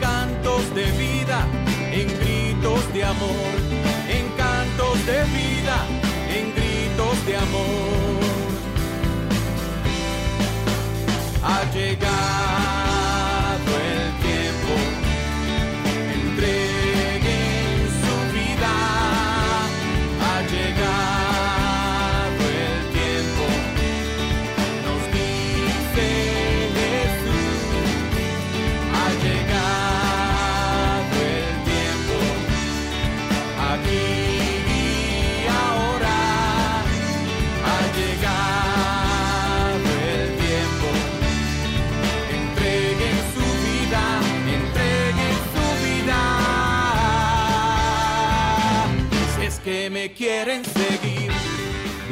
cantos 0.00 0.74
de 0.74 0.84
vida, 0.92 1.46
en 1.92 2.06
gritos 2.20 2.92
de 2.92 3.04
amor, 3.04 3.52
en 4.08 4.28
cantos 4.36 5.06
de 5.06 5.24
vida, 5.38 5.76
en 6.36 6.54
gritos 6.54 7.26
de 7.26 7.36
amor. 7.36 8.24
Ha 11.42 11.70
llegado 11.72 12.73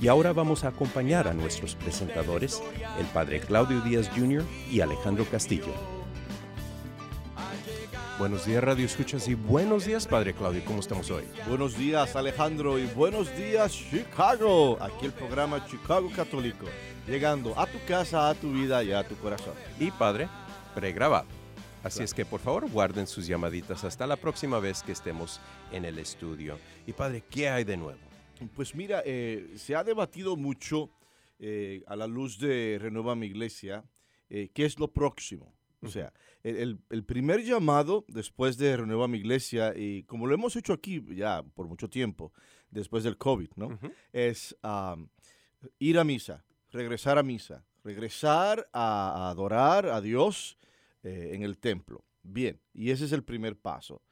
Y 0.00 0.06
ahora 0.06 0.32
vamos 0.32 0.62
a 0.62 0.68
acompañar 0.68 1.26
a 1.26 1.34
nuestros 1.34 1.74
presentadores, 1.74 2.62
el 3.00 3.06
padre 3.06 3.40
Claudio 3.40 3.80
Díaz 3.80 4.08
Jr. 4.14 4.44
y 4.70 4.80
Alejandro 4.80 5.24
Castillo. 5.24 5.74
Buenos 8.16 8.46
días, 8.46 8.62
Radio 8.62 8.86
Escuchas, 8.86 9.28
y 9.28 9.34
buenos 9.34 9.84
días, 9.84 10.06
Padre 10.08 10.34
Claudio. 10.34 10.64
¿Cómo 10.64 10.80
estamos 10.80 11.08
hoy? 11.10 11.24
Buenos 11.48 11.78
días 11.78 12.16
Alejandro 12.16 12.76
y 12.76 12.86
buenos 12.86 13.36
días 13.36 13.72
Chicago. 13.72 14.76
Aquí 14.80 15.06
el 15.06 15.12
programa 15.12 15.64
Chicago 15.66 16.10
Católico, 16.14 16.66
llegando 17.06 17.58
a 17.58 17.66
tu 17.66 17.78
casa, 17.86 18.28
a 18.28 18.34
tu 18.34 18.52
vida 18.52 18.82
y 18.82 18.92
a 18.92 19.06
tu 19.06 19.16
corazón. 19.16 19.54
Y 19.78 19.92
Padre, 19.92 20.28
pregrabado. 20.74 21.26
Así 21.84 22.02
es 22.02 22.12
que 22.12 22.24
por 22.24 22.40
favor 22.40 22.68
guarden 22.68 23.06
sus 23.06 23.26
llamaditas 23.26 23.84
hasta 23.84 24.06
la 24.06 24.16
próxima 24.16 24.58
vez 24.58 24.82
que 24.82 24.92
estemos 24.92 25.40
en 25.70 25.84
el 25.84 25.98
estudio. 25.98 26.58
Y 26.86 26.92
Padre, 26.92 27.22
¿qué 27.30 27.48
hay 27.48 27.62
de 27.62 27.76
nuevo? 27.76 28.07
Pues 28.46 28.74
mira, 28.74 29.02
eh, 29.04 29.54
se 29.56 29.74
ha 29.74 29.82
debatido 29.82 30.36
mucho 30.36 30.90
eh, 31.38 31.82
a 31.86 31.96
la 31.96 32.06
luz 32.06 32.38
de 32.38 32.78
Renueva 32.80 33.16
mi 33.16 33.26
Iglesia, 33.26 33.84
eh, 34.30 34.50
qué 34.54 34.64
es 34.64 34.78
lo 34.78 34.92
próximo. 34.92 35.54
O 35.80 35.88
sea, 35.88 36.12
el, 36.42 36.80
primer 37.06 37.44
llamado 37.44 38.04
después 38.08 38.56
de 38.58 38.76
Renueva 38.76 39.06
mi 39.06 39.18
Iglesia, 39.18 39.72
y 39.76 40.02
como 40.04 40.26
lo 40.26 40.34
hemos 40.34 40.56
hecho 40.56 40.72
aquí 40.72 41.04
ya 41.14 41.44
por 41.54 41.68
mucho 41.68 41.88
tiempo, 41.88 42.32
después 42.70 43.04
del 43.04 43.16
COVID, 43.16 43.50
¿no? 43.54 43.78
Es 44.12 44.56
ir 45.78 45.98
a 45.98 46.04
misa, 46.04 46.44
regresar 46.72 47.16
a 47.16 47.22
misa, 47.22 47.64
regresar 47.84 48.68
a, 48.72 49.26
a 49.26 49.30
adorar 49.30 49.86
a 49.86 50.00
Dios 50.00 50.58
en 51.04 51.42
el 51.44 51.58
templo. 51.58 52.04
Bien, 52.24 52.60
y 52.74 52.90
ese 52.90 53.04
es 53.04 53.12
el 53.12 53.22
primer 53.22 53.56
paso. 53.56 54.02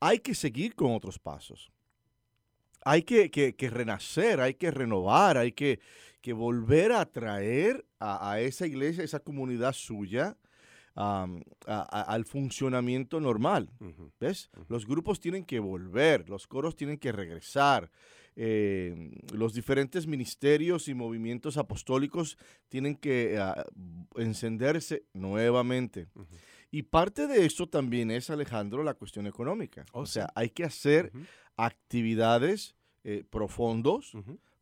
Hay 0.00 0.18
que 0.18 0.34
seguir 0.34 0.74
con 0.74 0.94
otros 0.94 1.18
pasos. 1.18 1.72
Hay 2.84 3.02
que, 3.02 3.30
que- 3.30 3.54
que 3.56 3.70
renacer, 3.70 4.40
hay 4.40 4.54
que 4.54 4.70
renovar, 4.70 5.36
hay 5.36 5.52
que, 5.52 5.80
que 6.20 6.32
volver 6.32 6.92
a 6.92 7.04
traer 7.06 7.84
a, 7.98 8.32
a 8.32 8.40
esa 8.40 8.66
iglesia, 8.66 9.02
a 9.02 9.04
esa 9.04 9.20
comunidad 9.20 9.72
suya, 9.72 10.36
am, 10.94 11.42
a- 11.66 11.82
a- 12.00 12.02
al 12.14 12.24
funcionamiento 12.24 13.20
normal. 13.20 13.70
¿Ves? 14.20 14.50
Los 14.68 14.86
grupos 14.86 15.20
tienen 15.20 15.44
que 15.44 15.58
volver, 15.60 16.28
los 16.28 16.46
coros 16.46 16.76
tienen 16.76 16.98
que 16.98 17.12
regresar, 17.12 17.90
eh, 18.40 19.10
los 19.34 19.52
diferentes 19.52 20.06
ministerios 20.06 20.86
y 20.88 20.94
movimientos 20.94 21.56
apostólicos 21.56 22.38
tienen 22.68 22.94
que 22.94 23.36
ah, 23.38 23.64
encenderse 24.16 25.04
nuevamente. 25.12 26.06
Y 26.70 26.82
parte 26.82 27.26
de 27.26 27.46
eso 27.46 27.66
también 27.66 28.10
es, 28.10 28.28
Alejandro, 28.30 28.82
la 28.84 28.94
cuestión 28.94 29.26
económica. 29.26 29.86
Oh, 29.92 30.00
o 30.00 30.06
sea, 30.06 30.26
sí. 30.26 30.32
hay 30.36 30.50
que 30.50 30.64
hacer. 30.64 31.10
Actividades 31.58 32.74
eh, 33.04 33.24
profundos 33.28 34.12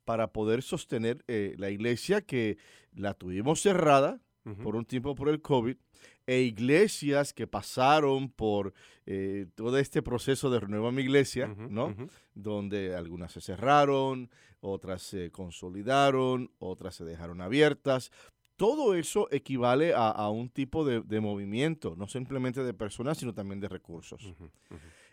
para 0.05 0.33
poder 0.33 0.63
sostener 0.63 1.25
eh, 1.29 1.55
la 1.59 1.71
iglesia 1.71 2.21
que 2.21 2.59
la 2.95 3.15
tuvimos 3.15 3.61
cerrada 3.61 4.21
por 4.63 4.77
un 4.77 4.85
tiempo 4.85 5.17
por 5.17 5.29
el 5.29 5.41
COVID, 5.43 5.77
e 6.27 6.41
iglesias 6.41 7.33
que 7.33 7.47
pasaron 7.47 8.29
por 8.29 8.75
eh, 9.07 9.47
todo 9.55 9.79
este 9.79 10.03
proceso 10.03 10.51
de 10.51 10.61
renueva 10.61 10.93
mi 10.93 11.03
iglesia, 11.03 11.49
¿no? 11.69 11.95
Donde 12.35 12.95
algunas 12.95 13.33
se 13.33 13.41
cerraron, 13.41 14.29
otras 14.61 15.03
se 15.03 15.31
consolidaron, 15.31 16.51
otras 16.59 16.95
se 16.97 17.05
dejaron 17.05 17.41
abiertas. 17.41 18.11
Todo 18.57 18.95
eso 18.95 19.29
equivale 19.31 19.95
a, 19.95 20.09
a 20.11 20.31
un 20.31 20.49
tipo 20.49 20.85
de, 20.85 21.01
de 21.01 21.21
movimiento, 21.21 21.95
no 21.97 22.09
simplemente 22.09 22.65
de 22.65 22.73
personas, 22.73 23.19
sino 23.19 23.35
también 23.35 23.61
de 23.61 23.69
recursos. 23.69 24.35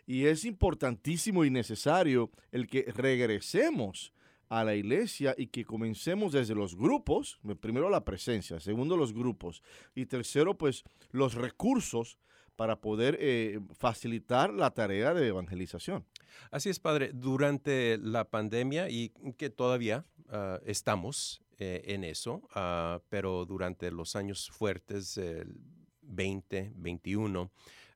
Y 0.06 0.26
es 0.26 0.44
importantísimo 0.44 1.44
y 1.44 1.50
necesario 1.50 2.30
el 2.52 2.66
que 2.66 2.84
regresemos 2.94 4.12
a 4.48 4.64
la 4.64 4.74
iglesia 4.74 5.34
y 5.36 5.46
que 5.48 5.64
comencemos 5.64 6.32
desde 6.32 6.54
los 6.54 6.76
grupos, 6.76 7.40
primero 7.60 7.88
la 7.88 8.04
presencia, 8.04 8.60
segundo 8.60 8.96
los 8.96 9.12
grupos 9.12 9.62
y 9.94 10.06
tercero 10.06 10.56
pues 10.56 10.84
los 11.10 11.34
recursos 11.34 12.18
para 12.56 12.80
poder 12.80 13.16
eh, 13.20 13.58
facilitar 13.74 14.52
la 14.52 14.70
tarea 14.70 15.12
de 15.12 15.26
evangelización. 15.26 16.04
Así 16.50 16.68
es, 16.68 16.78
Padre. 16.78 17.10
Durante 17.12 17.98
la 17.98 18.30
pandemia 18.30 18.88
y 18.88 19.10
que 19.36 19.50
todavía 19.50 20.06
ah, 20.28 20.60
estamos 20.64 21.42
eh, 21.58 21.82
en 21.86 22.04
eso, 22.04 22.42
ah, 22.54 23.00
pero 23.08 23.44
durante 23.44 23.90
los 23.90 24.14
años 24.14 24.50
fuertes, 24.50 25.16
el 25.18 25.56
20, 26.02 26.72
21, 26.76 27.50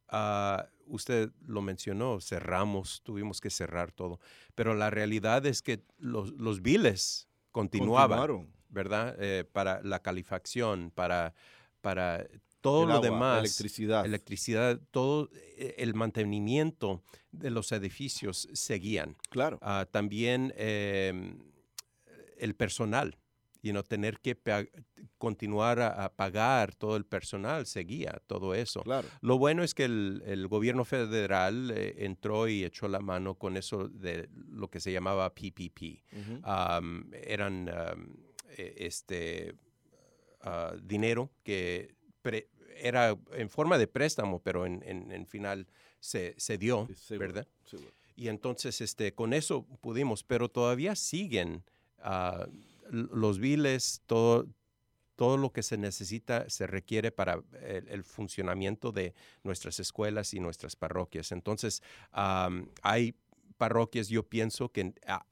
ah, 0.09 0.67
usted 0.87 1.31
lo 1.47 1.63
mencionó, 1.63 2.21
cerramos, 2.21 3.03
tuvimos 3.03 3.41
que 3.41 3.51
cerrar 3.51 3.93
todo, 3.93 4.21
pero 4.55 4.75
la 4.75 4.91
realidad 4.91 5.45
es 5.47 5.63
que 5.63 5.83
los, 5.99 6.33
los 6.33 6.63
biles 6.63 7.29
continuaban. 7.53 8.49
¿verdad? 8.69 9.17
Eh, 9.19 9.45
para 9.45 9.83
la 9.83 10.01
calefacción, 10.01 10.91
para, 10.95 11.35
para 11.81 12.27
todo 12.61 12.83
El 12.83 12.89
lo 12.89 12.95
agua, 12.97 13.07
demás 13.07 13.39
electricidad. 13.41 14.05
electricidad, 14.05 14.81
todo 14.91 15.31
eh, 15.33 15.77
el 15.79 15.95
mantenimiento 15.95 17.03
de 17.31 17.51
los 17.51 17.73
edificios 17.73 18.49
seguían. 18.53 19.17
Claro. 19.31 19.59
Ah, 19.63 19.87
también 19.91 20.53
eh, 20.57 21.35
el 22.39 22.55
personal, 22.55 23.17
y 23.63 23.73
no 23.73 23.83
tener 23.83 24.21
que 24.21 24.37
continuar 25.19 25.81
a, 25.81 26.05
a 26.05 26.13
pagar 26.15 26.75
todo 26.75 26.97
el 26.97 27.05
personal, 27.05 27.67
seguía 27.67 28.21
todo 28.27 28.55
eso. 28.55 28.83
Claro. 28.83 29.09
Lo 29.21 29.37
bueno 29.39 29.63
es 29.65 29.75
que 29.75 29.85
el, 29.85 30.23
el 30.27 30.47
gobierno 30.47 30.85
federal 30.85 31.71
eh, 31.75 31.95
entró 32.05 32.47
y 32.49 32.65
echó 32.65 32.87
la 32.89 33.01
mano 33.01 33.35
con 33.35 33.57
eso 33.57 33.89
de 33.89 34.29
lo 34.49 34.69
que 34.71 34.81
se 34.81 34.93
llamaba 34.93 35.35
PPP. 35.35 36.03
Eran 37.25 37.69
eh, 38.57 38.75
este 38.79 39.55
ah, 40.43 40.75
dinero 40.83 41.31
que 41.43 41.95
pre- 42.23 42.49
era 42.81 43.17
en 43.33 43.51
forma 43.51 43.77
de 43.79 43.87
préstamo, 43.89 44.41
pero 44.41 44.67
en, 44.67 44.83
en, 44.87 45.11
en 45.11 45.27
final 45.27 45.67
se, 46.01 46.35
se 46.39 46.59
dio, 46.59 46.87
Sí, 46.89 46.95
seguro, 46.95 47.27
¿verdad? 47.29 47.49
seguro. 47.65 47.91
Y 48.15 48.29
entonces 48.29 48.81
este, 48.81 49.13
con 49.15 49.33
eso 49.33 49.65
pudimos, 49.81 50.23
pero 50.25 50.49
todavía 50.49 50.95
siguen 50.97 51.65
ah, 52.01 52.47
los 52.91 53.39
biles, 53.39 54.03
todo, 54.07 54.47
todo 55.17 55.37
lo 55.37 55.53
que 55.53 55.63
se 55.63 55.77
necesita, 55.77 56.49
se 56.49 56.67
requiere 56.67 57.11
para 57.11 57.43
el, 57.63 58.05
funcionamiento 58.05 58.93
de 58.93 59.15
nuestras 59.43 59.81
escuelas 59.81 60.35
y 60.35 60.41
nuestras 60.41 60.77
parroquias. 60.77 61.33
Entonces, 61.33 61.83
am, 62.13 62.69
hay 62.83 63.15
parroquias, 63.57 64.09
yo 64.09 64.23
pienso, 64.23 64.71
que, 64.71 64.95
ah, 65.07 65.27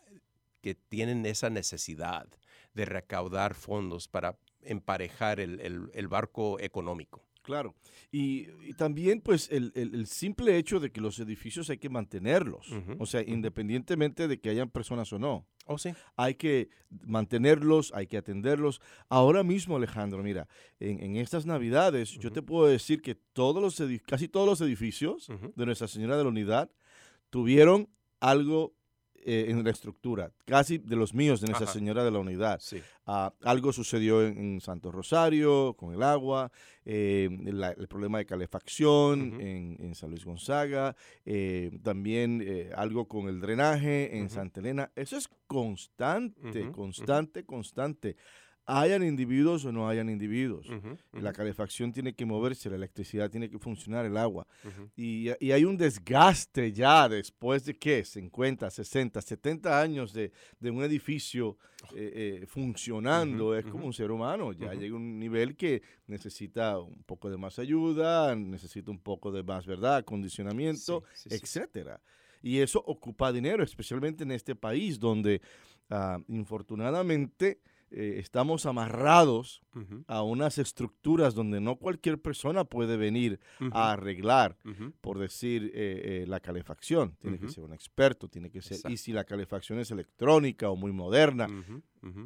que 0.61 0.75
tienen 0.75 1.27
esa 1.27 1.51
necesidad 1.51 2.27
de 2.75 2.85
recaudar 2.85 3.55
fondos 3.55 4.09
para 4.09 4.39
emparejar 4.63 5.41
el- 5.41 5.91
el 5.93 6.09
barco 6.09 6.59
económico. 6.61 7.26
Claro. 7.47 7.77
Y, 8.11 8.49
y 8.65 8.73
también, 8.77 9.21
pues, 9.21 9.49
el, 9.53 9.71
el- 9.77 9.95
el 9.95 10.07
simple 10.09 10.57
hecho 10.59 10.81
de 10.81 10.91
que 10.91 11.01
los 11.01 11.19
edificios 11.21 11.71
hay 11.71 11.79
que 11.79 11.89
mantenerlos. 11.89 12.67
O 12.99 13.07
sea, 13.07 13.23
independientemente 13.23 14.27
de 14.27 14.41
que 14.41 14.51
hayan 14.51 14.69
personas 14.69 15.13
o 15.13 15.19
no. 15.21 15.47
Oh, 15.69 15.79
sí. 15.79 15.91
Hay 16.17 16.35
que 16.35 16.69
mantenerlos, 17.05 17.93
hay 17.95 18.07
que 18.07 18.17
atenderlos. 18.19 18.81
Ahora 19.09 19.43
mismo, 19.43 19.77
Alejandro, 19.77 20.23
mira, 20.23 20.49
en, 20.81 21.01
en 21.03 21.17
estas 21.17 21.47
Navidades, 21.47 22.11
yo 22.19 22.31
te 22.33 22.43
puedo 22.43 22.67
decir 22.67 23.01
que 23.01 23.15
todos 23.15 23.63
los 23.63 23.81
casi 24.07 24.29
todos 24.29 24.47
los 24.47 24.61
edificios 24.61 25.29
de 25.57 25.67
Nuestra 25.67 25.89
Señora 25.89 26.17
de 26.17 26.23
la 26.25 26.29
Unidad 26.31 26.71
tuvieron 27.31 27.89
algo 28.21 28.75
eh, 29.27 29.47
en 29.51 29.63
la 29.65 29.71
estructura, 29.71 30.31
casi 30.45 30.79
de 30.79 30.95
los 30.97 31.13
míos 31.13 31.41
de 31.41 31.49
Nuestra. 31.49 31.67
Señora 31.73 32.05
de 32.05 32.11
la 32.13 32.21
Unidad. 32.21 32.59
Sí. 32.61 32.81
Ah, 33.07 33.33
algo 33.43 33.73
sucedió 33.73 34.25
en, 34.27 34.39
en 34.39 34.61
Santo 34.61 34.91
Rosario 34.93 35.75
con 35.75 35.93
el 35.93 36.03
agua, 36.03 36.51
eh, 36.85 37.29
la- 37.43 37.73
el 37.73 37.89
problema 37.89 38.19
de 38.19 38.27
calefacción 38.27 39.41
en, 39.41 39.77
en 39.81 39.95
San 39.95 40.11
Luis 40.11 40.25
Gonzaga, 40.25 40.95
eh, 41.25 41.71
también 41.83 42.43
eh, 42.45 42.71
algo 42.77 43.07
con 43.09 43.29
el 43.29 43.41
drenaje 43.41 44.17
en. 44.17 44.31
Santa 44.31 44.61
Elena. 44.61 44.91
Eso 44.95 45.17
es 45.17 45.29
constante, 45.47 46.71
constante, 46.73 47.45
constante. 47.45 48.17
Hayan 48.69 49.05
individuos 49.05 49.65
o 49.65 49.71
no 49.71 49.89
hayan 49.89 50.09
individuos. 50.11 50.67
La 51.13 51.33
calefacción 51.33 51.93
tiene 51.93 52.15
que 52.15 52.25
moverse, 52.27 52.69
la 52.69 52.75
electricidad 52.77 53.31
tiene 53.31 53.49
que 53.49 53.59
funcionar, 53.61 54.05
el 54.07 54.17
agua. 54.17 54.47
Y, 54.97 55.29
y 55.39 55.53
hay 55.53 55.65
un 55.65 55.77
desgaste 55.77 56.73
ya 56.73 57.09
después 57.09 57.65
de 57.65 57.75
qué, 57.79 58.05
50, 58.05 58.69
60, 58.69 59.23
70 59.23 59.81
años 59.81 60.13
de, 60.13 60.33
de 60.59 60.71
un 60.71 60.83
edificio 60.83 61.57
eh, 61.95 62.41
eh, 62.43 62.47
funcionando. 62.47 63.55
Es 63.57 63.65
como 63.67 63.87
un 63.87 63.93
ser 63.93 64.11
humano, 64.11 64.53
ya 64.53 64.75
llega 64.75 64.95
a 64.95 64.99
un 64.99 65.19
nivel 65.19 65.55
que 65.57 65.83
necesita 66.09 66.79
un 66.81 67.03
poco 67.05 67.31
de 67.31 67.37
más 67.37 67.59
ayuda, 67.61 68.35
necesita 68.35 68.91
un 68.91 68.99
poco 68.99 69.31
de 69.31 69.43
más, 69.45 69.65
¿verdad?, 69.67 69.97
acondicionamiento, 69.99 71.05
Sí, 71.15 71.29
sí, 71.29 71.31
sí. 71.31 71.37
etcétera. 71.37 72.01
Y 72.43 72.59
eso 72.59 72.83
ocupa 72.85 73.33
dinero, 73.33 73.63
especialmente 73.63 74.25
en 74.25 74.33
este 74.33 74.55
país 74.55 74.99
donde, 74.99 75.41
ah, 75.91 76.19
infortunadamente, 76.29 77.61
eh, 77.91 78.17
estamos 78.19 78.67
amarrados 78.67 79.63
a 80.07 80.23
unas 80.23 80.59
estructuras 80.59 81.35
donde 81.35 81.61
no 81.61 81.77
cualquier 81.77 82.19
persona 82.21 82.65
puede 82.65 82.97
venir 82.97 83.41
a 83.73 83.93
arreglar, 83.93 84.57
por 85.01 85.19
decir, 85.19 85.71
eh, 85.75 86.23
eh, 86.23 86.25
la 86.27 86.41
calefacción. 86.41 87.17
Tiene 87.21 87.39
que 87.39 87.49
ser 87.49 87.65
un 87.65 87.73
experto, 87.73 88.29
tiene 88.29 88.51
que 88.51 88.63
ser... 88.63 88.79
Y 88.91 88.97
si 88.97 89.13
la 89.13 89.25
calefacción 89.25 89.79
es 89.79 89.91
electrónica 89.91 90.71
o 90.71 90.77
muy 90.77 90.93
moderna, 90.93 91.47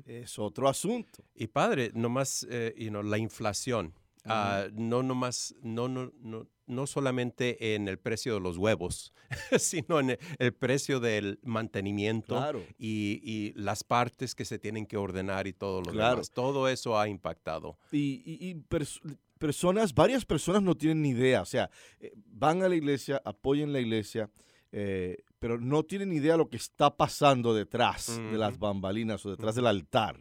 es 0.07 0.39
otro 0.39 0.69
asunto. 0.69 1.25
Y 1.35 1.49
padre, 1.49 1.91
nomás, 1.95 2.47
eh, 2.51 2.75
you 2.77 2.89
know, 2.91 3.03
la 3.03 3.19
inflación, 3.19 3.95
ah, 4.25 4.67
no 4.73 5.03
nomás, 5.03 5.55
no, 5.63 5.89
no, 5.89 6.13
no, 6.21 6.47
no 6.67 6.87
solamente 6.87 7.75
en 7.75 7.89
el 7.89 7.99
precio 7.99 8.35
de 8.35 8.41
los 8.41 8.57
huevos, 8.59 9.13
sino 9.59 10.01
en 10.01 10.19
el, 10.39 10.53
precio 10.55 11.01
del 11.01 11.39
mantenimiento 11.43 12.37
Claro. 12.37 12.63
y, 12.79 13.21
y 13.25 13.53
las 13.55 13.83
partes 13.85 14.35
que 14.35 14.45
se 14.45 14.59
tienen 14.59 14.87
que 14.87 14.97
ordenar 14.97 15.47
y 15.47 15.53
todo 15.53 15.81
lo 15.83 15.91
Claro. 15.93 16.17
demás. 16.17 16.31
Todo 16.31 16.69
eso 16.69 16.99
ha 16.99 17.09
impactado. 17.09 17.79
Y, 17.93 18.23
y- 18.25 18.49
y 18.51 18.55
pers- 18.55 19.01
personas, 19.39 19.95
varias 19.95 20.25
personas 20.25 20.63
no 20.63 20.75
tienen 20.77 21.03
ni 21.03 21.11
idea. 21.11 21.43
O 21.43 21.47
sea, 21.47 21.71
eh, 21.99 22.13
van 22.27 22.63
a 22.63 22.69
la 22.69 22.77
iglesia, 22.77 23.21
apoyan 23.25 23.73
la 23.73 23.81
iglesia, 23.81 24.31
eh, 24.73 25.17
pero 25.41 25.59
no 25.59 25.83
tienen 25.83 26.13
idea 26.13 26.37
lo 26.37 26.49
que 26.51 26.59
está 26.59 26.97
pasando 26.97 27.55
detrás 27.55 28.19
de 28.31 28.37
las 28.39 28.59
bambalinas 28.59 29.25
o 29.27 29.31
detrás 29.31 29.55
del 29.55 29.67
altar. 29.67 30.21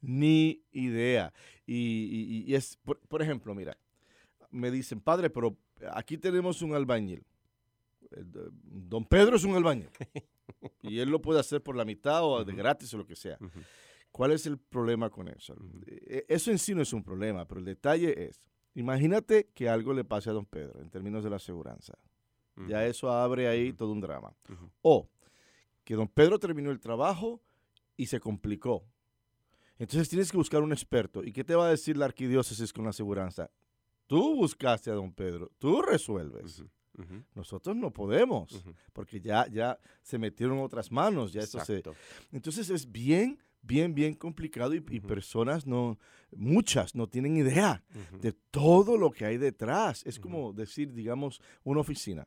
Ni 0.00 0.62
idea. 0.70 1.32
Y, 1.70 1.74
y- 2.46 2.50
y 2.50 2.54
es, 2.54 2.76
por, 2.78 2.98
por 3.00 3.20
ejemplo, 3.20 3.54
mira, 3.54 3.76
me 4.50 4.70
dicen, 4.70 5.00
padre, 5.00 5.28
pero 5.28 5.56
aquí 5.92 6.16
tenemos 6.16 6.62
un 6.62 6.74
albañil. 6.74 7.22
De- 8.10 8.48
Don 8.62 9.04
Pedro 9.04 9.36
es 9.36 9.44
un 9.44 9.54
albañil. 9.54 9.90
y 10.82 10.98
él 10.98 11.10
lo 11.10 11.20
puede 11.20 11.40
hacer 11.40 11.62
por 11.62 11.76
la 11.76 11.84
mitad 11.84 12.24
o 12.24 12.42
de 12.44 12.54
gratis 12.54 12.92
o 12.94 12.98
lo 12.98 13.06
que 13.06 13.14
sea. 13.16 13.38
¿Cuál 14.10 14.32
es 14.32 14.46
el 14.46 14.56
problema 14.58 15.10
con 15.10 15.28
eso? 15.28 15.54
Eh, 15.86 16.24
Eso 16.28 16.50
en 16.50 16.58
sí 16.58 16.74
no 16.74 16.80
es 16.80 16.92
un 16.94 17.02
problema, 17.04 17.46
pero 17.46 17.58
el 17.60 17.66
detalle 17.66 18.28
es, 18.28 18.40
imagínate 18.74 19.50
que 19.54 19.68
algo 19.68 19.92
le 19.92 20.04
pase 20.04 20.30
a 20.30 20.32
don 20.32 20.46
Pedro 20.46 20.80
en 20.80 20.88
términos 20.88 21.22
de 21.22 21.28
la 21.30 21.36
aseguranza. 21.36 21.92
Ya 22.66 22.78
ujú, 22.78 22.90
eso 22.90 23.12
abre 23.12 23.46
ahí 23.46 23.72
todo 23.74 23.92
un 23.92 24.00
drama. 24.00 24.34
O 24.80 25.08
que 25.84 25.94
don 25.94 26.08
Pedro 26.08 26.38
terminó 26.38 26.70
el 26.70 26.80
trabajo 26.80 27.42
y 27.96 28.06
se 28.06 28.18
complicó. 28.20 28.84
Entonces 29.78 30.08
tienes 30.08 30.30
que 30.30 30.36
buscar 30.36 30.62
un 30.62 30.72
experto. 30.72 31.22
¿Y 31.24 31.32
qué 31.32 31.44
te 31.44 31.54
va 31.54 31.66
a 31.66 31.70
decir 31.70 31.96
la 31.96 32.06
arquidiócesis 32.06 32.72
con 32.72 32.84
la 32.84 32.90
aseguranza? 32.90 33.50
Tú 34.06 34.34
buscaste 34.36 34.90
a 34.90 34.94
don 34.94 35.12
Pedro, 35.12 35.50
tú 35.58 35.82
resuelves. 35.82 36.60
Ujú, 36.60 36.68
ujú, 37.02 37.24
Nosotros 37.34 37.76
no 37.76 37.92
podemos, 37.92 38.52
ujú. 38.52 38.72
porque 38.92 39.20
ya, 39.20 39.46
ya 39.48 39.78
se 40.02 40.18
metieron 40.18 40.58
otras 40.60 40.90
manos, 40.90 41.32
ya 41.32 41.42
esto 41.42 41.58
se, 41.64 41.82
entonces 42.32 42.70
es 42.70 42.90
bien, 42.90 43.38
bien, 43.60 43.94
bien 43.94 44.14
complicado 44.14 44.74
y, 44.74 44.82
y 44.90 44.98
Ujú. 44.98 45.06
personas 45.08 45.66
no, 45.66 45.98
muchas 46.34 46.94
no 46.94 47.06
tienen 47.06 47.36
idea 47.36 47.84
de 48.20 48.32
todo 48.32 48.96
lo 48.96 49.10
que 49.10 49.26
hay 49.26 49.36
detrás. 49.36 50.02
Es 50.06 50.18
como 50.18 50.52
decir, 50.54 50.92
digamos, 50.92 51.40
una 51.64 51.80
oficina. 51.80 52.26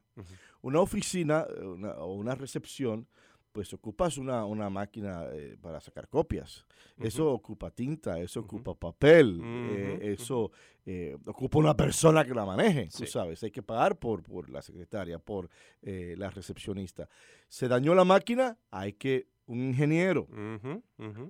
Una 0.62 0.80
oficina 0.82 1.46
eh, 1.50 1.66
una- 1.66 1.94
o 1.96 2.14
una 2.14 2.36
recepción, 2.36 3.08
pues 3.52 3.74
ocupas 3.74 4.18
una, 4.18 4.46
una 4.46 4.70
máquina 4.70 5.26
eh, 5.34 5.58
para 5.62 5.80
sacar 5.82 6.08
copias. 6.08 6.66
Eso 7.00 7.32
ocupa 7.32 7.72
tinta, 7.72 8.20
eso 8.20 8.42
ocupa 8.42 8.74
papel, 8.76 9.42
eh, 9.44 10.00
eso 10.14 10.52
eh, 10.86 11.18
ocupa 11.26 11.58
una 11.60 11.76
persona 11.76 12.24
que 12.24 12.34
la 12.34 12.46
maneje, 12.46 12.86
tú 12.86 13.00
Sí. 13.00 13.08
sabes. 13.08 13.44
Hay 13.44 13.52
que 13.52 13.64
pagar 13.64 13.98
por, 13.98 14.24
por 14.24 14.50
la 14.50 14.62
secretaria, 14.62 15.20
por 15.20 15.50
eh, 15.82 16.16
la 16.18 16.30
recepcionista. 16.30 17.10
Se 17.50 17.68
dañó 17.68 17.94
la 17.96 18.04
máquina, 18.06 18.58
hay 18.70 18.94
que 18.94 19.28
un 19.48 19.60
ingeniero. 19.62 20.28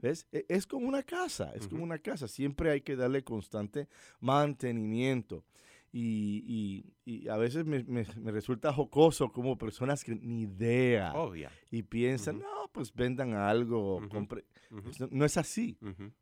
¿Ves? 0.01 0.27
E- 0.31 0.45
Es 0.47 0.67
como 0.67 0.87
una 0.87 1.01
casa, 1.03 1.51
es 1.55 1.67
como 1.67 1.83
una 1.83 1.97
casa. 1.97 2.27
Siempre 2.27 2.69
hay 2.69 2.81
que 2.81 2.95
darle 2.95 3.23
constante 3.23 3.87
mantenimiento. 4.19 5.43
Y, 5.93 6.85
y- 7.05 7.23
y 7.23 7.27
a 7.27 7.35
veces 7.37 7.65
me, 7.65 7.83
me- 7.83 8.05
me 8.17 8.31
resulta 8.31 8.71
jocoso 8.71 9.31
como 9.31 9.57
personas 9.57 10.03
que 10.05 10.15
ni 10.15 10.43
idea 10.43 11.11
Obvia. 11.13 11.51
y 11.69 11.83
piensan, 11.83 12.39
no, 12.39 12.69
pues 12.71 12.93
vendan 12.93 13.33
algo, 13.33 13.99
compre-". 14.09 14.45
Pues 14.83 14.99
no, 15.01 15.09
no 15.11 15.25
es 15.25 15.35
así. 15.35 15.77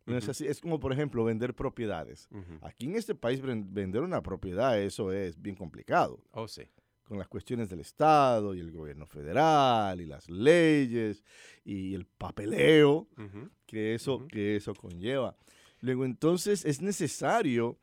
No 0.08 0.18
es 0.18 0.28
así. 0.28 0.48
Es 0.48 0.60
como, 0.60 0.80
por 0.80 0.92
ejemplo, 0.92 1.24
vender 1.24 1.54
propiedades. 1.54 2.28
Aquí 2.62 2.86
en 2.88 2.96
este 2.96 3.14
país 3.14 3.42
ven- 3.42 3.72
vender 3.74 4.02
una 4.02 4.22
propiedad, 4.24 4.80
eso 4.82 5.12
es 5.12 5.40
bien 5.40 5.56
complicado 5.56 6.24
Oh, 6.32 6.48
sí. 6.48 6.64
con 7.04 7.20
las 7.20 7.28
cuestiones 7.28 7.70
del 7.70 7.82
Estado 7.82 8.56
y 8.56 8.60
el 8.60 8.72
gobierno 8.72 9.06
federal 9.06 10.02
y 10.02 10.06
las 10.08 10.28
leyes 10.32 11.24
y 11.64 11.94
el 11.94 12.06
papeleo 12.08 13.08
que 13.68 13.94
eso, 13.94 14.28
que 14.28 14.56
eso 14.56 14.74
conlleva. 14.74 15.36
Luego, 15.82 16.06
entonces, 16.06 16.66
es 16.66 16.82
necesario 16.82 17.78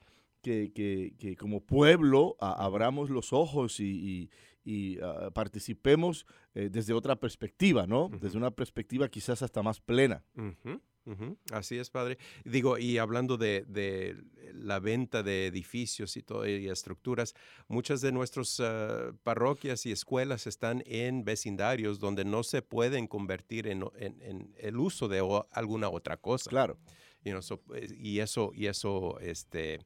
que, 0.47 0.71
que- 0.73 1.15
que 1.19 1.35
como 1.35 1.61
pueblo 1.61 2.37
a- 2.39 2.65
abramos 2.65 3.11
los 3.11 3.33
ojos 3.33 3.81
y, 3.81 3.85
y- 3.85 4.31
y, 4.65 4.99
ah, 5.01 5.31
participemos 5.35 6.25
eh, 6.55 6.69
desde 6.71 6.93
otra 6.93 7.17
perspectiva, 7.17 7.87
¿no? 7.89 8.05
Ujú. 8.07 8.19
Desde 8.21 8.39
una 8.39 8.53
perspectiva 8.53 9.09
quizás 9.09 9.43
hasta 9.43 9.61
más 9.65 9.81
plena. 9.81 10.23
Ujú, 10.37 10.81
ujú. 11.05 11.37
Así 11.53 11.79
es, 11.79 11.91
padre. 11.91 12.19
Digo, 12.45 12.79
y 12.79 12.99
hablando 12.99 13.37
de, 13.37 13.65
de 13.67 14.17
la 14.55 14.79
venta 14.79 15.23
de 15.25 15.47
edificios 15.49 16.17
y 16.17 16.23
todo, 16.23 16.47
y 16.47 16.69
estructuras, 16.69 17.35
muchas 17.67 18.01
de 18.01 18.13
nuestras 18.13 18.61
ah, 18.61 19.13
parroquias 19.25 19.85
y 19.87 19.91
escuelas 19.91 20.47
están 20.47 20.83
en 20.87 21.25
vecindarios 21.25 21.99
donde 21.99 22.25
no 22.25 22.43
se 22.45 22.63
pueden 22.63 23.09
convertir 23.09 23.67
en, 23.67 23.83
en- 23.99 24.23
en 24.23 24.55
el 24.59 24.77
uso 24.79 25.09
de 25.09 25.21
alguna 25.51 25.89
otra 25.91 26.17
cosa. 26.19 26.49
Claro, 26.51 26.79
You 27.25 27.33
know, 27.33 27.43
so, 27.43 27.61
y 27.99 28.21
eso, 28.21 28.53
y 28.55 28.67
eso 28.67 29.19
este, 29.19 29.81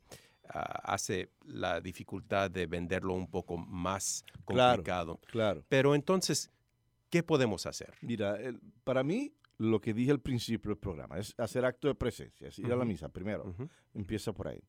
hace 0.52 1.30
la 1.45 1.80
dificultad 1.80 2.50
de 2.50 2.66
venderlo 2.66 3.14
un 3.14 3.26
poco 3.28 3.57
más 3.57 4.25
Claro. 4.47 4.76
complicado. 4.78 5.21
claro. 5.26 5.64
Pero 5.69 5.95
entonces, 5.95 6.50
¿qué 7.09 7.23
podemos 7.23 7.66
hacer? 7.66 7.95
Mira, 8.02 8.37
para 8.85 9.02
mí, 9.02 9.33
lo 9.59 9.80
que 9.80 9.92
dije 9.95 10.11
al 10.11 10.21
principio 10.21 10.71
del 10.71 10.78
programa 10.78 11.19
es 11.19 11.35
hacer 11.38 11.64
acto 11.64 11.87
de 11.88 11.95
presencia, 11.95 12.49
es 12.49 12.59
ir 12.59 12.73
a 12.73 12.76
la 12.76 12.85
misa 12.85 13.09
primero. 13.09 13.54
Empieza 13.95 14.33
por 14.33 14.49
ahí. 14.49 14.61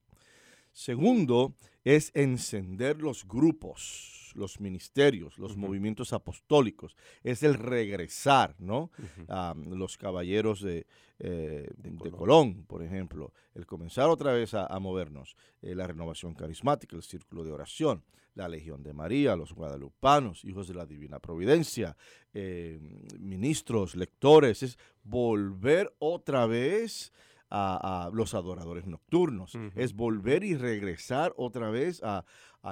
Segundo, 0.72 1.56
es 1.84 2.12
encender 2.13 3.01
los 3.01 3.28
grupos, 3.28 4.32
los 4.36 4.60
ministerios, 4.60 5.38
los 5.38 5.58
movimientos 5.58 6.13
apostólicos. 6.13 6.96
Es 7.24 7.44
el 7.44 7.56
regresar, 7.56 8.56
¿no? 8.60 8.92
Ah, 9.28 9.54
los 9.56 9.98
caballeros 9.98 10.62
de, 10.62 10.86
eh, 11.20 11.70
Colón. 12.12 12.66
por 12.66 12.84
ejemplo. 12.84 13.34
El 13.54 13.66
comenzar 13.66 14.10
otra 14.10 14.34
vez 14.34 14.54
a, 14.54 14.80
movernos. 14.80 15.36
Eh, 15.62 15.75
la 15.75 15.88
renovación 15.88 16.34
carismática, 16.34 16.96
el 16.96 17.04
círculo 17.04 17.44
de 17.44 17.51
oración, 17.51 18.04
la 18.36 18.48
Legión 18.48 18.82
de 18.82 18.94
María, 18.94 19.36
los 19.36 19.54
guadalupanos, 19.54 20.46
hijos 20.46 20.68
de 20.68 20.74
la 20.74 20.86
Divina 20.86 21.20
Providencia, 21.20 21.98
eh, 22.34 22.80
ministros, 23.20 23.96
lectores. 23.96 24.63
Es 24.63 24.78
volver 25.04 25.94
otra 26.00 26.46
vez 26.46 27.12
a, 27.51 28.10
los 28.13 28.34
adoradores 28.34 28.88
nocturnos. 28.88 29.53
Es 29.75 29.93
volver 29.93 30.43
y 30.43 30.55
regresar 30.55 31.34
otra 31.38 31.70
vez 31.70 32.01
a, 32.03 32.24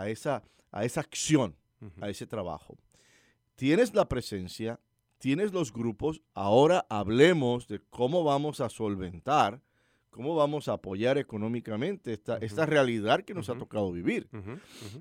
esa, 0.08 0.44
a 0.72 0.86
esa 0.86 1.02
acción, 1.02 1.56
a 2.02 2.10
ese 2.10 2.26
trabajo. 2.26 2.78
Tienes 3.56 3.94
la 3.94 4.08
presencia, 4.08 4.80
tienes 5.18 5.52
los 5.52 5.74
grupos, 5.74 6.22
ahora 6.34 6.86
hablemos 6.90 7.68
de 7.68 7.82
cómo 7.90 8.24
vamos 8.24 8.62
a 8.62 8.70
solventar, 8.70 9.62
cómo 10.10 10.36
vamos 10.36 10.68
a 10.68 10.74
apoyar 10.74 11.18
económicamente 11.18 12.14
esta, 12.14 12.38
esta 12.38 12.66
realidad 12.66 13.24
que 13.24 13.34
nos 13.34 13.50
ha 13.50 13.58
tocado 13.58 13.92
vivir. 13.92 14.30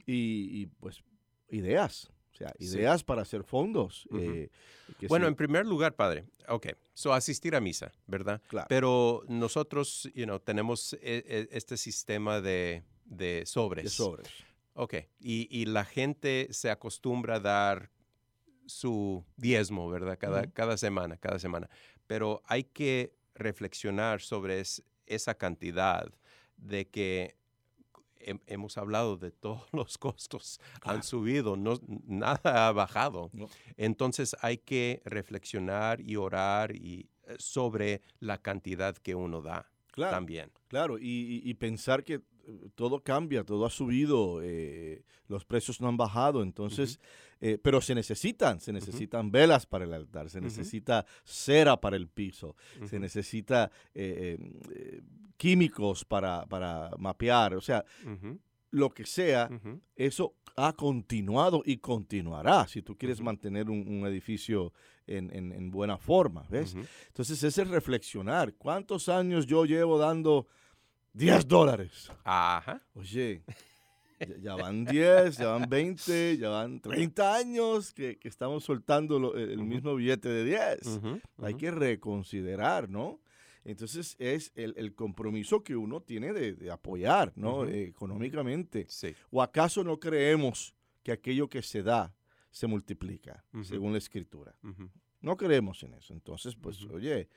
y, 0.06 0.66
pues 0.80 1.04
ideas, 1.50 2.10
sea, 2.38 2.54
ideas 2.58 3.04
para 3.04 3.22
hacer 3.22 3.42
fondos. 3.42 4.08
Eh, 4.16 4.48
bueno, 5.08 5.26
en 5.26 5.34
primer 5.34 5.66
lugar, 5.66 5.94
padre, 5.94 6.24
ok, 6.48 6.68
so 6.94 7.12
asistir 7.12 7.54
a 7.54 7.60
misa, 7.60 7.92
¿verdad? 8.06 8.40
Claro. 8.48 8.66
Pero 8.68 9.24
nosotros, 9.28 10.08
you 10.14 10.24
know, 10.24 10.38
tenemos 10.38 10.94
e, 10.94 10.98
e, 11.02 11.48
este 11.50 11.76
sistema 11.76 12.40
de, 12.40 12.84
de, 13.04 13.44
sobres. 13.46 13.84
De 13.84 13.90
sobres. 13.90 14.28
Ok, 14.74 14.94
y, 15.18 15.48
y, 15.50 15.64
la 15.66 15.84
gente 15.84 16.48
se 16.52 16.70
acostumbra 16.70 17.36
a 17.36 17.40
dar 17.40 17.90
su 18.66 19.24
diezmo, 19.36 19.88
¿verdad? 19.88 20.16
Cada, 20.20 20.46
cada 20.52 20.76
semana, 20.76 21.16
cada 21.16 21.38
semana. 21.40 21.68
Pero 22.06 22.42
hay 22.46 22.64
que 22.64 23.12
reflexionar 23.34 24.20
sobre 24.20 24.62
esa 25.06 25.34
cantidad 25.34 26.12
de 26.56 26.88
que 26.88 27.37
hemos 28.46 28.78
hablado 28.78 29.16
de 29.16 29.30
todos 29.30 29.66
los 29.72 29.98
costos, 29.98 30.60
han 30.82 31.02
subido, 31.02 31.56
no, 31.56 31.80
nada 32.06 32.68
ha 32.68 32.72
bajado. 32.72 33.30
Entonces 33.76 34.36
hay 34.40 34.58
que 34.58 35.02
reflexionar 35.04 36.00
y 36.00 36.16
orar 36.16 36.74
y, 36.74 37.08
eh, 37.26 37.36
sobre 37.38 38.02
la 38.20 38.38
cantidad 38.38 38.96
que 38.96 39.14
uno 39.14 39.42
da 39.42 39.70
también. 39.94 40.50
Claro, 40.68 40.96
y, 41.00 41.52
pensar 41.54 42.04
que 42.04 42.20
todo 42.74 43.00
cambia, 43.02 43.44
todo 43.44 43.66
ha 43.66 43.70
subido, 43.70 44.40
eh, 44.42 45.04
los 45.28 45.44
precios 45.44 45.80
no 45.80 45.88
han 45.88 45.96
bajado, 45.96 46.42
entonces, 46.42 47.00
pero 47.62 47.80
se 47.80 47.94
necesitan, 47.94 48.60
se 48.60 48.72
necesitan 48.72 49.30
velas 49.30 49.66
para 49.66 49.84
el 49.84 49.92
altar, 49.92 50.28
se 50.28 50.40
necesita 50.40 51.06
cera 51.24 51.80
para 51.80 51.96
el 51.96 52.08
piso, 52.08 52.56
se 52.84 52.98
necesita 52.98 53.70
químicos 55.36 56.04
para, 56.04 56.46
para 56.46 56.90
mapear, 56.98 57.54
o 57.54 57.60
sea, 57.60 57.84
lo 58.70 58.90
que 58.90 59.06
sea, 59.06 59.50
eso 59.94 60.34
ha 60.56 60.72
continuado 60.72 61.62
y 61.64 61.78
continuará 61.78 62.66
si 62.66 62.82
tú 62.82 62.96
quieres 62.96 63.20
mantener 63.20 63.70
un, 63.70 64.04
edificio 64.06 64.72
en, 65.06 65.70
buena 65.70 65.96
forma, 65.96 66.44
¿ves? 66.50 66.76
Entonces, 67.06 67.42
ese 67.42 67.62
es 67.62 67.68
reflexionar. 67.68 68.54
¿Cuántos 68.54 69.08
años 69.08 69.46
yo 69.46 69.64
llevo 69.64 69.98
dando 69.98 70.46
10 71.18 71.48
dólares? 71.48 72.12
Ajá. 72.22 72.80
Oye, 72.94 73.42
ya, 74.40 74.54
van 74.54 74.84
10, 74.84 75.36
ya 75.36 75.48
van 75.48 75.68
20, 75.68 76.38
ya 76.38 76.48
van 76.48 76.80
30 76.80 77.34
años 77.34 77.92
que, 77.92 78.18
estamos 78.22 78.62
soltando 78.62 79.34
el, 79.34 79.64
mismo 79.64 79.96
billete 79.96 80.28
de 80.28 80.44
10. 80.44 81.00
Hay 81.38 81.54
que 81.54 81.72
reconsiderar, 81.72 82.88
¿no? 82.88 83.20
Entonces 83.64 84.14
es 84.20 84.52
el, 84.54 84.94
compromiso 84.94 85.64
que 85.64 85.74
uno 85.74 86.00
tiene 86.00 86.32
de, 86.32 86.70
apoyar 86.70 87.32
¿no? 87.34 87.66
económicamente. 87.66 88.86
¿O 89.30 89.42
acaso 89.42 89.82
no 89.82 89.98
creemos 89.98 90.72
que 91.02 91.10
aquello 91.10 91.48
que 91.48 91.62
se 91.62 91.82
da 91.82 92.14
se 92.50 92.68
multiplica, 92.68 93.44
según 93.62 93.90
la 93.90 93.98
escritura? 93.98 94.56
No 95.20 95.36
creemos 95.36 95.82
en 95.82 95.94
eso. 95.94 96.14
Entonces, 96.14 96.54
pues, 96.54 96.80
oye, 96.84 97.28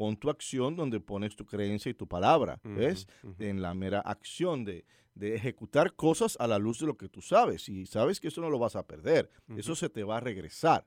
pon 0.00 0.16
tu 0.16 0.30
acción 0.30 0.76
donde 0.76 0.98
pones 0.98 1.36
tu 1.36 1.44
creencia 1.44 1.90
y 1.90 1.94
tu 1.94 2.08
palabra, 2.08 2.58
¿ves? 2.64 3.06
En 3.38 3.60
la 3.60 3.74
mera 3.74 4.00
acción 4.00 4.64
de, 4.64 4.86
ejecutar 5.20 5.94
cosas 5.94 6.38
a 6.40 6.46
la 6.46 6.58
luz 6.58 6.80
de 6.80 6.86
lo 6.86 6.96
que 6.96 7.10
tú 7.10 7.20
sabes. 7.20 7.68
Y 7.68 7.84
sabes 7.84 8.18
que 8.18 8.28
eso 8.28 8.40
no 8.40 8.48
lo 8.48 8.58
vas 8.58 8.76
a 8.76 8.86
perder, 8.86 9.28
eso 9.58 9.74
se 9.76 9.90
te 9.90 10.02
va 10.02 10.16
a 10.16 10.20
regresar. 10.20 10.86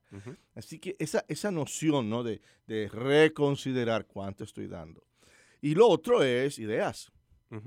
Así 0.56 0.80
que 0.80 0.96
esa, 0.98 1.24
esa 1.28 1.52
noción, 1.52 2.10
¿no? 2.10 2.24
De, 2.24 2.42
reconsiderar 2.92 4.08
cuánto 4.08 4.44
estoy 4.46 4.66
dando. 4.66 5.06
Y 5.62 5.76
lo 5.76 5.88
otro 5.90 6.24
es 6.24 6.58
ideas. 6.58 7.12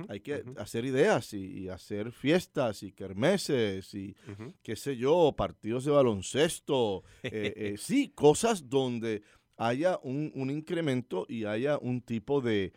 Hay 0.09 0.19
que 0.19 0.43
hacer 0.57 0.85
ideas 0.85 1.33
y, 1.33 1.69
hacer 1.69 2.11
fiestas 2.11 2.83
y 2.83 2.91
kermeses 2.91 3.95
y 3.95 4.17
qué 4.65 4.75
sé 4.75 4.97
yo, 4.97 5.33
partidos 5.37 5.85
de 5.85 5.93
baloncesto. 5.93 7.05
Eh, 7.23 7.53
eh, 7.57 7.75
sí, 7.77 8.09
cosas 8.09 8.69
donde 8.69 9.23
haya 9.57 9.99
un, 10.03 10.51
incremento 10.51 11.27
y 11.29 11.45
haya 11.45 11.79
un 11.79 12.01
tipo 12.01 12.41
de, 12.41 12.73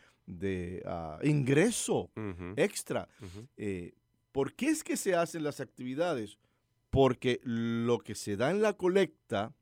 ah, 0.85 1.19
ingreso 1.23 2.11
extra. 2.55 3.07
Eh, 3.57 3.93
¿Por 4.31 4.53
qué 4.53 4.67
es 4.67 4.83
que 4.83 4.97
se 4.97 5.15
hacen 5.15 5.43
las 5.43 5.59
actividades? 5.59 6.37
Porque 6.89 7.39
lo 7.43 7.99
que 7.99 8.15
se 8.15 8.37
da 8.37 8.51
en 8.51 8.61
la 8.61 8.73
colecta 8.73 9.53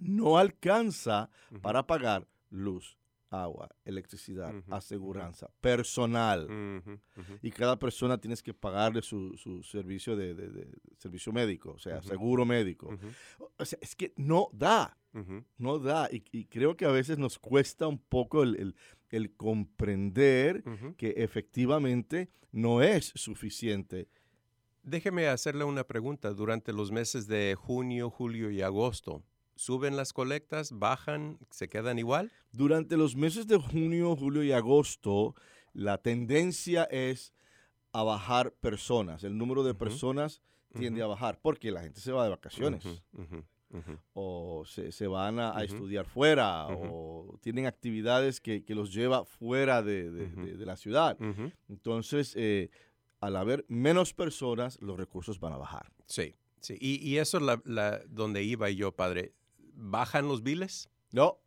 no 0.00 0.38
alcanza 0.38 1.30
para 1.62 1.86
pagar 1.86 2.26
luz, 2.50 2.98
agua, 3.42 3.68
electricidad, 3.84 4.54
aseguranza, 4.70 5.50
personal. 5.60 6.48
Y 7.42 7.50
cada 7.50 7.78
persona 7.78 8.18
tienes 8.18 8.42
que 8.42 8.54
pagarle 8.54 9.02
su, 9.02 9.34
servicio 9.64 10.16
de, 10.16 10.68
servicio 10.98 11.32
médico, 11.32 11.72
o 11.72 11.78
sea, 11.78 12.02
seguro 12.02 12.44
médico. 12.44 12.96
O 13.56 13.64
sea, 13.64 13.78
es 13.82 13.94
que 13.94 14.12
no 14.16 14.48
da. 14.52 14.96
No 15.58 15.78
da. 15.78 16.08
Y, 16.10 16.44
creo 16.46 16.76
que 16.76 16.84
a 16.84 16.90
veces 16.90 17.18
nos 17.18 17.38
cuesta 17.38 17.86
un 17.86 17.98
poco 17.98 18.42
el, 18.42 18.74
comprender 19.36 20.64
que 20.96 21.14
efectivamente 21.16 22.30
no 22.50 22.82
es 22.82 23.12
suficiente. 23.14 24.08
Déjeme 24.82 25.28
hacerle 25.28 25.64
una 25.64 25.84
pregunta. 25.84 26.32
Durante 26.34 26.72
los 26.72 26.92
meses 26.92 27.26
de 27.26 27.54
junio, 27.54 28.10
julio 28.10 28.50
y 28.50 28.60
agosto, 28.60 29.22
¿suben 29.56 29.96
las 29.96 30.12
colectas? 30.12 30.72
¿Bajan? 30.72 31.38
¿Se 31.50 31.68
quedan 31.68 31.98
igual? 31.98 32.32
Durante 32.52 32.96
los 32.96 33.16
meses 33.16 33.46
de 33.46 33.56
junio, 33.56 34.16
julio 34.16 34.42
y 34.42 34.52
agosto, 34.52 35.34
la 35.72 35.98
tendencia 35.98 36.84
es 36.84 37.32
a 37.92 38.02
bajar 38.02 38.52
personas. 38.52 39.24
El 39.24 39.38
número 39.38 39.62
de 39.62 39.74
personas 39.74 40.42
tiende 40.76 41.02
a 41.02 41.06
bajar 41.06 41.38
porque 41.40 41.70
la 41.70 41.82
gente 41.82 42.00
se 42.00 42.12
va 42.12 42.24
de 42.24 42.30
vacaciones 42.30 42.84
o 44.12 44.64
se, 44.66 45.06
van 45.06 45.38
a, 45.38 45.62
estudiar 45.64 46.06
fuera 46.06 46.68
o 46.68 47.38
tienen 47.40 47.66
actividades 47.66 48.40
que, 48.40 48.62
los 48.68 48.92
lleva 48.92 49.24
fuera 49.24 49.82
de, 49.82 50.56
la 50.58 50.76
ciudad. 50.76 51.16
Entonces, 51.68 52.34
eh, 52.36 52.70
al 53.20 53.36
haber 53.36 53.64
menos 53.68 54.12
personas, 54.12 54.80
los 54.80 54.98
recursos 54.98 55.40
van 55.40 55.54
a 55.54 55.56
bajar. 55.56 55.90
Sí, 56.06 56.34
sí. 56.60 56.76
Y, 56.80 57.16
eso 57.16 57.38
es 57.38 57.60
la, 57.64 58.00
donde 58.08 58.42
iba 58.42 58.70
yo, 58.70 58.92
padre. 58.92 59.32
¿Bajan 59.74 60.28
los 60.28 60.42
biles? 60.42 60.88
No. 61.12 61.38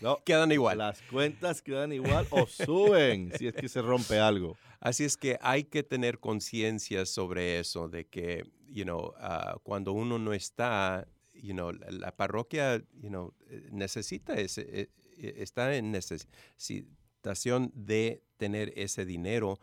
No, 0.00 0.18
quedan 0.24 0.52
igual. 0.52 0.78
Las 0.78 1.02
cuentas 1.02 1.62
quedan 1.62 1.92
igual 1.92 2.26
o 2.30 2.46
suben 2.46 3.32
si 3.36 3.46
es 3.46 3.54
que 3.54 3.68
se 3.68 3.82
rompe 3.82 4.18
algo. 4.18 4.56
Así 4.80 5.04
es 5.04 5.16
que 5.16 5.38
hay 5.40 5.64
que 5.64 5.82
tener 5.82 6.20
conciencia 6.20 7.04
sobre 7.04 7.58
eso, 7.58 7.88
de 7.88 8.06
que, 8.06 8.44
you 8.68 8.84
know, 8.84 9.12
ah, 9.18 9.58
cuando 9.64 9.92
uno 9.92 10.18
no 10.18 10.32
está, 10.32 11.08
you 11.34 11.52
know, 11.52 11.72
la, 11.72 12.14
parroquia, 12.14 12.78
you 13.00 13.08
know, 13.08 13.34
necesita 13.72 14.34
ese, 14.34 14.60
eh, 14.62 14.90
eh, 15.16 15.34
está 15.38 15.74
en 15.74 15.90
necesitación 15.90 17.72
de 17.74 18.22
tener 18.36 18.72
ese 18.76 19.04
dinero, 19.04 19.58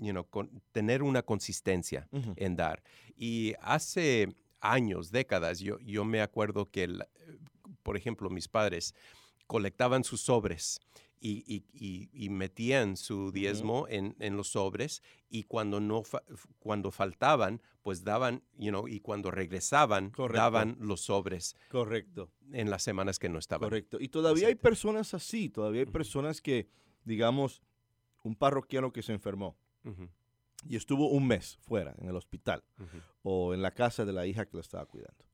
you 0.00 0.12
know, 0.12 0.28
con, 0.30 0.62
tener 0.70 1.02
una 1.02 1.22
consistencia 1.22 2.08
en 2.36 2.54
dar. 2.54 2.84
Y 3.16 3.54
hace 3.60 4.36
años, 4.62 5.10
décadas, 5.10 5.58
yo, 5.60 5.78
yo 5.80 6.04
me 6.04 6.22
acuerdo 6.22 6.70
que, 6.70 6.88
por 7.82 7.96
ejemplo, 7.96 8.30
mis 8.30 8.48
padres 8.48 8.94
colectaban 9.46 10.04
sus 10.04 10.22
sobres 10.22 10.80
y, 11.20 12.28
metían 12.30 12.96
su 12.96 13.30
diezmo 13.30 13.86
en, 13.88 14.36
los 14.36 14.48
sobres 14.48 15.02
y 15.28 15.44
cuando, 15.44 15.80
no 15.80 16.02
cuando 16.58 16.90
faltaban, 16.90 17.60
pues 17.82 18.04
daban, 18.04 18.42
you 18.56 18.70
know, 18.70 18.88
y 18.88 19.00
cuando 19.00 19.30
regresaban, 19.30 20.12
daban 20.32 20.76
los 20.80 21.02
sobres. 21.02 21.56
Correcto. 21.68 22.30
En 22.52 22.70
las 22.70 22.82
semanas 22.82 23.18
que 23.18 23.28
no 23.28 23.38
estaban. 23.38 23.68
Correcto. 23.68 23.98
Y 24.00 24.08
todavía 24.08 24.48
hay 24.48 24.54
personas 24.54 25.14
así, 25.14 25.48
todavía 25.48 25.80
hay 25.80 25.86
personas 25.86 26.40
que, 26.40 26.68
digamos, 27.04 27.62
un 28.22 28.34
parroquiano 28.36 28.92
que 28.92 29.02
se 29.02 29.12
enfermó. 29.12 29.56
Y 30.68 30.76
estuvo 30.76 31.08
un 31.08 31.26
mes 31.26 31.58
fuera, 31.62 31.94
en 31.98 32.08
el 32.08 32.16
hospital, 32.16 32.62
o 33.22 33.54
en 33.54 33.62
la 33.62 33.70
casa 33.72 34.04
de 34.04 34.12
la 34.12 34.26
hija 34.26 34.46
que 34.46 34.56
lo 34.56 34.60
estaba 34.60 34.86
cuidando. 34.86 35.24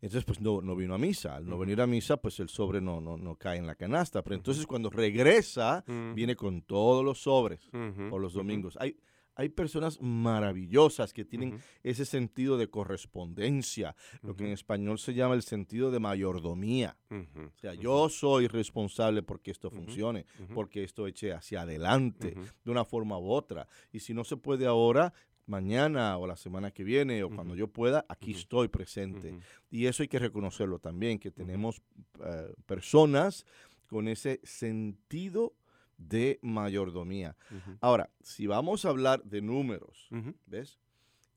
Entonces, 0.00 0.24
pues 0.24 0.40
no, 0.40 0.60
no 0.60 0.76
vino 0.76 0.94
a 0.94 0.98
misa. 0.98 1.34
Al 1.34 1.48
no 1.48 1.58
venir 1.58 1.80
a 1.80 1.86
misa, 1.86 2.16
pues 2.18 2.38
el 2.38 2.48
sobre 2.48 2.80
no, 2.80 3.00
no, 3.00 3.16
no 3.16 3.34
cae 3.34 3.58
en 3.58 3.66
la 3.66 3.74
canasta. 3.74 4.22
Pero 4.22 4.36
entonces 4.36 4.64
cuando 4.64 4.90
regresa, 4.90 5.84
viene 6.14 6.36
con 6.36 6.62
todos 6.62 7.04
los 7.04 7.20
sobres 7.20 7.68
por 8.08 8.20
los 8.20 8.32
domingos. 8.32 8.76
Hay, 8.80 8.96
hay 9.38 9.48
personas 9.50 10.02
maravillosas 10.02 11.12
que 11.12 11.24
tienen 11.24 11.60
ese 11.84 12.04
sentido 12.04 12.58
de 12.58 12.68
correspondencia, 12.68 13.94
lo 14.20 14.34
que 14.34 14.44
en 14.44 14.50
español 14.50 14.98
se 14.98 15.14
llama 15.14 15.36
el 15.36 15.42
sentido 15.42 15.92
de 15.92 16.00
mayordomía. 16.00 16.96
O 17.08 17.58
sea, 17.60 17.72
yo 17.74 18.08
soy 18.08 18.48
responsable 18.48 19.22
porque 19.22 19.52
esto 19.52 19.70
funcione, 19.70 20.26
porque 20.54 20.82
esto 20.82 21.06
eche 21.06 21.32
hacia 21.32 21.62
adelante 21.62 22.34
de 22.64 22.70
una 22.70 22.84
forma 22.84 23.16
u 23.16 23.30
otra. 23.30 23.68
Y 23.92 24.00
si 24.00 24.12
no 24.12 24.24
se 24.24 24.36
puede 24.36 24.66
ahora, 24.66 25.14
mañana 25.46 26.18
o 26.18 26.26
la 26.26 26.36
semana 26.36 26.72
que 26.72 26.82
viene 26.82 27.22
o 27.22 27.30
cuando 27.30 27.54
yo 27.54 27.68
pueda, 27.68 28.04
aquí 28.08 28.32
estoy 28.32 28.66
presente. 28.66 29.38
Y 29.70 29.86
eso 29.86 30.02
hay 30.02 30.08
que 30.08 30.18
reconocerlo 30.18 30.80
también, 30.80 31.20
que 31.20 31.30
tenemos 31.30 31.80
eh, 32.24 32.52
personas 32.66 33.46
con 33.86 34.08
ese 34.08 34.40
sentido 34.42 35.54
de 35.98 36.38
mayordomía. 36.42 37.36
Ahora, 37.80 38.10
si 38.22 38.46
vamos 38.46 38.84
a 38.84 38.90
hablar 38.90 39.22
de 39.24 39.42
números, 39.42 40.08
¿ves? 40.46 40.78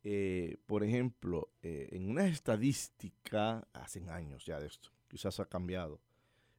Eh, 0.04 0.58
por 0.66 0.84
ejemplo, 0.84 1.50
eh, 1.62 1.90
en 1.92 2.10
una 2.10 2.28
estadística, 2.28 3.68
hace 3.74 4.08
años 4.10 4.46
ya 4.46 4.60
de 4.60 4.68
esto, 4.68 4.90
quizás 5.08 5.40
ha 5.40 5.46
cambiado, 5.46 6.00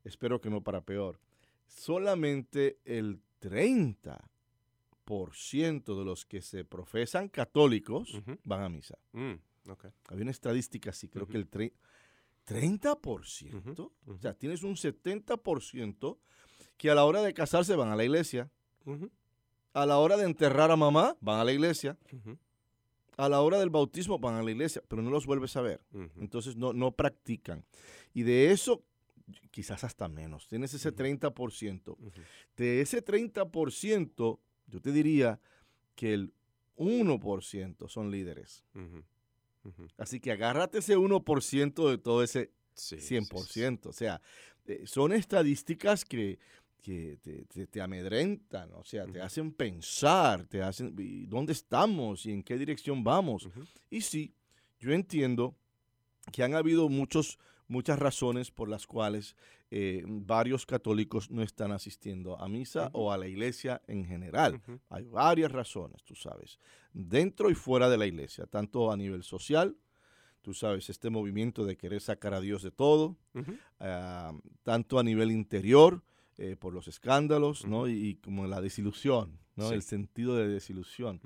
espero 0.05 0.41
que 0.41 0.51
no 0.51 0.63
para 0.63 0.85
peor, 0.85 1.19
solamente 1.67 2.79
el 2.85 3.21
30% 3.41 5.99
de 5.99 6.05
los 6.05 6.25
que 6.25 6.41
se 6.43 6.65
profesan 6.65 7.29
católicos 7.29 8.21
van 8.45 8.63
a 8.63 8.69
misa. 8.69 8.99
mm, 9.13 9.35
ok, 9.71 9.87
Había 10.09 10.23
una 10.23 10.31
estadística 10.31 10.91
así, 10.91 11.09
creo 11.09 11.27
que 11.27 11.37
el 11.37 11.51
tre- 11.51 11.73
30%. 12.45 13.59
Ujú, 13.59 13.83
O 14.07 14.11
ujú. 14.13 14.19
sea, 14.21 14.35
tienes 14.35 14.63
un 14.63 14.77
70% 14.77 16.21
que 16.83 16.91
a 16.91 16.97
la 16.97 17.05
hora 17.05 17.23
de 17.23 17.33
casarse 17.33 17.77
van 17.77 17.91
a 17.91 17.95
la 17.97 18.03
iglesia, 18.03 18.51
a 19.73 19.87
la 19.87 19.99
hora 19.99 20.17
de 20.17 20.25
enterrar 20.25 20.73
a 20.73 20.77
mamá 20.77 21.17
van 21.21 21.39
a 21.39 21.45
la 21.45 21.53
iglesia, 21.53 21.97
a 23.17 23.29
la 23.29 23.41
hora 23.41 23.61
del 23.61 23.71
bautismo 23.71 24.19
van 24.19 24.35
a 24.35 24.43
la 24.43 24.51
iglesia, 24.51 24.83
pero 24.89 25.01
no 25.01 25.09
los 25.09 25.25
vuelves 25.25 25.55
a 25.57 25.61
ver. 25.61 25.81
Entonces 26.17 26.57
no, 26.57 26.73
no 26.73 26.91
practican. 26.91 27.65
Y 28.13 28.25
de 28.25 28.51
eso, 28.51 28.83
quizás 29.53 29.85
hasta 29.85 30.09
menos. 30.09 30.49
Tienes 30.49 30.75
ese 30.75 30.89
Ujú. 30.89 30.97
30%. 30.97 31.93
ujú, 31.93 32.11
De 32.57 32.81
ese 32.81 33.01
30%, 33.01 34.41
yo 34.67 34.81
te 34.81 34.91
diría 34.91 35.39
que 35.95 36.15
el 36.15 36.33
1% 36.77 37.89
son 37.89 38.11
líderes. 38.11 38.65
Así 39.99 40.19
que 40.19 40.33
agárrate 40.33 40.79
ese 40.79 40.97
1% 40.97 41.89
de 41.89 41.99
todo 41.99 42.25
ese 42.25 42.51
Sí, 42.75 42.99
sí, 42.99 43.07
sí. 43.07 43.15
100%. 43.15 43.87
O 43.91 43.93
sea, 43.93 44.21
eh, 44.65 44.83
son 44.87 45.13
estadísticas 45.13 46.05
que, 46.05 46.39
que 46.83 47.17
te, 47.23 47.45
te- 47.45 47.67
te 47.69 47.81
amedrentan, 47.81 48.73
o 48.75 48.85
sea, 48.85 49.07
te 49.07 49.21
hacen 49.23 49.53
pensar, 49.53 50.45
te 50.47 50.63
hacen, 50.63 50.95
¿y 50.99 51.27
¿dónde 51.27 51.53
estamos 51.53 52.27
y 52.27 52.33
en 52.33 52.43
qué 52.43 52.59
dirección 52.59 53.03
vamos? 53.05 53.49
Y 53.89 54.01
sí, 54.03 54.35
yo 54.81 54.93
entiendo 54.93 55.55
que 56.33 56.43
han 56.43 56.55
habido 56.55 56.89
muchos, 56.89 57.39
muchas 57.69 57.99
razones 57.99 58.51
por 58.51 58.69
las 58.69 58.87
cuales 58.87 59.37
eh, 59.71 60.03
varios 60.07 60.67
católicos 60.67 61.31
no 61.31 61.43
están 61.43 61.73
asistiendo 61.73 62.39
a 62.39 62.49
misa 62.49 62.91
o 62.93 63.11
a 63.13 63.17
la 63.17 63.27
iglesia 63.29 63.81
en 63.87 64.05
general. 64.05 64.61
Hay 64.91 65.05
varias 65.07 65.51
razones, 65.53 66.03
tú 66.05 66.15
sabes, 66.15 66.59
dentro 66.93 67.49
y 67.49 67.55
fuera 67.55 67.89
de 67.89 67.97
la 67.97 68.07
iglesia, 68.07 68.45
tanto 68.47 68.91
a 68.93 68.97
nivel 68.97 69.23
social, 69.23 69.77
tú 70.43 70.53
sabes, 70.53 70.91
este 70.91 71.09
movimiento 71.11 71.65
de 71.65 71.77
querer 71.77 72.01
sacar 72.01 72.35
a 72.35 72.41
Dios 72.41 72.63
de 72.63 72.73
todo, 72.73 73.17
ah, 73.81 74.33
tanto 74.65 74.99
a 74.99 75.03
nivel 75.05 75.31
interior, 75.31 76.03
eh, 76.39 76.57
por 76.59 76.73
los 76.73 76.89
escándalos, 76.89 77.67
¿no? 77.67 77.89
Y, 77.89 77.93
y 77.93 78.15
como 78.17 78.47
la 78.47 78.61
desilusión, 78.61 79.39
¿no? 79.57 79.69
Sí. 79.69 79.75
El 79.75 79.83
sentido 79.83 80.37
de 80.37 80.49
desilusión. 80.49 81.21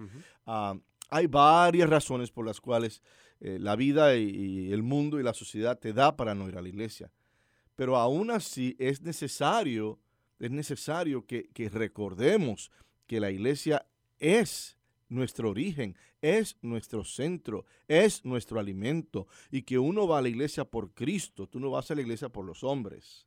Ah, 0.47 0.77
hay 1.09 1.27
varias 1.27 1.88
razones 1.88 2.31
por 2.31 2.45
las 2.45 2.61
cuales 2.61 3.03
eh, 3.40 3.59
la 3.61 3.77
vida 3.77 4.16
y, 4.16 4.29
y 4.31 4.73
el 4.73 4.83
mundo 4.83 5.21
y 5.21 5.23
la 5.23 5.35
sociedad 5.35 5.79
te 5.79 5.92
da 5.92 6.16
para 6.16 6.35
no 6.35 6.49
ir 6.49 6.57
a 6.57 6.62
la 6.62 6.69
iglesia. 6.69 7.11
Pero 7.77 7.97
aún 7.97 8.31
así 8.31 8.75
es 8.79 9.03
necesario, 9.03 9.99
es 10.38 10.51
necesario 10.51 11.27
que, 11.27 11.49
que 11.53 11.69
recordemos 11.69 12.71
que 13.07 13.21
la 13.21 13.31
iglesia 13.31 13.87
es 14.19 14.75
nuestro 15.09 15.51
origen, 15.51 15.97
es 16.21 16.57
nuestro 16.62 17.05
centro, 17.05 17.64
es 17.88 18.25
nuestro 18.25 18.59
alimento 18.59 19.27
y 19.51 19.62
que 19.62 19.79
uno 19.79 20.07
va 20.07 20.19
a 20.19 20.23
la 20.23 20.29
iglesia 20.29 20.64
por 20.64 20.92
Cristo, 20.92 21.47
tú 21.47 21.61
no 21.61 21.71
vas 21.71 21.90
a 21.90 21.95
la 21.95 22.01
iglesia 22.01 22.29
por 22.29 22.45
los 22.45 22.64
hombres. 22.64 23.27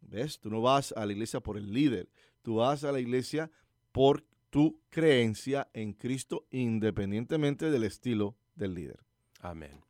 ¿Ves? 0.00 0.38
Tú 0.38 0.50
no 0.50 0.60
vas 0.60 0.92
a 0.92 1.06
la 1.06 1.12
iglesia 1.12 1.40
por 1.40 1.56
el 1.56 1.72
líder, 1.72 2.08
tú 2.42 2.56
vas 2.56 2.84
a 2.84 2.92
la 2.92 3.00
iglesia 3.00 3.50
por 3.92 4.24
tu 4.50 4.80
creencia 4.90 5.68
en 5.72 5.92
Cristo 5.92 6.46
independientemente 6.50 7.70
del 7.70 7.84
estilo 7.84 8.36
del 8.54 8.74
líder. 8.74 9.00
Amén. 9.40 9.80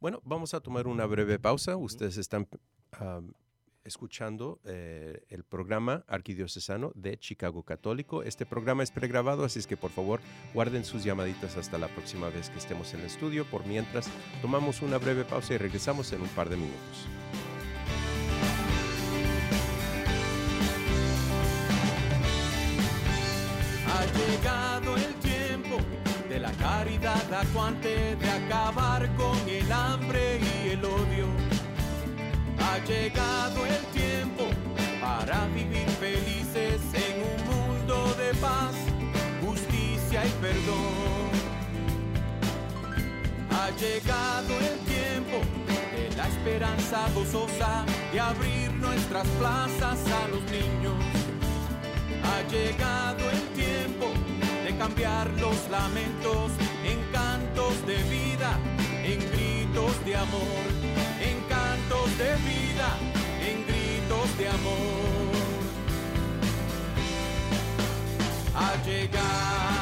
Bueno, 0.00 0.20
vamos 0.24 0.54
a 0.54 0.60
tomar 0.60 0.86
una 0.86 1.06
breve 1.06 1.38
pausa. 1.38 1.76
Ustedes 1.76 2.16
están 2.16 2.48
am, 2.92 3.32
escuchando 3.84 4.60
eh, 4.64 5.24
el 5.28 5.44
programa 5.44 6.04
arquidiocesano 6.08 6.92
de 6.94 7.18
Chicago 7.18 7.62
Católico. 7.62 8.22
Este 8.22 8.46
programa 8.46 8.82
es 8.82 8.90
pregrabado, 8.90 9.44
así 9.44 9.58
es 9.58 9.66
que 9.66 9.76
por 9.76 9.90
favor 9.90 10.20
guarden 10.54 10.84
sus 10.84 11.04
llamaditas 11.04 11.56
hasta 11.56 11.78
la 11.78 11.88
próxima 11.88 12.28
vez 12.30 12.50
que 12.50 12.58
estemos 12.58 12.92
en 12.94 13.00
el 13.00 13.06
estudio. 13.06 13.44
Por 13.44 13.66
mientras, 13.66 14.08
tomamos 14.40 14.82
una 14.82 14.98
breve 14.98 15.24
pausa 15.24 15.54
y 15.54 15.58
regresamos 15.58 16.12
en 16.12 16.22
un 16.22 16.28
par 16.28 16.48
de 16.48 16.56
minutos. 16.56 17.06
Ha 23.88 24.04
llegado 24.18 24.96
el 24.96 25.14
tiempo 25.16 25.76
de 26.28 26.40
la 26.40 26.52
caridad 26.52 27.34
acuante, 27.34 28.16
de 28.16 28.30
acabar 28.30 29.14
con 29.16 29.36
el 29.48 29.70
hambre 29.70 30.31
llegado 32.86 33.64
el 33.66 33.84
tiempo 33.92 34.44
para 35.00 35.46
vivir 35.48 35.88
felices 36.00 36.80
en 36.94 37.22
un 37.22 37.40
mundo 37.46 38.14
de 38.14 38.34
paz, 38.40 38.74
justicia 39.44 40.26
y 40.26 40.30
perdón. 40.40 41.30
Ha 43.50 43.70
llegado 43.78 44.58
el 44.58 44.78
tiempo 44.80 45.38
de 45.94 46.16
la 46.16 46.28
esperanza 46.28 47.08
gozosa 47.14 47.84
de 48.12 48.20
abrir 48.20 48.72
nuestras 48.74 49.26
plazas 49.38 49.98
a 50.22 50.28
los 50.28 50.42
niños. 50.50 50.94
Ha 52.24 52.42
llegado 52.48 53.30
el 53.30 53.42
tiempo 53.54 54.06
de 54.64 54.76
cambiar 54.76 55.28
los 55.40 55.68
lamentos 55.70 56.52
en 56.84 56.98
cantos 57.12 57.86
de 57.86 57.96
vida, 58.04 58.58
en 59.04 59.18
gritos 59.30 60.04
de 60.04 60.16
amor, 60.16 61.11
de 62.22 62.36
vida, 62.50 62.88
en 63.48 63.56
gritos 63.66 64.38
de 64.38 64.48
amor. 64.48 65.32
Ha 68.54 68.70
llegado 68.84 69.81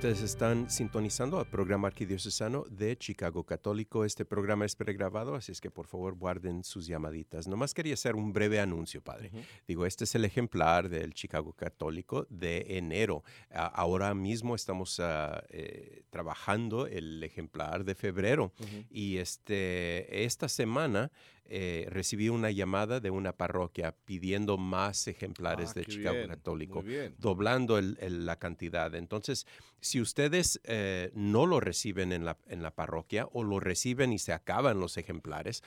Ustedes 0.00 0.22
están 0.22 0.70
sintonizando 0.70 1.38
al 1.38 1.44
programa 1.44 1.88
arquidiocesano 1.88 2.64
de 2.70 2.96
Chicago 2.96 3.44
Católico. 3.44 4.06
Este 4.06 4.24
programa 4.24 4.64
es 4.64 4.74
pregrabado, 4.74 5.34
así 5.34 5.52
es 5.52 5.60
que 5.60 5.70
por 5.70 5.86
favor 5.86 6.14
guarden 6.14 6.64
sus 6.64 6.86
llamaditas. 6.86 7.46
Nomás 7.46 7.74
quería 7.74 7.92
hacer 7.92 8.16
un 8.16 8.32
breve 8.32 8.60
anuncio, 8.60 9.02
padre. 9.02 9.30
Digo, 9.68 9.84
este 9.84 10.04
es 10.04 10.14
el 10.14 10.24
ejemplar 10.24 10.88
del 10.88 11.12
Chicago 11.12 11.52
Católico 11.52 12.26
de 12.30 12.78
enero. 12.78 13.24
Ahora 13.50 14.14
mismo 14.14 14.54
estamos 14.54 14.98
ah, 15.00 15.44
eh, 15.50 16.04
trabajando 16.08 16.86
el 16.86 17.22
ejemplar 17.22 17.84
de 17.84 17.94
febrero 17.94 18.54
y 18.88 19.18
este, 19.18 20.24
esta 20.24 20.48
semana 20.48 21.12
eh, 21.52 21.86
recibí 21.90 22.28
una 22.28 22.50
llamada 22.52 23.00
de 23.00 23.10
una 23.10 23.32
parroquia 23.32 23.94
pidiendo 24.04 24.56
más 24.56 25.08
ejemplares 25.08 25.70
Ah, 25.70 25.80
de 25.80 25.84
Chicago 25.84 26.14
bien, 26.16 26.28
Católico 26.28 26.82
doblando 27.18 27.76
el- 27.76 27.98
el- 28.00 28.24
la 28.24 28.38
cantidad. 28.38 28.94
Entonces, 28.94 29.46
si 29.80 30.00
ustedes 30.00 30.60
eh, 30.64 31.10
no 31.14 31.46
lo 31.46 31.58
reciben 31.58 32.12
en 32.12 32.24
la, 32.24 32.38
en 32.46 32.62
la 32.62 32.70
parroquia 32.74 33.26
o 33.32 33.42
lo 33.42 33.58
reciben 33.58 34.12
y 34.12 34.18
se 34.18 34.32
acaban 34.32 34.78
los 34.78 34.96
ejemplares, 34.96 35.62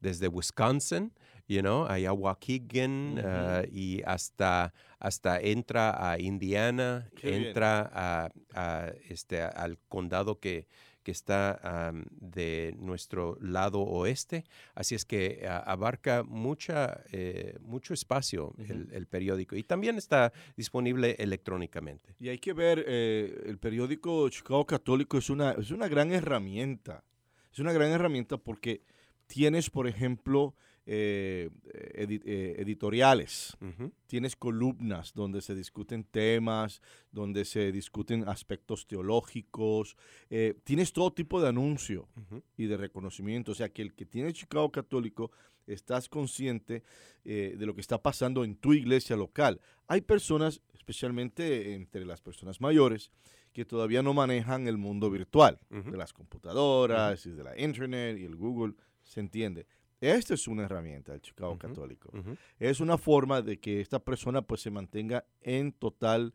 desde 0.00 0.28
Wisconsin, 0.28 1.12
you 1.48 1.60
know, 1.60 1.86
a 1.86 2.12
Waukegan 2.12 3.18
ah, 3.24 3.62
y 3.70 4.02
hasta, 4.04 4.74
hasta 4.98 5.40
entra 5.40 6.10
a 6.10 6.18
Indiana, 6.18 7.08
Qué 7.14 7.36
entra 7.36 7.90
a, 7.92 8.30
a, 8.54 8.92
este, 9.08 9.42
al 9.42 9.78
condado 9.88 10.40
que, 10.40 10.66
que 11.06 11.12
está 11.12 11.92
de 12.10 12.74
nuestro 12.80 13.38
lado 13.40 13.78
oeste. 13.80 14.44
Así 14.74 14.96
es 14.96 15.04
que 15.04 15.46
abarca 15.46 16.24
mucha, 16.24 17.04
eh, 17.12 17.56
mucho 17.60 17.94
espacio 17.94 18.54
el, 18.58 18.88
el 18.90 19.06
periódico 19.06 19.54
y 19.54 19.62
también 19.62 19.98
está 19.98 20.32
disponible 20.56 21.14
electrónicamente. 21.20 22.16
Y 22.18 22.28
hay 22.28 22.40
que 22.40 22.52
ver, 22.52 22.84
eh, 22.88 23.40
el 23.46 23.56
periódico 23.58 24.28
Chicago 24.30 24.66
Católico 24.66 25.16
es 25.16 25.30
una, 25.30 25.52
es 25.52 25.70
una 25.70 25.86
gran 25.86 26.10
herramienta. 26.10 27.04
Es 27.52 27.60
una 27.60 27.72
gran 27.72 27.92
herramienta 27.92 28.36
porque 28.36 28.82
tienes, 29.28 29.70
por 29.70 29.86
ejemplo, 29.86 30.56
eh, 30.88 31.50
eh, 31.64 32.54
editoriales, 32.58 33.56
tienes 34.06 34.36
columnas 34.36 35.14
donde 35.14 35.40
se 35.40 35.56
discuten 35.56 36.04
temas, 36.04 36.80
donde 37.10 37.44
se 37.44 37.72
discuten 37.72 38.28
aspectos 38.28 38.86
teológicos, 38.86 39.96
eh, 40.30 40.54
tienes 40.62 40.92
todo 40.92 41.12
tipo 41.12 41.42
de 41.42 41.48
anuncio 41.48 42.08
y 42.56 42.66
de 42.66 42.76
reconocimiento. 42.76 43.50
O 43.50 43.54
sea, 43.56 43.68
que 43.68 43.82
el 43.82 43.94
que 43.94 44.06
tiene 44.06 44.32
Chicago 44.32 44.70
Católico, 44.70 45.32
estás 45.66 46.08
consciente 46.08 46.84
de 47.24 47.66
lo 47.66 47.74
que 47.74 47.80
está 47.80 48.00
pasando 48.00 48.44
en 48.44 48.54
tu 48.54 48.72
iglesia 48.72 49.16
local. 49.16 49.60
Hay 49.88 50.02
personas, 50.02 50.62
especialmente 50.72 51.74
entre 51.74 52.04
las 52.04 52.20
personas 52.20 52.60
mayores, 52.60 53.10
que 53.52 53.64
todavía 53.64 54.00
no 54.00 54.14
manejan 54.14 54.68
el 54.68 54.76
mundo 54.76 55.10
virtual, 55.10 55.58
de 55.68 55.96
las 55.96 56.12
computadoras 56.12 57.26
y 57.26 57.30
de 57.30 57.42
la 57.42 57.60
internet 57.60 58.16
y 58.20 58.24
el 58.24 58.36
Google, 58.36 58.74
se 59.02 59.18
entiende. 59.18 59.66
Esta 60.00 60.34
es 60.34 60.46
una 60.46 60.64
herramienta 60.64 61.12
del 61.12 61.20
Chicago. 61.20 61.58
Católico. 61.58 62.10
Es 62.58 62.80
una 62.80 62.98
forma 62.98 63.42
de 63.42 63.58
que 63.58 63.80
esta 63.80 63.98
persona 63.98 64.42
pues 64.42 64.60
se 64.60 64.70
mantenga 64.70 65.24
en 65.40 65.72
total 65.72 66.34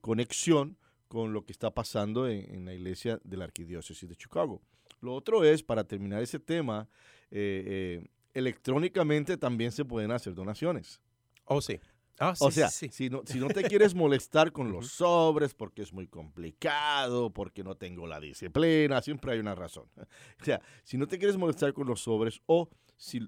conexión 0.00 0.76
con 1.08 1.32
lo 1.32 1.44
que 1.44 1.52
está 1.52 1.72
pasando 1.72 2.28
en, 2.28 2.54
en 2.54 2.64
la 2.64 2.74
iglesia 2.74 3.18
de 3.24 3.36
la 3.36 3.44
arquidiócesis 3.44 4.08
de 4.08 4.16
Chicago. 4.16 4.60
Lo 5.00 5.14
otro 5.14 5.44
es, 5.44 5.62
para 5.62 5.84
terminar 5.84 6.22
ese 6.22 6.38
tema, 6.38 6.88
eh, 7.30 8.02
eh, 8.02 8.08
electrónicamente 8.34 9.36
también 9.36 9.72
se 9.72 9.84
pueden 9.84 10.10
hacer 10.10 10.34
donaciones. 10.34 11.00
Oh, 11.44 11.60
sí. 11.60 11.80
Ah, 12.22 12.34
sí, 12.36 12.44
o 12.44 12.50
sea, 12.50 12.68
sí. 12.68 12.88
Si, 12.92 13.08
no, 13.08 13.22
si 13.24 13.38
no 13.40 13.48
te 13.48 13.62
quieres 13.64 13.94
molestar 13.94 14.52
con 14.52 14.70
los 14.70 14.88
sobres 14.92 15.54
porque 15.54 15.80
es 15.82 15.92
muy 15.92 16.06
complicado, 16.06 17.30
porque 17.32 17.64
no 17.64 17.76
tengo 17.76 18.06
la 18.06 18.20
disciplina, 18.20 19.00
siempre 19.02 19.32
hay 19.32 19.38
una 19.40 19.54
razón. 19.54 19.86
O 20.40 20.44
sea, 20.44 20.60
si 20.84 20.96
no 20.98 21.06
te 21.08 21.18
quieres 21.18 21.36
molestar 21.36 21.72
con 21.72 21.86
los 21.86 22.02
sobres 22.02 22.40
o 22.46 22.68
si 22.96 23.20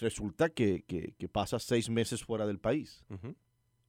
resulta 0.00 0.48
que, 0.48 0.82
que, 0.86 1.14
que 1.18 1.28
pasas 1.28 1.62
seis 1.62 1.90
meses 1.90 2.24
fuera 2.24 2.46
del 2.46 2.58
país 2.58 3.04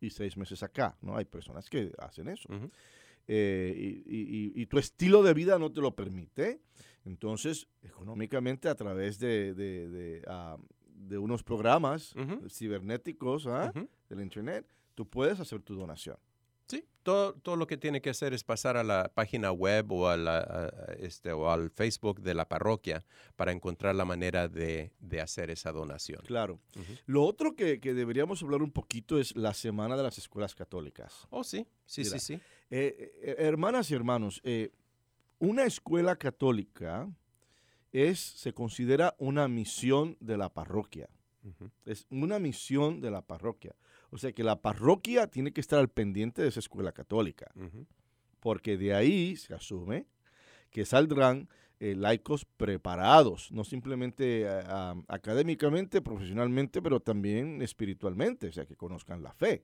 y 0.01 0.09
seis 0.09 0.35
meses 0.37 0.61
acá, 0.61 0.97
¿no? 1.01 1.15
Hay 1.17 1.25
personas 1.25 1.69
que 1.69 1.91
hacen 1.97 2.27
eso. 2.27 2.47
Eh, 3.27 3.73
y, 3.77 4.15
y- 4.15 4.51
y- 4.57 4.61
y 4.61 4.65
tu 4.65 4.77
estilo 4.79 5.23
de 5.23 5.33
vida 5.33 5.57
no 5.59 5.71
te 5.71 5.81
lo 5.81 5.95
permite. 5.95 6.61
Entonces, 7.05 7.67
económicamente, 7.81 8.67
a 8.69 8.75
través 8.75 9.19
de, 9.19 9.53
de, 9.53 9.87
de, 9.89 10.21
ah, 10.27 10.57
de 10.99 11.17
unos 11.17 11.43
programas 11.43 12.13
cibernéticos 12.49 13.47
¿ah? 13.47 13.71
Del 14.09 14.21
Internet, 14.21 14.65
tú 14.95 15.07
puedes 15.07 15.39
hacer 15.39 15.61
tu 15.61 15.75
donación. 15.75 16.17
Sí, 16.67 16.85
todo, 17.01 17.33
todo 17.33 17.55
lo 17.55 17.65
que 17.65 17.77
tiene 17.77 17.99
que 17.99 18.11
hacer 18.11 18.31
es 18.35 18.43
pasar 18.43 18.77
a 18.77 18.83
la 18.83 19.09
página 19.11 19.51
web 19.51 19.91
o, 19.91 20.07
a 20.07 20.15
la, 20.17 20.37
a- 20.37 20.65
a 20.67 20.93
este, 20.99 21.31
o 21.31 21.49
al 21.49 21.71
Facebook 21.71 22.21
de 22.21 22.35
la 22.35 22.47
parroquia 22.47 23.03
para 23.35 23.51
encontrar 23.51 23.95
la 23.95 24.05
manera 24.05 24.47
de, 24.47 24.91
de 24.99 25.19
hacer 25.19 25.49
esa 25.49 25.71
donación. 25.71 26.21
Claro. 26.27 26.59
Lo 27.07 27.23
otro 27.23 27.55
que, 27.55 27.79
que 27.79 27.95
deberíamos 27.95 28.43
hablar 28.43 28.61
un 28.61 28.71
poquito 28.71 29.17
es 29.19 29.35
la 29.35 29.55
Semana 29.55 29.97
de 29.97 30.03
las 30.03 30.19
Escuelas 30.19 30.53
Católicas. 30.53 31.27
Oh, 31.31 31.43
sí, 31.43 31.65
sí, 31.87 32.01
Mira. 32.03 32.19
sí, 32.19 32.35
sí. 32.35 32.41
Eh, 32.69 33.13
eh, 33.23 33.35
hermanas 33.39 33.89
y 33.89 33.95
hermanos, 33.95 34.39
eh, 34.43 34.69
una 35.39 35.63
escuela 35.65 36.17
católica 36.17 37.09
es, 37.91 38.19
se 38.19 38.53
considera 38.53 39.15
una 39.17 39.47
misión 39.47 40.17
de 40.19 40.37
la 40.37 40.49
parroquia. 40.49 41.09
Es 41.85 42.05
una 42.09 42.37
misión 42.39 43.01
de 43.01 43.11
la 43.11 43.21
parroquia. 43.21 43.75
O 44.11 44.17
sea 44.17 44.31
que 44.31 44.43
la 44.43 44.61
parroquia 44.61 45.27
tiene 45.27 45.51
que 45.51 45.61
estar 45.61 45.79
al 45.79 45.89
pendiente 45.89 46.41
de 46.41 46.49
esa 46.49 46.59
escuela 46.59 46.91
católica, 46.91 47.51
porque 48.39 48.77
de 48.77 48.93
ahí 48.93 49.35
se 49.35 49.53
asume 49.53 50.05
que 50.69 50.85
saldrán 50.85 51.49
eh, 51.79 51.95
laicos 51.95 52.45
preparados, 52.45 53.51
no 53.51 53.63
simplemente 53.63 54.43
eh, 54.43 54.63
académicamente, 55.07 56.01
profesionalmente, 56.01 56.81
pero 56.81 56.99
también 56.99 57.61
espiritualmente, 57.61 58.49
o 58.49 58.51
sea, 58.51 58.65
que 58.65 58.75
conozcan 58.75 59.23
la 59.23 59.31
fe. 59.31 59.63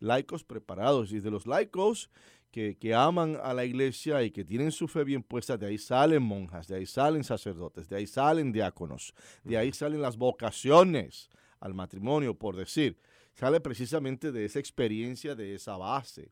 Laicos 0.00 0.44
preparados 0.44 1.12
y 1.12 1.20
de 1.20 1.30
los 1.30 1.46
laicos 1.46 2.10
que, 2.50 2.76
que 2.76 2.94
aman 2.94 3.38
a 3.42 3.52
la 3.54 3.64
iglesia 3.64 4.22
y 4.22 4.30
que 4.30 4.44
tienen 4.44 4.72
su 4.72 4.88
fe 4.88 5.04
bien 5.04 5.22
puesta, 5.22 5.56
de 5.56 5.66
ahí 5.66 5.78
salen 5.78 6.22
monjas, 6.22 6.68
de 6.68 6.76
ahí 6.76 6.86
salen 6.86 7.24
sacerdotes, 7.24 7.88
de 7.88 7.96
ahí 7.96 8.06
salen 8.06 8.52
diáconos, 8.52 9.14
de 9.44 9.56
ahí 9.56 9.72
salen 9.72 10.00
las 10.00 10.16
vocaciones 10.16 11.30
al 11.60 11.74
matrimonio, 11.74 12.34
por 12.34 12.56
decir. 12.56 12.98
Sale 13.34 13.60
precisamente 13.60 14.32
de 14.32 14.46
esa 14.46 14.58
experiencia, 14.58 15.34
de 15.34 15.54
esa 15.54 15.76
base. 15.76 16.30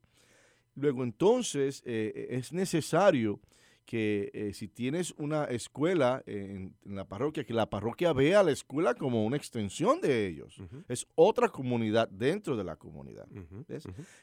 Luego 0.74 1.05
entonces 1.05 1.83
eh, 1.85 2.29
es 2.31 2.53
necesario 2.53 3.40
que 3.85 4.31
eh, 4.33 4.53
si 4.55 4.68
tienes 4.68 5.12
una 5.18 5.44
escuela 5.44 6.23
en, 6.27 6.75
en 6.85 6.97
la 6.97 7.07
parroquia, 7.07 7.44
que 7.44 7.53
la 7.53 7.68
parroquia 7.68 8.12
vea 8.14 8.40
a 8.40 8.42
la 8.42 8.51
escuela 8.53 8.94
como 8.94 9.25
una 9.27 9.37
extensión 9.37 10.01
de 10.01 10.27
ellos. 10.27 10.57
Es 10.88 11.07
otra 11.14 11.49
comunidad 11.51 12.09
dentro 12.09 12.57
de 12.57 12.64
la 12.64 12.77
comunidad. 12.77 13.29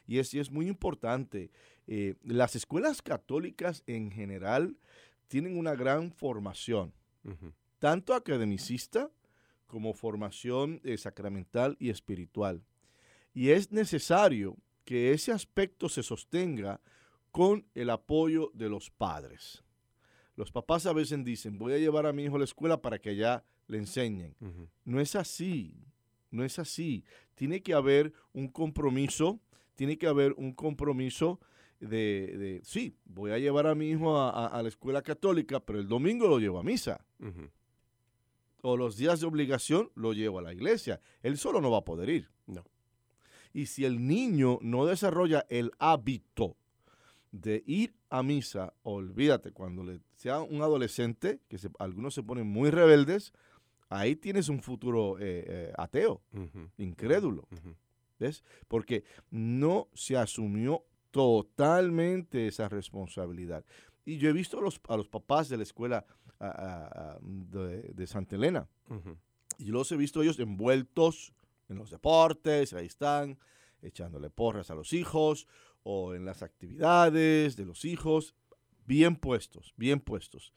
Y 0.08 0.18
es, 0.18 0.34
y 0.34 0.40
es 0.40 0.50
muy 0.52 0.68
importante. 0.68 1.52
eh, 1.88 2.16
las 2.24 2.56
escuelas 2.56 3.02
católicas 3.02 3.84
en 3.86 4.12
general 4.12 4.78
tienen 5.28 5.58
una 5.58 5.76
gran 5.76 6.12
formación, 6.12 6.94
tanto 7.80 8.14
academicista 8.14 9.10
como 9.68 9.94
formación 9.94 10.82
eh, 10.84 10.98
sacramental 10.98 11.78
y 11.80 11.90
espiritual. 11.90 12.64
Y 13.34 13.50
es 13.52 13.72
necesario 13.72 14.58
que 14.84 15.14
ese 15.14 15.32
aspecto 15.32 15.88
se 15.88 16.04
sostenga 16.04 16.82
con 17.32 17.66
el 17.74 17.90
apoyo 17.90 18.52
de 18.54 18.70
los 18.70 18.90
padres. 18.90 19.64
Los 20.36 20.52
papás 20.52 20.86
a 20.86 20.94
veces 20.94 21.24
dicen, 21.24 21.58
voy 21.58 21.74
a 21.74 21.78
llevar 21.78 22.06
a 22.06 22.14
mi 22.14 22.24
hijo 22.24 22.36
a 22.36 22.40
la 22.40 22.46
escuela 22.46 22.82
para 22.82 23.00
que 23.00 23.10
allá 23.12 23.44
le 23.68 23.78
enseñen. 23.78 24.36
No 24.86 25.00
es 25.00 25.16
así, 25.16 25.76
no 26.30 26.44
es 26.44 26.58
así. 26.60 27.04
Tiene 27.36 27.62
que 27.62 27.74
haber 27.74 28.14
un 28.34 28.48
compromiso, 28.48 29.40
tiene 29.76 29.98
que 29.98 30.08
haber 30.08 30.34
un 30.34 30.54
compromiso 30.54 31.40
de, 31.80 32.36
de, 32.38 32.62
sí, 32.64 32.96
voy 33.06 33.32
a 33.32 33.40
llevar 33.40 33.66
a 33.68 33.76
mi 33.76 33.90
hijo 33.90 34.16
a, 34.18 34.30
a- 34.30 34.48
a 34.48 34.62
la 34.62 34.70
escuela 34.70 35.02
católica, 35.02 35.60
pero 35.60 35.80
el 35.80 35.88
domingo 35.88 36.28
lo 36.28 36.38
llevo 36.40 36.60
a 36.60 36.64
misa. 36.64 37.04
O 38.64 38.78
los 38.78 38.96
días 38.98 39.20
de 39.20 39.26
obligación 39.28 39.90
lo 39.96 40.14
llevo 40.14 40.38
a 40.40 40.44
la 40.44 40.54
iglesia. 40.54 41.02
Él 41.24 41.38
solo 41.38 41.62
no 41.62 41.72
va 41.72 41.80
a 41.80 41.86
poder 41.86 42.10
ir. 42.10 42.30
No. 42.46 42.64
Y 43.54 43.66
si 43.66 43.86
el 43.86 44.06
niño 44.08 44.60
no 44.62 44.86
desarrolla 44.86 45.46
el 45.50 45.72
hábito 45.80 46.58
de 47.32 47.64
ir 47.66 47.96
a 48.10 48.24
misa, 48.24 48.74
olvídate, 48.84 49.52
cuando 49.54 49.84
le 49.84 50.02
sea 50.18 50.42
un 50.42 50.62
adolescente, 50.62 51.40
que 51.48 51.58
se- 51.58 51.70
algunos 51.80 52.14
se 52.14 52.24
ponen 52.24 52.46
muy 52.48 52.70
rebeldes, 52.72 53.32
ahí 53.90 54.16
tienes 54.16 54.50
un 54.50 54.62
futuro 54.62 55.18
eh, 55.20 55.46
eh, 55.48 55.74
ateo, 55.78 56.22
incrédulo. 56.78 57.48
¿Ves? 58.20 58.44
Porque 58.68 59.04
no 59.32 59.88
se 59.94 60.16
asumió 60.18 60.84
totalmente 61.10 62.48
esa 62.48 62.70
responsabilidad. 62.70 63.66
Y 64.06 64.18
yo 64.18 64.30
he 64.30 64.34
visto 64.34 64.60
a 64.60 64.62
los, 64.62 64.80
a 64.90 64.98
los 64.98 65.08
papás 65.08 65.50
de 65.50 65.58
la 65.58 65.64
escuela 65.64 66.06
de, 67.22 67.92
de 67.94 68.08
Santa 68.08 68.36
Elena, 68.36 68.68
Ujú. 68.90 69.18
y 69.58 69.66
yo 69.66 69.74
los 69.74 69.92
he 69.92 69.98
visto 69.98 70.22
ellos 70.22 70.40
envueltos 70.40 71.34
en 71.70 71.78
los 71.78 71.90
deportes, 71.92 72.74
ahí 72.74 72.86
están, 72.88 73.38
echándole 73.82 74.30
porras 74.30 74.70
a 74.72 74.76
los 74.76 74.94
hijos, 74.94 75.48
o 75.84 76.14
en 76.16 76.26
las 76.26 76.44
actividades 76.44 77.56
de 77.56 77.66
los 77.66 77.86
hijos, 77.86 78.36
bien 78.86 79.16
puestos, 79.16 79.74
bien 79.78 80.00
puestos. 80.00 80.54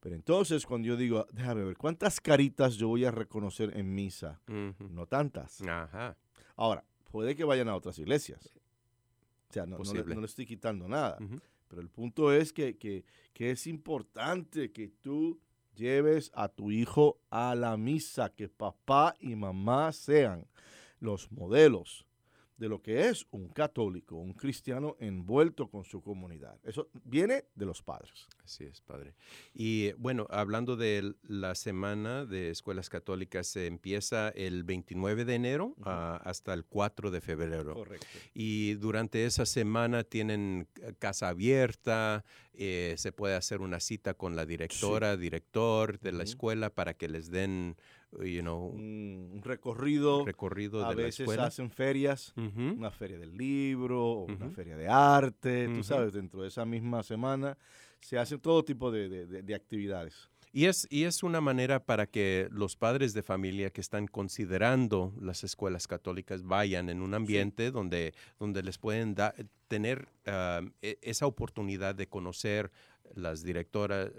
Pero 0.00 0.14
entonces 0.14 0.64
cuando 0.66 0.88
yo 0.88 0.96
digo, 0.96 1.26
déjame 1.32 1.64
ver, 1.64 1.76
¿cuántas 1.76 2.20
caritas 2.20 2.76
yo 2.76 2.88
voy 2.88 3.04
a 3.04 3.10
reconocer 3.10 3.76
en 3.76 3.94
misa? 3.94 4.40
No 4.46 5.06
tantas. 5.06 5.60
Ajá. 5.62 6.16
Ahora, 6.56 6.84
puede 7.10 7.36
que 7.36 7.44
vayan 7.44 7.68
a 7.68 7.76
otras 7.76 7.98
iglesias. 7.98 8.50
O 9.48 9.52
sea, 9.52 9.66
no, 9.66 9.72
no 9.78 9.84
le, 9.84 9.90
Posible. 9.90 10.14
no 10.14 10.20
le 10.20 10.26
estoy 10.26 10.46
quitando 10.46 10.88
nada. 10.88 11.18
Pero 11.68 11.82
el 11.82 11.88
punto 11.88 12.32
es 12.32 12.52
que, 12.52 12.76
que- 12.78 13.04
que 13.32 13.50
es 13.52 13.66
importante 13.66 14.72
que 14.72 14.88
tú 14.88 15.40
lleves 15.74 16.30
a 16.34 16.48
tu 16.48 16.70
hijo 16.70 17.20
a 17.30 17.54
la 17.54 17.76
misa, 17.76 18.30
que 18.34 18.48
papá 18.48 19.14
y 19.20 19.34
mamá 19.36 19.92
sean 19.92 20.46
los 20.98 21.30
modelos 21.32 22.06
de 22.60 22.68
lo 22.68 22.82
que 22.82 23.08
es 23.08 23.26
un 23.30 23.48
católico, 23.48 24.16
un 24.16 24.34
cristiano 24.34 24.94
envuelto 25.00 25.68
con 25.68 25.82
su 25.82 26.02
comunidad. 26.02 26.58
Eso 26.62 26.90
viene 27.04 27.46
de 27.54 27.64
los 27.64 27.82
padres. 27.82 28.28
Así 28.44 28.64
es, 28.64 28.82
padre. 28.82 29.14
Y 29.54 29.92
bueno, 29.92 30.26
hablando 30.28 30.76
de 30.76 31.14
la 31.22 31.54
semana 31.54 32.26
de 32.26 32.50
escuelas 32.50 32.90
católicas, 32.90 33.46
se 33.46 33.66
empieza 33.66 34.28
el 34.28 34.62
29 34.64 35.24
de 35.24 35.34
enero 35.36 35.74
hasta 35.84 36.52
el 36.52 36.66
4 36.66 37.10
de 37.10 37.22
febrero. 37.22 37.72
Correcto. 37.72 38.06
Y 38.34 38.74
durante 38.74 39.24
esa 39.24 39.46
semana 39.46 40.04
tienen 40.04 40.68
eh, 40.82 40.92
casa 40.98 41.28
abierta, 41.28 42.26
eh, 42.52 42.94
se 42.98 43.10
puede 43.10 43.36
hacer 43.36 43.62
una 43.62 43.80
cita 43.80 44.12
con 44.12 44.36
la 44.36 44.44
directora, 44.44 45.16
director 45.16 45.98
de 46.00 46.12
la 46.12 46.24
escuela 46.24 46.68
para 46.68 46.92
que 46.92 47.08
les 47.08 47.30
den, 47.30 47.76
you 48.18 48.40
know, 48.40 48.66
Un, 48.68 49.40
recorrido. 49.44 50.24
recorrido 50.24 50.84
a 50.84 50.90
de 50.90 50.96
la 50.96 51.02
veces 51.04 51.20
escuela. 51.20 51.46
hacen 51.46 51.70
ferias, 51.70 52.32
una 52.36 52.90
feria 52.90 53.18
del 53.18 53.36
libro, 53.36 54.02
o 54.04 54.24
una 54.24 54.50
feria 54.50 54.76
de 54.76 54.88
arte, 54.88 55.68
tú 55.68 55.82
sabes, 55.84 56.12
dentro 56.12 56.42
de 56.42 56.48
esa 56.48 56.64
misma 56.64 57.02
semana 57.02 57.56
se 58.00 58.18
hacen 58.18 58.40
todo 58.40 58.64
tipo 58.64 58.90
de, 58.90 59.08
de- 59.08 59.26
de- 59.26 59.42
de 59.42 59.54
actividades. 59.54 60.28
Y 60.52 60.64
es, 60.64 60.88
y 60.90 61.04
es 61.04 61.22
una 61.22 61.40
manera 61.40 61.84
para 61.84 62.06
que 62.06 62.48
los 62.50 62.74
padres 62.74 63.14
de 63.14 63.22
familia 63.22 63.70
que 63.70 63.80
están 63.80 64.08
considerando 64.08 65.14
las 65.20 65.44
escuelas 65.44 65.86
católicas 65.86 66.42
vayan 66.42 66.88
en 66.88 67.02
un 67.02 67.14
ambiente 67.14 67.70
donde, 67.70 68.14
donde 68.40 68.62
les 68.64 68.76
pueden 68.78 69.14
da- 69.14 69.32
tener 69.68 70.08
ah, 70.26 70.62
e- 70.82 70.98
esa 71.02 71.26
oportunidad 71.26 71.94
de 71.94 72.08
conocer 72.08 72.72
las 73.14 73.44
directoras 73.44 74.10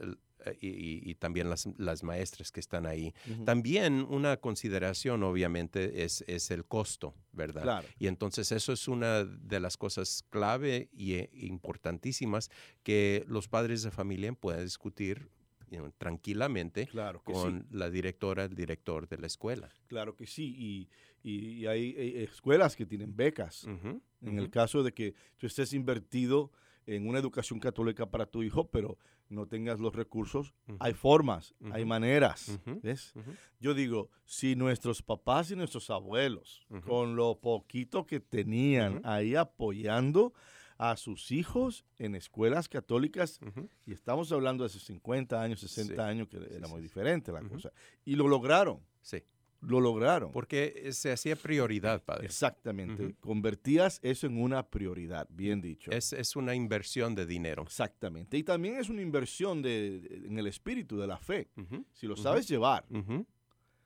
y, 0.59 0.67
y- 0.67 1.01
y 1.11 1.15
también 1.15 1.49
las, 1.49 1.67
las 1.77 2.03
maestras 2.03 2.51
que 2.51 2.59
están 2.59 2.85
ahí. 2.85 3.13
Ujú. 3.29 3.45
También 3.45 4.05
una 4.09 4.37
consideración, 4.37 5.23
obviamente, 5.23 6.03
es, 6.03 6.23
es 6.27 6.51
el 6.51 6.65
costo, 6.65 7.13
¿verdad? 7.31 7.63
Claro. 7.63 7.87
Y 7.99 8.07
entonces 8.07 8.51
eso 8.51 8.73
es 8.73 8.87
una 8.87 9.23
de 9.23 9.59
las 9.59 9.77
cosas 9.77 10.23
clave 10.29 10.89
y 10.93 11.13
eh, 11.13 11.29
importantísimas 11.33 12.49
que 12.83 13.23
los 13.27 13.47
padres 13.47 13.83
de 13.83 13.91
familia 13.91 14.31
puedan 14.33 14.63
discutir 14.63 15.29
you 15.69 15.77
know, 15.77 15.91
tranquilamente 15.97 16.87
Claro 16.87 17.21
que 17.23 17.33
sí. 17.33 17.39
con 17.39 17.65
la 17.71 17.89
directora, 17.89 18.43
el 18.45 18.55
director 18.55 19.07
de 19.07 19.17
la 19.17 19.27
escuela. 19.27 19.69
Claro 19.87 20.15
que 20.15 20.27
sí. 20.27 20.53
Y, 20.57 20.89
y- 21.23 21.59
y 21.61 21.65
hay 21.67 21.93
eh, 21.97 22.23
escuelas 22.23 22.75
que 22.75 22.85
tienen 22.85 23.15
becas. 23.15 23.63
Ujú, 23.63 24.01
En 24.21 24.37
el 24.37 24.43
ujú. 24.45 24.51
caso 24.51 24.83
de 24.83 24.91
que 24.93 25.13
tú 25.37 25.47
estés 25.47 25.71
invertido 25.73 26.51
en 26.87 27.07
una 27.07 27.19
educación 27.19 27.59
católica 27.59 28.09
para 28.09 28.25
tu 28.25 28.43
hijo, 28.43 28.67
pero 28.69 28.97
no 29.29 29.47
tengas 29.47 29.79
los 29.79 29.95
recursos, 29.95 30.53
hay 30.79 30.93
formas, 30.93 31.53
hay 31.71 31.85
maneras. 31.85 32.59
¿ves? 32.81 33.13
Yo 33.59 33.73
digo, 33.73 34.09
si 34.25 34.55
nuestros 34.55 35.01
papás 35.01 35.51
y 35.51 35.55
nuestros 35.55 35.89
abuelos, 35.89 36.65
con 36.85 37.15
lo 37.15 37.39
poquito 37.39 38.05
que 38.05 38.19
tenían 38.19 39.01
ahí 39.03 39.35
apoyando 39.35 40.33
a 40.77 40.97
sus 40.97 41.31
hijos 41.31 41.85
en 41.99 42.15
escuelas 42.15 42.67
católicas, 42.67 43.39
y 43.85 43.93
estamos 43.93 44.31
hablando 44.31 44.63
de 44.63 44.67
hace 44.67 44.79
50 44.79 45.41
años, 45.41 45.59
60 45.59 45.93
Sí. 45.93 45.99
años, 46.01 46.27
que 46.27 46.37
era 46.37 46.65
sí, 46.65 46.71
muy 46.73 46.81
diferente 46.81 47.31
la 47.31 47.41
cosa, 47.43 47.71
y 48.03 48.15
lo 48.15 48.27
lograron, 48.27 48.79
Sí, 49.03 49.23
lo 49.61 49.79
lograron. 49.79 50.31
porque 50.31 50.73
eh, 50.75 50.91
se 50.93 51.11
hacía 51.11 51.35
prioridad, 51.35 52.03
padre. 52.03 52.25
Exactamente, 52.25 53.15
convertías 53.19 53.99
eso 54.03 54.25
en 54.27 54.41
una 54.41 54.67
prioridad, 54.69 55.27
bien 55.29 55.61
dicho. 55.61 55.91
Es, 55.91 56.13
es 56.13 56.35
una 56.35 56.55
inversión 56.55 57.13
de 57.15 57.25
dinero. 57.25 57.61
Exactamente, 57.63 58.37
y 58.37 58.43
también 58.43 58.75
es 58.77 58.89
una 58.89 59.01
inversión 59.01 59.61
de, 59.61 60.01
de- 60.01 60.27
en 60.27 60.37
el 60.39 60.47
espíritu 60.47 60.97
de 60.97 61.07
la 61.07 61.17
fe. 61.17 61.49
Si 61.93 62.07
lo 62.07 62.15
sabes 62.17 62.47
llevar, 62.47 62.85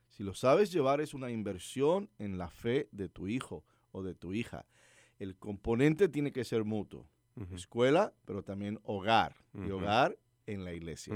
Si 0.10 0.24
lo 0.24 0.34
sabes 0.34 0.72
llevar 0.72 1.02
es 1.02 1.14
una 1.14 1.30
inversión 1.30 2.10
en 2.20 2.38
la 2.38 2.50
fe 2.50 2.88
de 2.94 3.10
tu 3.10 3.28
hijo 3.28 3.66
o 3.92 4.02
de 4.02 4.16
tu 4.16 4.32
hija. 4.34 4.66
El 5.20 5.36
componente 5.36 6.08
tiene 6.08 6.32
que 6.32 6.46
ser 6.46 6.64
mutuo. 6.64 7.06
Escuela, 7.54 8.14
pero 8.24 8.42
también 8.44 8.80
hogar. 8.84 9.36
Y 9.54 9.70
hogar 9.72 10.18
en 10.48 10.64
la 10.64 10.74
iglesia. 10.74 11.14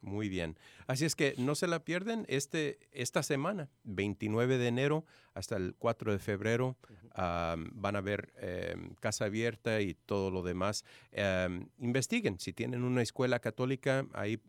Muy 0.00 0.28
bien. 0.28 0.58
Así 0.86 1.04
es 1.04 1.14
que 1.14 1.34
no 1.38 1.54
se 1.54 1.66
la 1.66 1.84
pierden 1.84 2.24
este, 2.28 2.78
esta 2.92 3.22
semana, 3.22 3.70
29 3.84 4.58
de 4.58 4.68
enero 4.68 5.04
hasta 5.34 5.56
el 5.56 5.74
4 5.78 6.12
de 6.12 6.18
febrero. 6.18 6.76
van 7.16 7.96
a 7.96 8.00
ver 8.00 8.32
em, 8.38 8.94
Casa 9.00 9.26
Abierta 9.26 9.80
y 9.80 9.94
todo 9.94 10.30
lo 10.30 10.42
demás. 10.42 10.84
Em, 11.12 11.68
investiguen 11.78 12.38
si 12.38 12.52
tienen 12.52 12.82
una 12.82 13.02
escuela 13.02 13.38
católica 13.38 14.06
ahí 14.12 14.40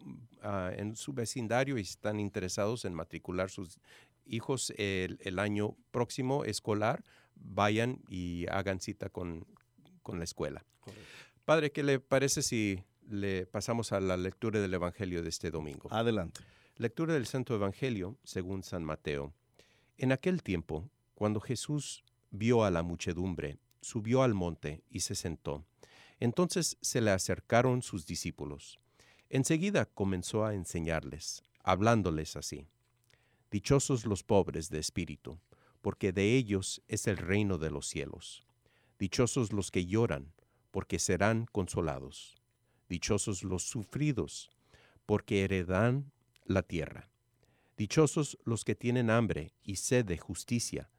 ah, 0.41 0.71
en 0.76 0.95
su 0.95 1.13
vecindario 1.13 1.78
y 1.78 1.82
están 1.82 2.19
interesados 2.19 2.86
en 2.86 2.93
matricular 2.93 3.50
sus 3.50 3.80
hijos 4.26 4.74
el, 4.78 5.19
el 5.21 5.39
año 5.39 5.76
próximo 5.91 6.45
escolar, 6.45 7.04
vayan 7.36 8.02
y 8.10 8.48
hagan 8.50 8.80
cita 8.80 9.10
con, 9.10 9.45
con 10.02 10.17
la 10.17 10.24
escuela. 10.24 10.65
Padre, 11.45 11.71
¿qué 11.71 11.84
le 11.84 12.00
parece 12.00 12.41
si 12.41 12.84
le 13.08 13.46
pasamos 13.46 13.91
a 13.91 14.00
la 14.00 14.18
lectura 14.18 14.60
del 14.60 14.74
Evangelio 14.74 15.22
de 15.24 15.30
este 15.30 15.52
domingo? 15.52 15.91
Adelante. 15.91 16.41
Lectura 16.78 17.13
del 17.13 17.26
Santo 17.26 17.56
Evangelio 17.56 18.18
según 18.24 18.63
San 18.63 18.84
Mateo. 18.84 19.34
En 19.98 20.12
aquel 20.12 20.44
tiempo, 20.44 20.89
cuando 21.13 21.39
Jesús 21.39 22.04
vio 22.32 22.63
a 22.63 22.72
la 22.72 22.84
muchedumbre, 22.84 23.58
subió 23.82 24.24
al 24.24 24.34
monte 24.34 24.84
y 24.89 25.02
se 25.02 25.15
sentó. 25.15 25.65
Entonces 26.20 26.78
se 26.82 27.02
le 27.02 27.12
acercaron 27.12 27.82
sus 27.82 28.06
discípulos. 28.06 28.80
Enseguida 29.30 29.86
comenzó 29.86 30.46
a 30.46 30.54
enseñarles, 30.54 31.44
hablándoles 31.63 32.36
así. 32.36 32.68
Dichosos 33.52 34.06
los 34.06 34.24
pobres 34.24 34.70
de 34.70 34.80
espíritu, 34.80 35.39
porque 35.82 36.12
de 36.12 36.36
ellos 36.36 36.82
es 36.88 37.08
el 37.08 37.18
reino 37.18 37.58
de 37.58 37.70
los 37.70 37.88
cielos. 37.88 38.46
Dichosos 39.00 39.54
los 39.54 39.72
que 39.72 39.86
lloran, 39.86 40.34
porque 40.72 41.00
serán 41.00 41.46
consolados. 41.52 42.36
Dichosos 42.88 43.43
los 43.43 43.63
sufridos, 43.63 44.52
porque 45.06 45.43
heredarán 45.43 46.12
la 46.45 46.63
tierra. 46.63 47.10
Dichosos 47.78 48.38
los 48.45 48.63
que 48.63 48.76
tienen 48.76 49.10
hambre 49.10 49.54
y 49.63 49.78
sed 49.78 50.06
de 50.06 50.17
justicia, 50.17 50.89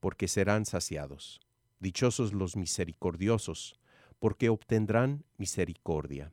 porque 0.00 0.28
serán 0.28 0.64
saciados. 0.64 1.40
Dichosos 1.78 2.32
los 2.32 2.56
misericordiosos, 2.56 3.78
porque 4.18 4.48
obtendrán 4.48 5.24
misericordia. 5.36 6.32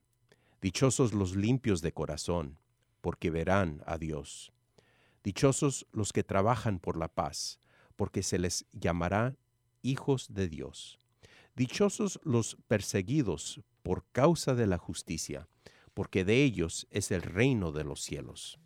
Dichosos 0.61 1.13
los 1.13 1.35
limpios 1.35 1.81
de 1.81 1.93
corazón, 1.93 2.59
porque 3.01 3.29
verán 3.29 3.83
a 3.85 3.97
Dios. 3.97 4.51
Dichosos 5.23 5.85
los 5.91 6.13
que 6.13 6.23
trabajan 6.23 6.79
por 6.79 6.97
la 6.97 7.09
paz, 7.09 7.59
porque 7.95 8.23
se 8.23 8.39
les 8.39 8.65
llamará 8.71 9.35
hijos 9.81 10.33
de 10.33 10.47
Dios. 10.47 10.99
Dichosos 11.55 12.19
los 12.23 12.57
perseguidos 12.67 13.61
por 13.87 14.03
causa 14.11 14.53
de 14.53 14.67
la 14.67 14.77
justicia, 14.77 15.47
porque 15.93 16.25
de 16.25 16.43
ellos 16.43 16.87
es 16.91 17.09
el 17.09 17.21
reino 17.21 17.71
de 17.71 17.85
los 17.85 18.01
cielos. 18.01 18.59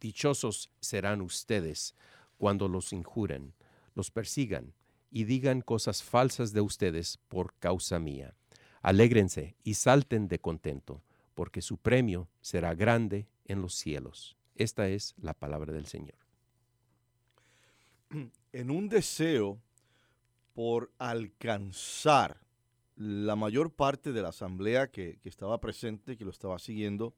Dichosos 0.00 0.70
serán 0.80 1.20
ustedes 1.20 1.94
cuando 2.38 2.66
los 2.66 2.94
injuren, 2.94 3.52
los 3.94 4.10
persigan 4.10 4.72
y 5.10 5.24
digan 5.24 5.60
cosas 5.60 6.02
falsas 6.02 6.54
de 6.54 6.62
ustedes 6.62 7.18
por 7.28 7.52
causa 7.58 7.98
mía. 7.98 8.34
Alégrense 8.80 9.56
y 9.62 9.74
salten 9.74 10.26
de 10.26 10.38
contento, 10.38 11.02
porque 11.34 11.60
su 11.60 11.76
premio 11.76 12.30
será 12.40 12.74
grande 12.74 13.28
en 13.44 13.60
los 13.60 13.74
cielos. 13.74 14.38
Esta 14.54 14.88
es 14.88 15.14
la 15.18 15.34
palabra 15.34 15.74
del 15.74 15.84
Señor. 15.84 16.16
En 18.54 18.70
un 18.70 18.88
deseo 18.88 19.60
por 20.54 20.90
alcanzar 20.96 22.43
la 22.96 23.36
mayor 23.36 23.72
parte 23.72 24.12
de 24.12 24.22
la 24.22 24.28
asamblea 24.28 24.90
que, 24.90 25.18
estaba 25.24 25.60
presente, 25.60 26.16
que 26.16 26.24
lo 26.24 26.30
estaba 26.30 26.58
siguiendo, 26.58 27.14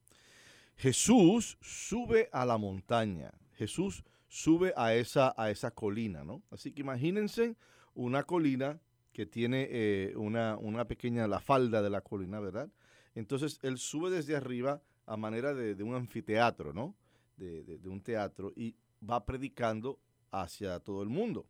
Jesús 0.76 1.58
sube 1.60 2.28
a 2.32 2.44
la 2.44 2.58
montaña. 2.58 3.32
Jesús 3.54 4.04
sube 4.28 4.72
a 4.76 4.94
esa, 4.94 5.34
a 5.36 5.50
esa 5.50 5.70
colina, 5.70 6.24
¿no? 6.24 6.42
Así 6.50 6.72
que 6.72 6.82
imagínense 6.82 7.56
una 7.94 8.24
colina 8.24 8.78
que 9.12 9.24
tiene 9.24 9.68
eh, 9.70 10.12
una, 10.16 10.58
una 10.58 10.86
pequeña, 10.86 11.26
la 11.26 11.40
falda 11.40 11.80
de 11.80 11.90
la 11.90 12.02
colina, 12.02 12.40
¿verdad? 12.40 12.70
Entonces 13.14 13.58
él 13.62 13.78
sube 13.78 14.10
desde 14.10 14.36
arriba 14.36 14.82
a 15.06 15.16
manera 15.16 15.54
de, 15.54 15.82
un 15.82 15.94
anfiteatro, 15.94 16.72
¿no? 16.72 16.94
De 17.36 17.88
un 17.88 18.00
teatro 18.00 18.52
y 18.56 18.74
va 19.08 19.24
predicando 19.24 19.98
hacia 20.30 20.80
todo 20.80 21.02
el 21.02 21.08
mundo. 21.08 21.46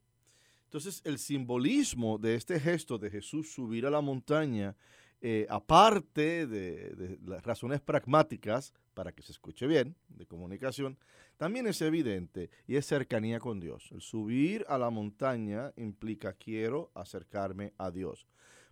Entonces 0.77 1.01
el 1.07 1.19
simbolismo 1.19 2.19
de 2.19 2.35
este 2.35 2.61
gesto 2.61 2.99
de 2.99 3.09
Jesús 3.09 3.51
subir 3.51 3.87
a 3.87 3.91
la 3.91 4.03
montaña, 4.03 4.77
eh, 5.23 5.47
aparte 5.49 6.47
de, 6.47 7.19
las 7.25 7.43
razones 7.43 7.81
pragmáticas, 7.81 8.75
para 8.93 9.11
que 9.11 9.23
se 9.23 9.33
escuche 9.33 9.67
bien, 9.67 9.97
de 10.11 10.27
comunicación, 10.27 10.99
también 11.39 11.67
es 11.67 11.81
evidente 11.81 12.51
y 12.67 12.77
es 12.77 12.85
cercanía 12.85 13.41
con 13.41 13.59
Dios. 13.59 13.89
El 13.91 14.03
subir 14.03 14.67
a 14.69 14.77
la 14.77 14.91
montaña 14.91 15.73
implica 15.77 16.35
quiero 16.35 16.91
acercarme 16.95 17.73
a 17.79 17.91
Dios. 17.91 18.27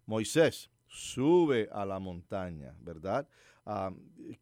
Moisés 0.04 0.68
sube 0.86 1.70
a 1.72 1.86
la 1.86 2.00
montaña, 2.00 2.74
¿verdad? 2.82 3.26
Ah, 3.64 3.90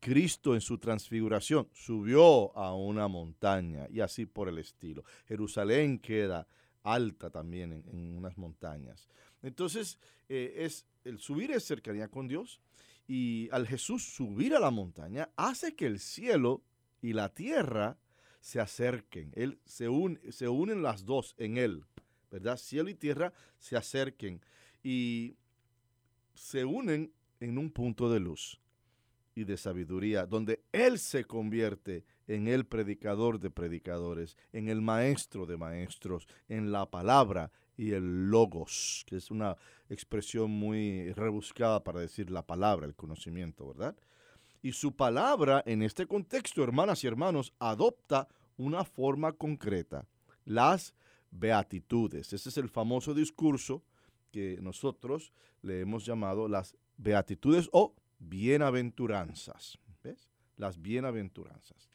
Cristo 0.00 0.56
en 0.56 0.60
su 0.60 0.78
transfiguración 0.78 1.68
subió 1.72 2.56
a 2.58 2.74
una 2.74 3.06
montaña 3.06 3.86
y 3.88 4.00
así 4.00 4.26
por 4.26 4.48
el 4.48 4.58
estilo. 4.58 5.04
Jerusalén 5.28 6.00
queda 6.00 6.48
alta 6.82 7.30
también 7.30 7.72
en, 7.72 8.16
unas 8.16 8.36
montañas. 8.38 9.08
Entonces, 9.42 9.98
eh, 10.28 10.54
es, 10.58 10.86
el 11.04 11.18
subir 11.18 11.50
es 11.50 11.64
cercanía 11.64 12.08
con 12.08 12.28
Dios 12.28 12.60
y 13.06 13.48
al 13.52 13.66
Jesús 13.66 14.04
subir 14.04 14.54
a 14.54 14.60
la 14.60 14.70
montaña 14.70 15.30
hace 15.36 15.74
que 15.74 15.86
el 15.86 15.98
cielo 15.98 16.62
y 17.00 17.12
la 17.12 17.28
tierra 17.34 17.98
se 18.40 18.60
acerquen. 18.60 19.32
Él 19.34 19.58
se, 19.64 19.88
une, 19.88 20.20
se 20.32 20.48
unen 20.48 20.82
las 20.82 21.04
dos 21.04 21.34
en 21.38 21.58
Él, 21.58 21.84
¿verdad? 22.30 22.56
Cielo 22.56 22.90
y 22.90 22.94
tierra 22.94 23.32
se 23.58 23.76
acerquen 23.76 24.40
y 24.82 25.36
se 26.34 26.64
unen 26.64 27.12
en 27.40 27.58
un 27.58 27.70
punto 27.70 28.10
de 28.10 28.20
luz 28.20 28.60
y 29.34 29.44
de 29.44 29.56
sabiduría, 29.56 30.26
donde 30.26 30.62
Él 30.72 30.98
se 30.98 31.24
convierte 31.24 32.04
en 32.26 32.48
el 32.48 32.64
predicador 32.64 33.38
de 33.40 33.50
predicadores, 33.50 34.36
en 34.52 34.68
el 34.68 34.80
maestro 34.80 35.46
de 35.46 35.56
maestros, 35.56 36.26
en 36.48 36.72
la 36.72 36.90
palabra 36.90 37.50
y 37.76 37.92
el 37.92 38.30
logos, 38.30 39.04
que 39.06 39.16
es 39.16 39.30
una 39.30 39.56
expresión 39.88 40.50
muy 40.50 41.12
rebuscada 41.12 41.82
para 41.82 42.00
decir 42.00 42.30
la 42.30 42.46
palabra, 42.46 42.86
el 42.86 42.94
conocimiento, 42.94 43.66
¿verdad? 43.66 43.96
Y 44.62 44.72
su 44.72 44.94
palabra 44.94 45.62
en 45.66 45.82
este 45.82 46.06
contexto, 46.06 46.62
hermanas 46.62 47.02
y 47.02 47.08
hermanos, 47.08 47.52
adopta 47.58 48.28
una 48.56 48.84
forma 48.84 49.32
concreta, 49.32 50.06
las 50.44 50.94
beatitudes. 51.30 52.32
Ese 52.32 52.48
es 52.48 52.56
el 52.58 52.68
famoso 52.68 53.14
discurso 53.14 53.82
que 54.30 54.58
nosotros 54.60 55.32
le 55.62 55.80
hemos 55.80 56.04
llamado 56.04 56.48
las 56.48 56.76
beatitudes 56.96 57.68
o 57.72 57.94
bienaventuranzas. 58.18 59.78
¿Ves? 60.02 60.28
Las 60.56 60.80
bienaventuranzas. 60.80 61.91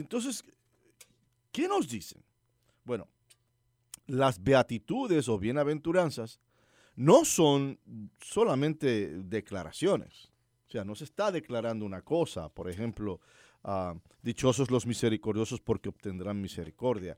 Entonces, 0.00 0.44
¿qué 1.52 1.68
nos 1.68 1.88
dicen? 1.88 2.22
Bueno, 2.84 3.08
las 4.06 4.42
beatitudes 4.42 5.28
o 5.28 5.38
bienaventuranzas 5.38 6.40
no 6.94 7.24
son 7.24 7.78
solamente 8.20 9.22
declaraciones. 9.22 10.32
O 10.68 10.70
sea, 10.70 10.84
no 10.84 10.94
se 10.94 11.04
está 11.04 11.30
declarando 11.30 11.84
una 11.84 12.02
cosa, 12.02 12.48
por 12.48 12.68
ejemplo, 12.68 13.20
ah, 13.64 13.94
dichosos 14.22 14.70
los 14.70 14.86
misericordiosos 14.86 15.60
porque 15.60 15.88
obtendrán 15.88 16.40
misericordia. 16.40 17.16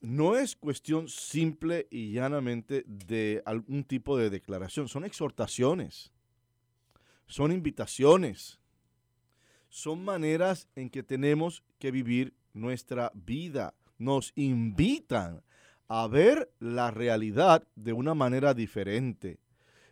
No 0.00 0.36
es 0.36 0.56
cuestión 0.56 1.08
simple 1.08 1.86
y 1.90 2.12
llanamente 2.12 2.84
de 2.86 3.42
algún 3.44 3.84
tipo 3.84 4.16
de 4.16 4.30
declaración, 4.30 4.88
son 4.88 5.04
exhortaciones, 5.04 6.12
son 7.26 7.50
invitaciones, 7.50 8.60
son 9.76 10.02
maneras 10.02 10.70
en 10.74 10.88
que 10.88 11.02
tenemos 11.02 11.62
que 11.78 11.90
vivir 11.90 12.32
nuestra 12.54 13.12
vida. 13.14 13.74
Nos 13.98 14.32
invitan 14.34 15.42
a 15.86 16.06
ver 16.06 16.50
la 16.60 16.90
realidad 16.90 17.68
de 17.74 17.92
una 17.92 18.14
manera 18.14 18.54
diferente. 18.54 19.38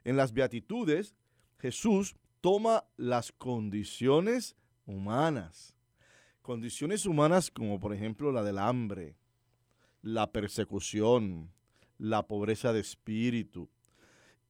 En 0.02 0.16
las 0.16 0.32
Beatitudes, 0.32 1.14
Jesús 1.58 2.16
toma 2.40 2.84
las 2.96 3.30
condiciones 3.30 4.56
humanas. 4.86 5.76
Condiciones 6.40 7.04
humanas 7.04 7.50
como 7.50 7.78
por 7.78 7.92
ejemplo 7.92 8.32
la 8.32 8.42
del 8.42 8.56
hambre, 8.56 9.18
la 10.00 10.32
persecución, 10.32 11.50
la 11.98 12.26
pobreza 12.26 12.72
de 12.72 12.80
espíritu 12.80 13.68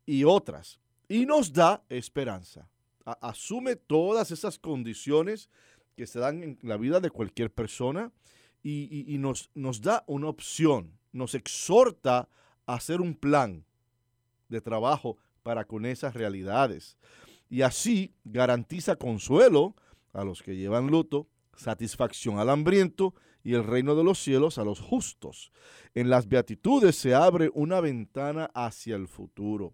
y 0.06 0.22
otras. 0.22 0.78
Y 1.08 1.26
nos 1.26 1.52
da 1.52 1.82
esperanza. 1.88 2.68
Asume 3.04 3.76
todas 3.76 4.30
esas 4.30 4.58
condiciones 4.58 5.50
que 5.96 6.06
se 6.06 6.18
dan 6.18 6.42
en 6.42 6.58
la 6.62 6.76
vida 6.76 7.00
de 7.00 7.10
cualquier 7.10 7.52
persona 7.52 8.12
y, 8.62 9.16
nos, 9.18 9.50
nos 9.54 9.82
da 9.82 10.04
una 10.06 10.28
opción 10.28 10.98
nos 11.14 11.34
exhorta 11.34 12.28
a 12.66 12.74
hacer 12.74 13.00
un 13.00 13.14
plan 13.14 13.64
de 14.48 14.60
trabajo 14.60 15.16
para 15.42 15.64
con 15.64 15.86
esas 15.86 16.14
realidades. 16.14 16.98
Y 17.48 17.62
así 17.62 18.12
garantiza 18.24 18.96
consuelo 18.96 19.74
a 20.12 20.24
los 20.24 20.42
que 20.42 20.56
llevan 20.56 20.88
luto, 20.88 21.28
satisfacción 21.56 22.38
al 22.38 22.50
hambriento 22.50 23.14
y 23.44 23.54
el 23.54 23.64
reino 23.64 23.94
de 23.94 24.04
los 24.04 24.18
cielos 24.18 24.58
a 24.58 24.64
los 24.64 24.80
justos. 24.80 25.52
En 25.94 26.10
las 26.10 26.28
beatitudes 26.28 26.96
se 26.96 27.14
abre 27.14 27.50
una 27.54 27.80
ventana 27.80 28.50
hacia 28.54 28.96
el 28.96 29.06
futuro. 29.06 29.72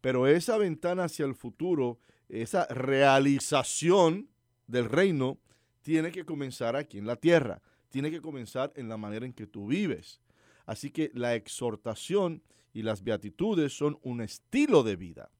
Pero 0.00 0.26
esa 0.26 0.58
ventana 0.58 1.04
hacia 1.04 1.24
el 1.24 1.34
futuro, 1.34 1.98
esa 2.40 2.66
realización 2.66 4.28
del 4.66 4.88
reino, 4.88 5.38
tiene 5.82 6.10
que 6.10 6.24
comenzar 6.24 6.76
aquí 6.76 6.98
en 6.98 7.06
la 7.06 7.16
tierra, 7.16 7.60
tiene 7.90 8.10
que 8.10 8.22
comenzar 8.22 8.72
en 8.76 8.88
la 8.88 8.96
manera 8.96 9.26
en 9.26 9.34
que 9.34 9.46
tú 9.46 9.66
vives. 9.66 10.20
Así 10.64 10.90
que 10.90 11.10
la 11.14 11.34
exhortación 11.34 12.42
y 12.72 12.82
las 12.82 13.04
beatitudes 13.04 13.76
son 13.76 13.98
un 14.02 14.22
estilo 14.22 14.82
de 14.82 14.96
vida. 14.96 15.30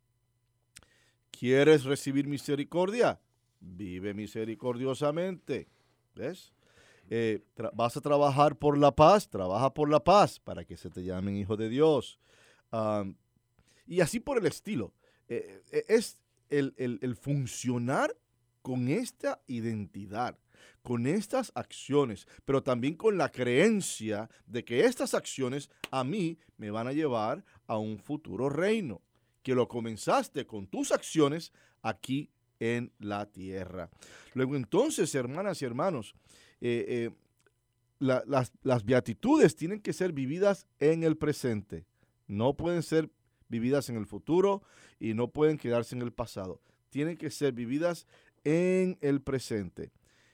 ¿Quieres 1.30 1.84
recibir 1.84 2.26
misericordia? 2.26 3.20
Vive 3.60 4.12
misericordiosamente. 4.12 5.68
¿Ves? 6.14 6.52
Eh, 7.08 7.42
vas 7.72 7.96
a 7.96 8.00
trabajar 8.00 8.56
por 8.56 8.76
la 8.76 8.94
paz, 8.94 9.28
trabaja 9.28 9.72
por 9.72 9.88
la 9.88 10.04
paz 10.04 10.38
para 10.40 10.64
que 10.64 10.76
se 10.76 10.90
te 10.90 11.02
llamen 11.02 11.36
hijo 11.36 11.56
de 11.56 11.68
Dios. 11.68 12.18
y 13.86 14.00
así 14.00 14.20
por 14.20 14.38
el 14.38 14.46
estilo. 14.46 14.92
Eh, 15.28 15.62
eh, 15.70 15.84
es 15.88 16.18
el 16.52 17.16
funcionar 17.16 18.16
con 18.62 18.88
esta 18.88 19.42
identidad 19.46 20.38
con 20.82 21.06
estas 21.06 21.52
acciones, 21.54 22.26
pero 22.44 22.62
también 22.62 22.94
con 22.94 23.16
la 23.16 23.30
creencia 23.30 24.28
de 24.46 24.64
que 24.64 24.84
estas 24.84 25.14
acciones 25.14 25.70
a 25.90 26.04
mí 26.04 26.38
me 26.56 26.70
van 26.70 26.88
a 26.88 26.92
llevar 26.92 27.44
a 27.66 27.78
un 27.78 27.98
futuro 27.98 28.48
reino, 28.48 29.00
que 29.42 29.54
lo 29.54 29.68
comenzaste 29.68 30.46
con 30.46 30.66
tus 30.66 30.92
acciones 30.92 31.52
aquí 31.82 32.30
en 32.58 32.92
la 32.98 33.26
tierra. 33.26 33.90
Luego 34.34 34.56
entonces, 34.56 35.14
hermanas 35.14 35.62
y 35.62 35.64
hermanos, 35.64 36.14
eh, 36.60 36.84
eh, 36.88 37.10
las, 37.98 38.52
las 38.62 38.84
beatitudes 38.84 39.54
tienen 39.54 39.80
que 39.80 39.92
ser 39.92 40.12
vividas 40.12 40.66
en 40.80 41.04
el 41.04 41.16
presente, 41.16 41.86
no 42.26 42.54
pueden 42.54 42.82
ser 42.82 43.10
vividas 43.52 43.90
en 43.90 43.96
el 43.96 44.06
futuro 44.06 44.62
y 44.98 45.12
no 45.12 45.28
pueden 45.28 45.58
quedarse 45.58 45.94
en 45.94 46.02
el 46.02 46.12
pasado. 46.12 46.60
Tienen 46.88 47.18
que 47.18 47.30
ser 47.30 47.52
vividas 47.52 48.06
en 48.44 48.98
el 49.02 49.20
presente 49.20 49.92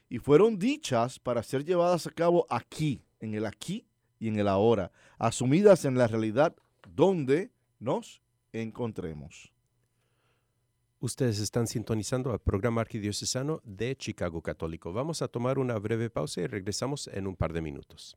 y 0.09 0.19
fueron 0.19 0.59
dichas 0.59 1.19
para 1.19 1.43
ser 1.43 1.65
llevadas 1.65 2.07
a 2.07 2.11
cabo 2.11 2.47
aquí, 2.49 3.03
en 3.21 3.35
el 3.35 3.45
aquí 3.45 3.87
y 4.19 4.29
en 4.29 4.39
el 4.39 4.49
ahora, 4.49 4.93
asumidas 5.19 5.85
en 5.85 5.99
la 5.99 6.07
realidad 6.07 6.55
donde 6.89 7.51
nos 7.81 8.23
encontremos. 8.53 9.53
Ustedes 11.01 11.39
están 11.41 11.67
sintonizando 11.67 12.33
al 12.33 12.41
programa 12.41 12.81
arquidiocesano 12.81 13.61
de 13.65 13.97
Chicago 13.97 14.43
Católico. 14.43 14.93
Vamos 14.93 15.23
a 15.23 15.29
tomar 15.29 15.59
una 15.59 15.79
breve 15.79 16.09
pausa 16.11 16.41
y 16.41 16.47
regresamos 16.47 17.09
en 17.09 17.27
un 17.27 17.37
par 17.37 17.53
de 17.53 17.63
minutos. 17.63 18.17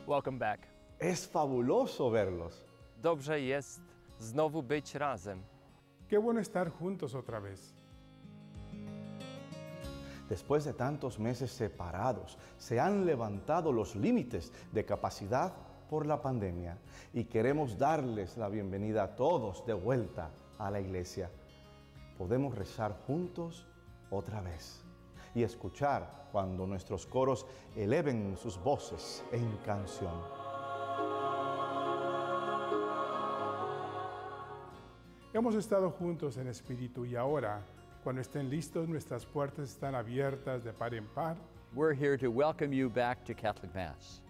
Welcome 0.06 0.38
back. 0.40 0.77
Es 1.00 1.28
fabuloso 1.28 2.10
verlos. 2.10 2.64
Dobrze 3.02 3.42
jest 3.42 3.82
znowu 4.20 4.64
być 4.64 4.96
razem. 4.96 5.44
Qué 6.10 6.18
bueno 6.18 6.40
estar 6.40 6.72
juntos 6.72 7.14
otra 7.16 7.40
vez. 7.40 7.74
Después 10.30 10.66
de 10.66 10.74
tantos 10.74 11.20
meses 11.20 11.52
separados, 11.52 12.38
se 12.58 12.80
han 12.80 13.06
levantado 13.06 13.72
los 13.72 13.96
límites 13.96 14.52
de 14.74 14.84
capacidad 14.84 15.54
por 15.90 16.06
la 16.06 16.20
pandemia 16.22 16.78
y 17.14 17.26
queremos 17.26 17.78
darles 17.78 18.36
la 18.36 18.50
bienvenida 18.50 19.04
a 19.04 19.16
todos 19.16 19.66
de 19.66 19.74
vuelta 19.74 20.32
a 20.58 20.72
la 20.72 20.82
iglesia. 20.82 21.30
Podemos 22.18 22.56
rezar 22.56 22.94
juntos 23.06 23.68
otra 24.10 24.42
vez 24.42 24.84
y 25.36 25.44
escuchar 25.44 26.28
cuando 26.32 26.66
nuestros 26.66 27.06
coros 27.06 27.46
eleven 27.76 28.36
sus 28.36 28.58
voces 28.58 29.24
en 29.32 29.58
canción. 29.58 30.47
Hemos 35.38 35.54
estado 35.54 35.92
juntos 35.92 36.36
en 36.38 36.48
espíritu 36.48 37.06
y 37.06 37.16
ahora, 37.16 37.62
cuando 38.04 38.22
estén 38.22 38.50
listos, 38.50 38.90
nuestras 38.90 39.24
puertas 39.24 39.70
están 39.70 39.94
abiertas 39.94 40.64
de 40.64 40.74
par 40.74 40.96
en 40.96 41.06
par. 41.06 41.38
We're 41.76 41.94
here 41.94 42.18
to 42.18 42.32
welcome 42.32 42.74
you 42.74 42.90
back 42.90 43.24
to 43.26 43.36
Catholic 43.36 43.72
Mass. 43.76 44.24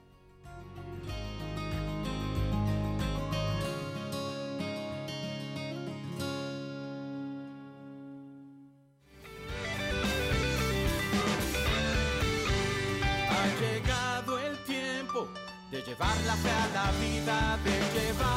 Ha 13.30 13.48
llegado 13.62 14.40
el 14.40 14.58
tiempo 14.66 15.30
de 15.72 15.82
llevar 15.84 16.18
la 16.26 16.36
fe 16.36 16.50
a 16.52 16.68
la 16.74 16.92
vida, 17.00 17.58
de 17.64 17.80
llevar 17.98 18.37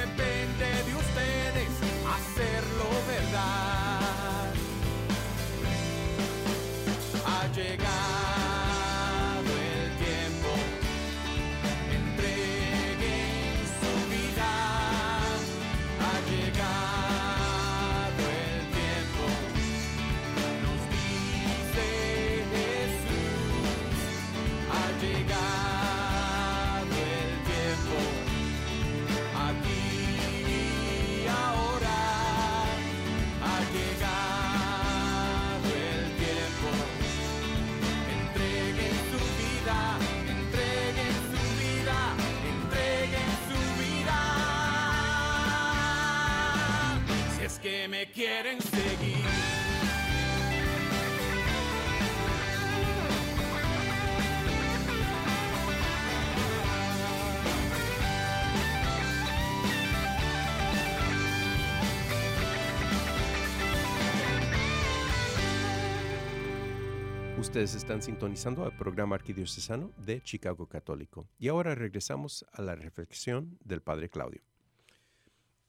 Ustedes 67.51 67.75
están 67.75 68.01
sintonizando 68.01 68.63
al 68.63 68.77
programa 68.77 69.15
arquidiocesano 69.15 69.91
de 69.97 70.21
Chicago 70.23 70.67
Católico. 70.67 71.27
Y 71.37 71.49
ahora 71.49 71.75
regresamos 71.75 72.45
a 72.53 72.61
la 72.61 72.75
reflexión 72.75 73.57
del 73.65 73.81
Padre 73.81 74.07
Claudio. 74.07 74.39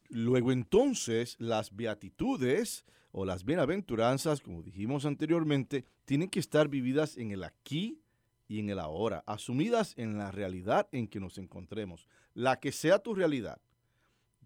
Luego 0.09 0.53
entonces 0.53 1.35
las 1.41 1.75
beatitudes 1.75 2.85
o 3.11 3.25
las 3.25 3.45
bienaventuranzas, 3.45 4.41
como 4.41 4.63
dijimos 4.63 5.07
anteriormente, 5.07 5.85
tienen 6.05 6.31
que 6.31 6.39
estar 6.39 6.69
vividas 6.69 7.17
en 7.17 7.33
el 7.33 7.43
aquí 7.43 8.01
y 8.47 8.61
en 8.61 8.71
el 8.71 8.79
ahora, 8.79 9.25
asumidas 9.27 9.95
en 9.97 10.17
la 10.19 10.31
realidad 10.31 10.89
en 10.93 11.09
que 11.09 11.19
nos 11.19 11.37
encontremos, 11.37 12.07
la 12.33 12.61
que 12.61 12.71
sea 12.71 13.01
tu 13.01 13.13
realidad, 13.13 13.61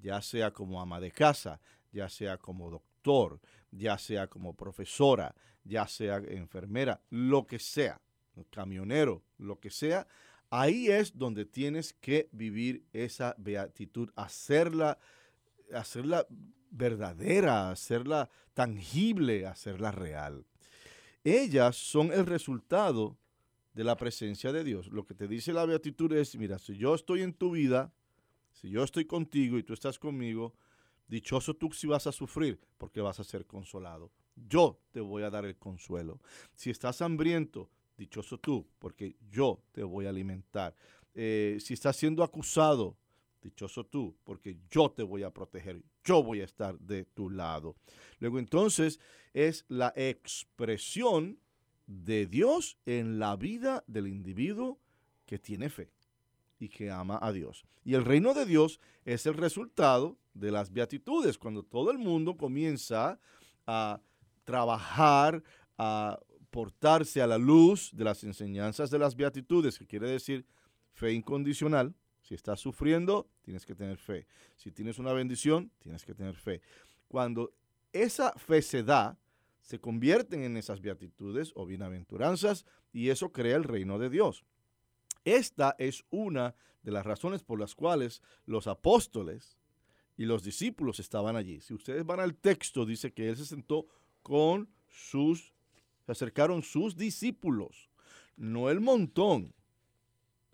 ya 0.01 0.23
sea 0.23 0.55
como 0.55 0.81
ama 0.81 1.01
de 1.01 1.13
casa, 1.13 1.61
ya 1.93 2.09
sea 2.09 2.39
como 2.39 2.71
doctor, 2.71 3.41
ya 3.77 3.99
sea 3.99 4.27
como 4.29 4.55
profesora, 4.55 5.35
ya 5.65 5.87
sea 5.87 6.17
enfermera, 6.17 7.01
lo 7.11 7.47
que 7.47 7.59
sea, 7.59 8.01
camionero, 8.51 9.23
lo 9.39 9.59
que 9.59 9.71
sea, 9.71 10.07
ahí 10.51 10.89
es 10.89 11.17
donde 11.17 11.45
tienes 11.45 11.93
que 11.93 12.29
vivir 12.33 12.85
esa 12.93 13.35
beatitud, 13.39 14.11
hacerla 14.17 14.99
hacerla 15.75 16.27
verdadera, 16.71 17.71
hacerla 17.71 18.31
tangible, 18.55 19.47
hacerla 19.47 19.91
real. 19.91 20.47
Ellas 21.25 21.77
son 21.77 22.13
el 22.13 22.27
resultado 22.27 23.17
de 23.75 23.85
la 23.85 23.97
presencia 23.97 24.53
de 24.53 24.65
Dios. 24.65 24.89
Lo 24.89 25.05
que 25.05 25.15
te 25.15 25.29
dice 25.29 25.53
la 25.53 25.67
beatitud 25.67 26.13
es, 26.13 26.37
mira, 26.37 26.59
si 26.59 26.77
yo 26.77 26.95
estoy 26.95 27.23
en 27.23 27.35
tu 27.35 27.53
vida, 27.53 27.93
si 28.53 28.71
yo 28.71 28.85
estoy 28.85 29.05
contigo 29.05 29.59
y 29.59 29.63
tú 29.63 29.75
estás 29.75 29.99
conmigo, 29.99 30.55
dichoso 31.09 31.55
tú 31.55 31.73
si 31.73 31.87
vas 31.87 32.07
a 32.07 32.13
sufrir, 32.13 32.61
porque 32.79 33.01
vas 33.01 33.21
a 33.21 33.25
ser 33.25 33.47
consolado. 33.47 34.11
Yo 34.35 34.81
te 34.93 35.01
voy 35.01 35.23
a 35.23 35.31
dar 35.31 35.45
el 35.45 35.57
consuelo. 35.57 36.21
Si 36.55 36.71
estás 36.71 37.01
hambriento, 37.01 37.71
dichoso 37.97 38.39
tú, 38.39 38.67
porque 38.79 39.17
yo 39.31 39.63
te 39.73 39.83
voy 39.83 40.07
a 40.07 40.11
alimentar. 40.11 40.75
Eh, 41.15 41.59
si 41.61 41.75
estás 41.75 41.97
siendo 41.97 42.23
acusado, 42.23 42.97
dichoso 43.43 43.87
tú, 43.87 44.17
porque 44.25 44.59
yo 44.71 44.91
te 44.91 45.03
voy 45.03 45.23
a 45.23 45.31
proteger, 45.31 45.83
yo 46.05 46.23
voy 46.23 46.41
a 46.41 46.45
estar 46.45 46.79
de 46.79 47.05
tu 47.05 47.31
lado. 47.31 47.77
Luego 48.19 48.39
entonces 48.39 49.01
es 49.33 49.65
la 49.69 49.93
expresión 49.97 51.39
de 51.87 52.27
Dios 52.27 52.79
en 52.85 53.19
la 53.19 53.37
vida 53.37 53.85
del 53.87 54.09
individuo 54.09 54.81
que 55.25 55.39
tiene 55.39 55.71
fe. 55.71 55.91
Y 56.59 56.69
que 56.69 56.91
ama 56.91 57.19
a 57.21 57.33
Dios. 57.33 57.65
Y 57.85 57.95
el 57.95 58.05
reino 58.05 58.35
de 58.35 58.47
Dios 58.47 58.81
es 59.05 59.27
el 59.27 59.35
resultado 59.35 60.19
de 60.35 60.51
las 60.51 60.73
beatitudes, 60.73 61.39
cuando 61.39 61.63
todo 61.63 61.91
el 61.91 61.99
mundo 61.99 62.37
comienza 62.37 63.19
a 63.67 64.01
trabajar, 64.45 65.43
a 65.79 66.19
portarse 66.51 67.21
a 67.21 67.27
la 67.27 67.39
luz 67.39 67.91
de 67.93 68.05
las 68.05 68.25
enseñanzas 68.25 68.91
de 68.91 68.99
las 68.99 69.15
beatitudes, 69.15 69.79
que 69.79 69.87
quiere 69.87 70.09
decir 70.09 70.47
fe 70.93 71.13
incondicional. 71.13 71.95
Si 72.23 72.35
estás 72.35 72.59
sufriendo, 72.59 73.29
tienes 73.43 73.65
que 73.65 73.75
tener 73.75 73.99
fe. 73.99 74.27
Si 74.57 74.73
tienes 74.73 74.99
una 74.99 75.13
bendición, 75.13 75.71
tienes 75.79 76.05
que 76.05 76.15
tener 76.15 76.35
fe. 76.37 76.61
Cuando 77.07 77.53
esa 77.93 78.33
fe 78.33 78.63
se 78.63 78.83
da, 78.83 79.19
se 79.61 79.79
convierten 79.79 80.43
en 80.43 80.57
esas 80.57 80.81
beatitudes 80.81 81.53
o 81.55 81.67
bienaventuranzas 81.67 82.65
y 82.93 83.11
eso 83.11 83.33
crea 83.33 83.57
el 83.57 83.65
reino 83.65 83.99
de 83.99 84.11
Dios. 84.11 84.45
Esta 85.27 85.75
es 85.81 86.05
una 86.11 86.55
de 86.85 86.93
las 86.93 87.05
razones 87.05 87.43
por 87.43 87.59
las 87.59 87.75
cuales 87.75 88.23
los 88.47 88.69
apóstoles 88.69 89.59
y 90.17 90.25
los 90.25 90.45
discípulos 90.45 91.01
estaban 91.01 91.35
allí. 91.35 91.61
Si 91.61 91.75
ustedes 91.75 92.07
van 92.07 92.21
al 92.21 92.37
texto, 92.37 92.87
dice 92.87 93.13
que 93.13 93.29
él 93.29 93.37
se 93.37 93.45
sentó 93.45 93.89
con 94.23 94.71
sus, 94.89 95.53
se 96.05 96.13
acercaron 96.13 96.63
sus 96.63 96.97
discípulos, 96.97 97.91
no 98.37 98.71
el 98.71 98.81
montón, 98.81 99.53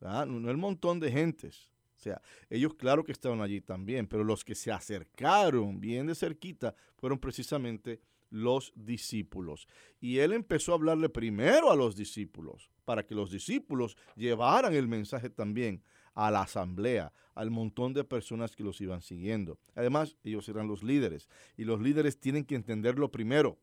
no 0.01 0.51
el 0.51 0.57
montón 0.57 1.01
de 1.01 1.13
gentes. 1.13 1.71
O 1.99 2.01
sea, 2.01 2.23
ellos 2.49 2.73
claro 2.75 3.05
que 3.05 3.13
estaban 3.13 3.43
allí 3.43 3.61
también, 3.61 4.07
pero 4.07 4.25
los 4.25 4.43
que 4.43 4.55
se 4.55 4.73
acercaron 4.73 5.81
bien 5.81 6.07
de 6.07 6.15
cerquita 6.15 6.75
fueron 6.97 7.19
precisamente 7.19 8.01
los 8.33 8.73
discípulos. 8.75 9.69
Y 10.01 10.19
él 10.19 10.33
empezó 10.33 10.73
a 10.73 10.77
hablarle 10.77 11.09
primero 11.09 11.71
a 11.71 11.77
los 11.77 11.95
discípulos, 11.95 12.71
para 12.85 13.07
que 13.07 13.15
los 13.15 13.31
discípulos 13.31 13.97
llevaran 14.17 14.75
el 14.75 14.89
mensaje 14.89 15.31
también 15.31 15.85
a 16.15 16.31
la 16.31 16.43
asamblea, 16.43 17.13
al 17.35 17.51
montón 17.51 17.93
de 17.93 18.05
personas 18.05 18.57
que 18.57 18.65
los 18.65 18.81
iban 18.81 19.03
siguiendo. 19.03 19.59
Además, 19.75 20.17
ellos 20.25 20.49
eran 20.49 20.67
los 20.67 20.83
líderes 20.83 21.29
y 21.57 21.65
los 21.65 21.81
líderes 21.81 22.19
tienen 22.19 22.45
que 22.45 22.55
entenderlo 22.55 23.11
primero, 23.13 23.59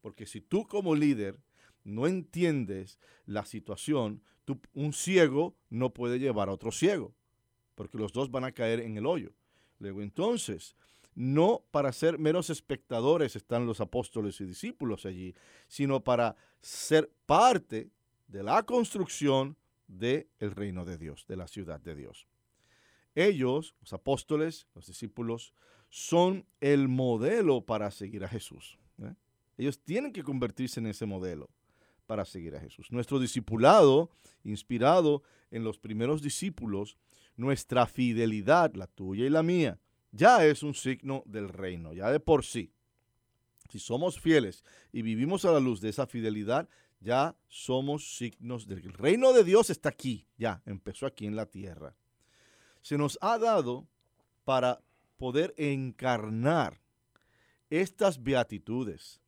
porque 0.00 0.26
si 0.26 0.40
tú 0.40 0.66
como 0.66 0.94
líder 0.94 1.38
no 1.84 2.06
entiendes 2.06 2.98
la 3.26 3.44
situación, 3.44 4.22
un 4.72 4.92
ciego 4.92 5.54
no 5.68 5.92
puede 5.94 6.18
llevar 6.18 6.48
a 6.48 6.52
otro 6.52 6.72
ciego, 6.72 7.14
porque 7.74 7.98
los 7.98 8.12
dos 8.12 8.30
van 8.30 8.44
a 8.44 8.52
caer 8.52 8.80
en 8.80 8.96
el 8.96 9.06
hoyo. 9.06 9.32
Luego 9.78 10.02
entonces, 10.02 10.74
no 11.14 11.62
para 11.70 11.92
ser 11.92 12.18
meros 12.18 12.50
espectadores 12.50 13.36
están 13.36 13.66
los 13.66 13.80
apóstoles 13.80 14.40
y 14.40 14.44
discípulos 14.44 15.06
allí, 15.06 15.34
sino 15.68 16.02
para 16.02 16.36
ser 16.60 17.10
parte 17.26 17.90
de 18.28 18.42
la 18.42 18.62
construcción 18.62 19.56
del 19.88 20.26
reino 20.38 20.84
de 20.84 20.98
Dios, 20.98 21.26
de 21.26 21.36
la 21.36 21.48
ciudad 21.48 21.80
de 21.80 21.94
Dios. 21.94 22.26
Ellos, 23.14 23.74
los 23.80 23.92
apóstoles, 23.92 24.68
los 24.74 24.86
discípulos, 24.86 25.52
son 25.88 26.46
el 26.60 26.88
modelo 26.88 27.62
para 27.62 27.90
seguir 27.90 28.24
a 28.24 28.28
Jesús. 28.28 28.78
¿eh? 29.02 29.14
Ellos 29.58 29.80
tienen 29.80 30.12
que 30.12 30.22
convertirse 30.22 30.78
en 30.78 30.86
ese 30.86 31.06
modelo 31.06 31.50
para 32.06 32.24
seguir 32.24 32.54
a 32.54 32.60
Jesús. 32.60 32.90
Nuestro 32.90 33.18
discipulado, 33.18 34.10
inspirado 34.44 35.22
en 35.50 35.64
los 35.64 35.78
primeros 35.78 36.22
discípulos, 36.22 36.96
nuestra 37.36 37.86
fidelidad, 37.86 38.74
la 38.74 38.86
tuya 38.86 39.26
y 39.26 39.30
la 39.30 39.42
mía, 39.42 39.78
ya 40.12 40.44
es 40.44 40.62
un 40.62 40.74
signo 40.74 41.22
del 41.26 41.48
reino, 41.48 41.92
ya 41.92 42.10
de 42.10 42.20
por 42.20 42.44
sí. 42.44 42.72
Si 43.70 43.78
somos 43.78 44.20
fieles 44.20 44.64
y 44.92 45.02
vivimos 45.02 45.44
a 45.44 45.52
la 45.52 45.60
luz 45.60 45.80
de 45.80 45.90
esa 45.90 46.06
fidelidad, 46.06 46.68
ya 47.00 47.36
somos 47.48 48.16
signos 48.16 48.66
del 48.66 48.92
reino 48.92 49.32
de 49.32 49.44
Dios 49.44 49.70
está 49.70 49.88
aquí, 49.88 50.26
ya 50.36 50.62
empezó 50.66 51.06
aquí 51.06 51.26
en 51.26 51.36
la 51.36 51.46
tierra. 51.46 51.96
Se 52.82 52.98
nos 52.98 53.18
ha 53.20 53.38
dado 53.38 53.88
para 54.44 54.82
poder 55.16 55.54
encarnar 55.56 56.80
estas 57.70 58.22
beatitudes 58.22 59.20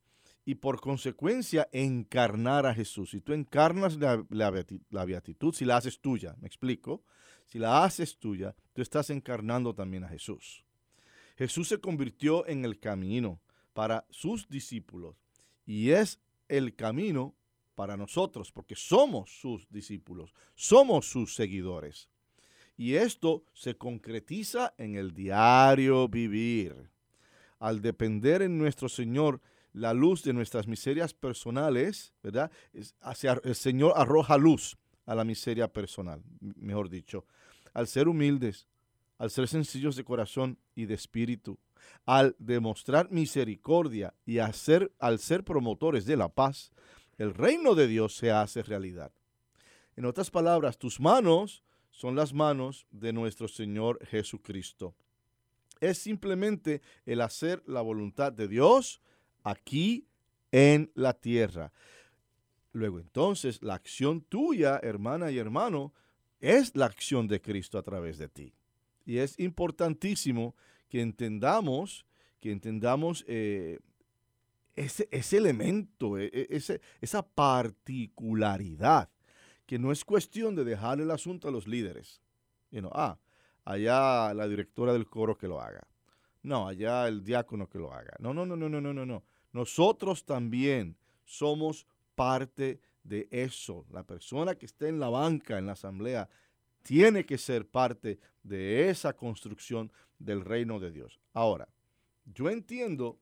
y 0.44 0.56
por 0.56 0.80
consecuencia 0.80 1.68
encarnar 1.72 2.66
a 2.66 2.74
Jesús. 2.74 3.10
Si 3.10 3.20
tú 3.20 3.32
encarnas 3.32 3.96
la, 3.96 4.24
la, 4.30 5.04
beatitud, 5.04 5.54
si 5.54 5.64
la 5.64 5.76
haces 5.76 6.00
tuya, 6.00 6.34
me 6.40 6.48
explico, 6.48 7.04
si 7.46 7.58
la 7.58 7.84
haces 7.84 8.18
tuya, 8.18 8.56
tú 8.72 8.82
estás 8.82 9.10
encarnando 9.10 9.74
también 9.74 10.04
a 10.04 10.08
Jesús. 10.08 10.64
Jesús 11.36 11.68
se 11.68 11.80
convirtió 11.80 12.46
en 12.46 12.64
el 12.64 12.78
camino 12.78 13.40
para 13.72 14.06
sus 14.10 14.48
discípulos 14.48 15.16
y 15.64 15.90
es 15.90 16.20
el 16.48 16.74
camino 16.74 17.34
para 17.74 17.96
nosotros 17.96 18.52
porque 18.52 18.76
somos 18.76 19.30
sus 19.40 19.68
discípulos, 19.70 20.34
somos 20.54 21.06
sus 21.06 21.34
seguidores. 21.34 22.08
Y 22.76 22.94
esto 22.94 23.44
se 23.52 23.76
concretiza 23.76 24.74
en 24.78 24.96
el 24.96 25.12
diario 25.12 26.08
vivir. 26.08 26.90
Al 27.58 27.80
depender 27.80 28.42
en 28.42 28.58
nuestro 28.58 28.88
Señor 28.88 29.40
la 29.72 29.94
luz 29.94 30.22
de 30.22 30.32
nuestras 30.32 30.66
miserias 30.66 31.14
personales, 31.14 32.12
¿verdad? 32.22 32.50
Hacia, 33.00 33.40
el 33.44 33.54
Señor 33.54 33.92
arroja 33.96 34.36
luz 34.36 34.76
a 35.06 35.14
la 35.14 35.24
miseria 35.24 35.68
personal, 35.72 36.22
mejor 36.40 36.88
dicho. 36.88 37.24
Al 37.72 37.86
ser 37.86 38.08
humildes, 38.08 38.68
al 39.22 39.30
ser 39.30 39.46
sencillos 39.46 39.94
de 39.94 40.02
corazón 40.02 40.58
y 40.74 40.86
de 40.86 40.94
espíritu, 40.94 41.56
al 42.06 42.34
demostrar 42.40 43.08
misericordia 43.12 44.14
y 44.26 44.38
hacer, 44.38 44.92
al 44.98 45.20
ser 45.20 45.44
promotores 45.44 46.06
de 46.06 46.16
la 46.16 46.28
paz, 46.28 46.72
el 47.18 47.32
reino 47.32 47.76
de 47.76 47.86
Dios 47.86 48.16
se 48.16 48.32
hace 48.32 48.64
realidad. 48.64 49.12
En 49.94 50.06
otras 50.06 50.28
palabras, 50.28 50.76
tus 50.76 50.98
manos 50.98 51.62
son 51.92 52.16
las 52.16 52.32
manos 52.32 52.88
de 52.90 53.12
nuestro 53.12 53.46
Señor 53.46 54.04
Jesucristo. 54.06 54.96
Es 55.78 55.98
simplemente 55.98 56.82
el 57.06 57.20
hacer 57.20 57.62
la 57.64 57.80
voluntad 57.80 58.32
de 58.32 58.48
Dios 58.48 59.00
aquí 59.44 60.08
en 60.50 60.90
la 60.96 61.12
tierra. 61.12 61.72
Luego 62.72 62.98
entonces, 62.98 63.62
la 63.62 63.74
acción 63.74 64.22
tuya, 64.22 64.80
hermana 64.82 65.30
y 65.30 65.38
hermano, 65.38 65.94
es 66.40 66.74
la 66.74 66.86
acción 66.86 67.28
de 67.28 67.40
Cristo 67.40 67.78
a 67.78 67.84
través 67.84 68.18
de 68.18 68.28
ti. 68.28 68.52
Y 69.04 69.18
es 69.18 69.38
importantísimo 69.38 70.54
que 70.88 71.00
entendamos, 71.00 72.06
que 72.40 72.52
entendamos 72.52 73.24
eh, 73.28 73.78
ese, 74.76 75.08
ese, 75.10 75.36
elemento, 75.38 76.18
e, 76.18 76.26
e, 76.26 76.46
ese, 76.50 76.80
esa 77.00 77.22
particularidad, 77.22 79.10
que 79.66 79.78
no 79.78 79.92
es 79.92 80.04
cuestión 80.04 80.54
de 80.54 80.64
dejar 80.64 81.00
el 81.00 81.10
asunto 81.10 81.48
a 81.48 81.50
los 81.50 81.66
líderes. 81.66 82.20
You 82.70 82.88
ah, 82.92 83.18
allá 83.64 84.32
la 84.34 84.48
directora 84.48 84.92
del 84.92 85.06
coro 85.06 85.36
que 85.36 85.48
lo 85.48 85.60
haga. 85.60 85.86
No, 86.42 86.66
allá 86.66 87.06
el 87.06 87.22
diácono 87.22 87.68
que 87.68 87.78
lo 87.78 87.92
haga. 87.92 88.16
No, 88.18 88.34
no, 88.34 88.44
no, 88.44 88.56
no, 88.56 88.68
no, 88.68 88.80
no, 88.80 88.92
no, 88.92 89.06
no. 89.06 89.22
Nosotros 89.52 90.24
también 90.24 90.96
somos 91.24 91.86
parte 92.14 92.80
de 93.04 93.28
eso. 93.30 93.86
La 93.90 94.02
persona 94.02 94.54
que 94.56 94.66
esté 94.66 94.88
en 94.88 94.98
la 94.98 95.08
banca, 95.08 95.58
en 95.58 95.66
la 95.66 95.72
asamblea, 95.72 96.28
tiene 96.82 97.24
que 97.24 97.38
ser 97.38 97.66
parte 97.66 98.18
de 98.42 98.88
esa 98.90 99.14
construcción 99.14 99.92
del 100.18 100.44
reino 100.44 100.78
de 100.78 100.90
Dios. 100.90 101.20
Ahora, 101.32 101.68
yo 102.24 102.50
entiendo 102.50 103.18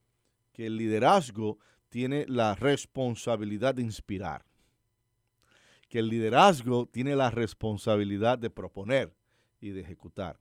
que 0.53 0.67
el 0.67 0.77
liderazgo 0.77 1.57
tiene 1.89 2.25
la 2.27 2.55
responsabilidad 2.55 3.75
de 3.75 3.83
inspirar, 3.83 4.45
que 5.89 5.99
el 5.99 6.07
liderazgo 6.07 6.87
tiene 6.87 7.15
la 7.15 7.29
responsabilidad 7.31 8.37
de 8.37 8.49
proponer 8.49 9.13
y 9.59 9.69
de 9.71 9.81
ejecutar, 9.81 10.39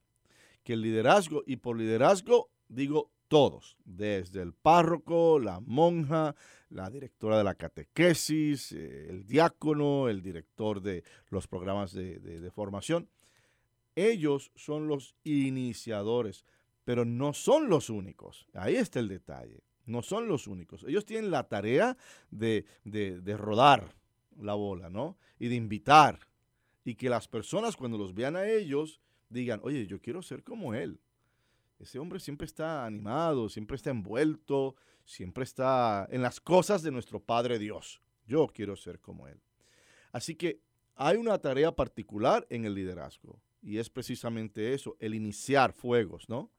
que 0.63 0.75
el 0.75 0.83
liderazgo, 0.83 1.43
y 1.47 1.57
por 1.57 1.77
liderazgo 1.77 2.51
digo 2.69 3.11
todos, 3.31 3.77
desde 3.85 4.43
el 4.43 4.53
párroco, 4.53 5.39
la 5.39 5.61
monja, 5.61 6.35
la 6.69 6.91
directora 6.91 7.39
de 7.39 7.45
la 7.45 7.55
catequesis, 7.55 8.73
eh, 8.73 9.07
el 9.09 9.25
diácono, 9.25 10.09
el 10.09 10.21
director 10.21 10.83
de 10.83 11.05
los 11.29 11.47
programas 11.47 11.93
de, 11.93 12.51
formación. 12.53 13.09
Ellos 13.95 14.51
son 14.57 14.89
los 14.89 15.15
iniciadores, 15.23 16.45
pero 16.83 17.05
no 17.05 17.33
son 17.33 17.69
los 17.69 17.89
únicos. 17.89 18.49
Ahí 18.53 18.75
está 18.75 18.99
el 18.99 19.07
detalle. 19.07 19.63
No 19.87 20.03
son 20.03 20.27
los 20.27 20.49
únicos. 20.49 20.83
Ellos 20.83 21.05
tienen 21.05 21.31
la 21.31 21.49
tarea 21.49 21.97
de, 22.33 22.65
de 22.83 23.37
rodar 23.37 23.95
la 24.41 24.55
bola, 24.55 24.91
¿no? 24.91 25.19
Y 25.39 25.47
de 25.47 25.55
invitar. 25.55 26.19
Y 26.85 26.97
que 26.97 27.09
las 27.09 27.29
personas 27.29 27.77
cuando 27.77 27.97
los 27.97 28.13
vean 28.13 28.35
a 28.35 28.49
ellos 28.49 29.01
digan, 29.29 29.61
oye, 29.63 29.87
yo 29.87 30.01
quiero 30.01 30.21
ser 30.21 30.43
como 30.43 30.75
él 30.75 30.99
ese 31.81 31.99
hombre 31.99 32.21
siempre 32.21 32.45
está 32.45 32.85
animado, 32.85 33.49
siempre 33.49 33.77
está 33.77 33.91
envuelto, 33.91 34.77
siempre 35.05 35.45
está 35.45 36.07
en 36.11 36.23
las 36.23 36.41
cosas 36.41 36.83
de 36.83 36.91
nuestro 36.91 37.21
Padre 37.21 37.59
Dios. 37.59 38.03
Yo 38.27 38.47
quiero 38.49 38.77
ser 38.77 39.01
como 39.01 39.27
Él. 39.27 39.41
Así 40.13 40.35
que 40.35 40.61
hay 40.95 41.17
una 41.17 41.39
tarea 41.39 41.75
particular 41.75 42.47
en 42.51 42.65
el 42.65 42.75
liderazgo 42.75 43.41
y 43.63 43.79
es 43.79 43.89
precisamente 43.91 44.75
eso, 44.75 44.97
el 45.01 45.15
iniciar 45.15 45.73
fuegos, 45.73 46.29
¿no? 46.29 46.51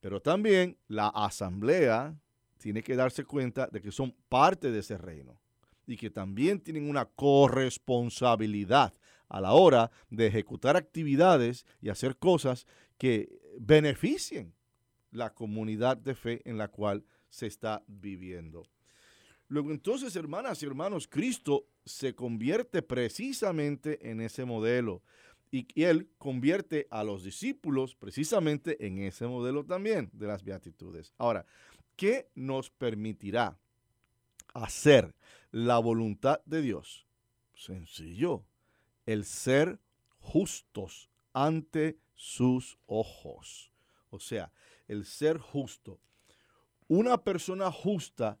Pero 0.00 0.20
también 0.20 0.76
la 0.88 1.08
asamblea 1.08 2.18
tiene 2.58 2.82
que 2.82 2.96
darse 2.96 3.24
cuenta 3.24 3.68
de 3.68 3.80
que 3.80 3.90
son 3.90 4.14
parte 4.28 4.70
de 4.70 4.80
ese 4.80 4.98
reino 4.98 5.40
y 5.86 5.96
que 5.96 6.10
también 6.10 6.60
tienen 6.60 6.88
una 6.88 7.06
corresponsabilidad 7.06 8.92
a 9.28 9.40
la 9.40 9.52
hora 9.52 9.90
de 10.10 10.26
ejecutar 10.26 10.76
actividades 10.76 11.66
y 11.80 11.88
hacer 11.88 12.16
cosas 12.16 12.66
que 12.98 13.43
beneficien 13.58 14.54
la 15.10 15.32
comunidad 15.32 15.96
de 15.96 16.14
fe 16.14 16.42
en 16.44 16.58
la 16.58 16.68
cual 16.68 17.04
se 17.28 17.46
está 17.46 17.82
viviendo. 17.86 18.66
Luego 19.48 19.70
entonces, 19.70 20.16
hermanas 20.16 20.62
y 20.62 20.66
hermanos, 20.66 21.06
Cristo 21.06 21.66
se 21.84 22.14
convierte 22.14 22.82
precisamente 22.82 24.10
en 24.10 24.20
ese 24.20 24.44
modelo 24.44 25.02
y, 25.50 25.68
él 25.80 26.10
convierte 26.18 26.88
a 26.90 27.04
los 27.04 27.22
discípulos 27.22 27.94
precisamente 27.94 28.84
en 28.84 28.98
ese 28.98 29.26
modelo 29.26 29.64
también 29.64 30.10
de 30.12 30.26
las 30.26 30.42
beatitudes. 30.42 31.12
Ahora, 31.18 31.46
¿qué 31.96 32.28
nos 32.34 32.70
permitirá 32.70 33.56
hacer 34.52 35.14
la 35.52 35.78
voluntad 35.78 36.40
de 36.46 36.62
Dios? 36.62 37.06
Sencillo, 37.54 38.44
el 39.06 39.24
ser 39.24 39.78
justos 40.18 41.10
ante 41.32 41.98
sus 42.14 42.78
ojos. 42.86 43.72
O 44.10 44.20
sea, 44.20 44.52
el 44.88 45.04
ser 45.04 45.38
justo. 45.38 46.00
Una 46.88 47.22
persona 47.22 47.70
justa 47.72 48.38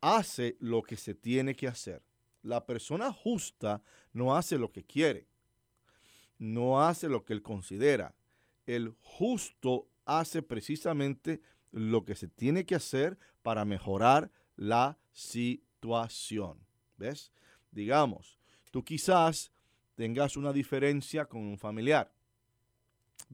hace 0.00 0.56
lo 0.60 0.82
que 0.82 0.96
se 0.96 1.14
tiene 1.14 1.54
que 1.54 1.68
hacer. 1.68 2.02
La 2.42 2.66
persona 2.66 3.12
justa 3.12 3.82
no 4.12 4.36
hace 4.36 4.58
lo 4.58 4.72
que 4.72 4.84
quiere, 4.84 5.28
no 6.38 6.82
hace 6.82 7.08
lo 7.08 7.24
que 7.24 7.32
él 7.32 7.42
considera. 7.42 8.14
El 8.66 8.94
justo 9.00 9.88
hace 10.04 10.42
precisamente 10.42 11.40
lo 11.70 12.04
que 12.04 12.16
se 12.16 12.28
tiene 12.28 12.66
que 12.66 12.74
hacer 12.74 13.18
para 13.42 13.64
mejorar 13.64 14.30
la 14.56 14.98
situación. 15.12 16.58
¿Ves? 16.96 17.32
Digamos, 17.70 18.38
tú 18.70 18.84
quizás 18.84 19.52
tengas 19.94 20.36
una 20.36 20.52
diferencia 20.52 21.26
con 21.26 21.42
un 21.42 21.58
familiar, 21.58 22.12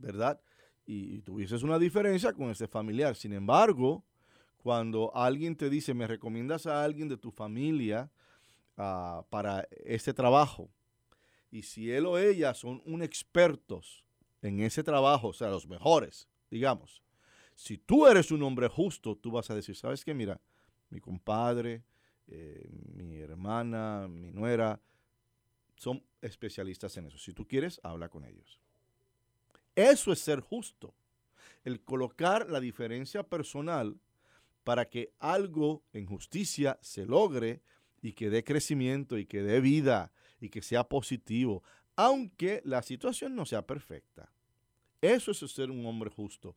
¿verdad? 0.00 0.40
Y, 0.86 1.20
tuvieses 1.20 1.62
una 1.62 1.78
diferencia 1.78 2.32
con 2.32 2.50
ese 2.50 2.66
familiar. 2.66 3.14
Sin 3.14 3.32
embargo, 3.32 4.04
cuando 4.56 5.14
alguien 5.14 5.54
te 5.56 5.68
dice, 5.68 5.92
me 5.92 6.06
recomiendas 6.06 6.66
a 6.66 6.82
alguien 6.82 7.08
de 7.08 7.16
tu 7.16 7.30
familia 7.30 8.10
ah, 8.76 9.24
para 9.28 9.68
ese 9.84 10.14
trabajo, 10.14 10.70
y 11.50 11.62
si 11.62 11.90
él 11.90 12.06
o 12.06 12.18
ella 12.18 12.54
son 12.54 12.82
un 12.84 13.02
expertos 13.02 14.04
en 14.42 14.60
ese 14.60 14.82
trabajo, 14.82 15.28
o 15.28 15.32
sea, 15.32 15.48
los 15.48 15.66
mejores, 15.66 16.28
digamos, 16.50 17.02
si 17.54 17.76
tú 17.76 18.06
eres 18.06 18.30
un 18.30 18.42
hombre 18.42 18.68
justo, 18.68 19.16
tú 19.16 19.30
vas 19.30 19.50
a 19.50 19.54
decir, 19.54 19.74
¿sabes 19.74 20.04
qué? 20.04 20.14
Mira, 20.14 20.40
mi 20.90 21.00
compadre, 21.00 21.82
eh, 22.28 22.68
mi 22.94 23.16
hermana, 23.18 24.06
mi 24.08 24.30
nuera, 24.30 24.80
son 25.76 26.04
especialistas 26.20 26.96
en 26.96 27.06
eso. 27.06 27.18
Si 27.18 27.32
tú 27.32 27.46
quieres, 27.46 27.80
habla 27.82 28.08
con 28.08 28.24
ellos. 28.24 28.60
Eso 29.78 30.10
es 30.10 30.18
ser 30.18 30.40
justo. 30.40 30.92
El 31.62 31.80
colocar 31.80 32.50
la 32.50 32.58
diferencia 32.58 33.22
personal 33.22 33.96
para 34.64 34.88
que 34.88 35.12
algo 35.20 35.84
en 35.92 36.04
justicia 36.04 36.80
se 36.82 37.06
logre 37.06 37.62
y 38.02 38.14
que 38.14 38.28
dé 38.28 38.42
crecimiento 38.42 39.18
y 39.18 39.26
que 39.26 39.40
dé 39.40 39.60
vida 39.60 40.10
y 40.40 40.48
que 40.48 40.62
sea 40.62 40.82
positivo, 40.82 41.62
aunque 41.94 42.60
la 42.64 42.82
situación 42.82 43.36
no 43.36 43.46
sea 43.46 43.62
perfecta. 43.62 44.32
Eso 45.00 45.30
es 45.30 45.38
ser 45.38 45.70
un 45.70 45.86
hombre 45.86 46.10
justo. 46.10 46.56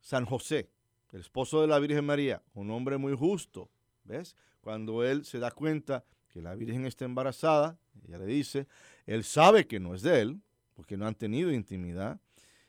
San 0.00 0.24
José, 0.24 0.70
el 1.12 1.20
esposo 1.20 1.60
de 1.60 1.66
la 1.66 1.78
Virgen 1.80 2.06
María, 2.06 2.42
un 2.54 2.70
hombre 2.70 2.96
muy 2.96 3.14
justo, 3.14 3.68
¿ves? 4.04 4.36
Cuando 4.62 5.04
él 5.04 5.26
se 5.26 5.38
da 5.38 5.50
cuenta 5.50 6.02
que 6.30 6.40
la 6.40 6.54
Virgen 6.54 6.86
está 6.86 7.04
embarazada, 7.04 7.78
ella 8.08 8.16
le 8.16 8.24
dice, 8.26 8.68
él 9.04 9.22
sabe 9.22 9.66
que 9.66 9.80
no 9.80 9.94
es 9.94 10.00
de 10.00 10.20
él, 10.22 10.40
porque 10.82 10.96
no 10.96 11.06
han 11.06 11.14
tenido 11.14 11.52
intimidad, 11.52 12.20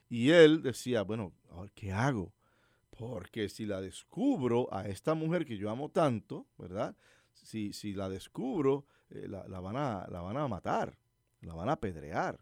y 0.08 0.30
él 0.30 0.62
decía, 0.62 1.02
bueno, 1.02 1.34
¿qué 1.74 1.92
hago? 1.92 2.32
Porque 2.92 3.50
si 3.50 3.66
la 3.66 3.82
descubro 3.82 4.72
a 4.72 4.88
esta 4.88 5.16
mujer 5.16 5.48
que 5.48 5.58
yo 5.58 5.72
amo 5.72 5.90
tanto, 5.90 6.46
¿verdad? 6.60 6.96
Si, 7.34 7.74
si 7.74 7.94
la 7.94 8.10
descubro, 8.10 8.86
eh, 9.10 9.28
la, 9.28 9.60
van 9.60 9.78
a, 9.78 10.06
la 10.12 10.22
van 10.22 10.38
a 10.38 10.48
matar, 10.48 10.96
la 11.42 11.56
van 11.56 11.70
a 11.70 11.72
apedrear. 11.72 12.40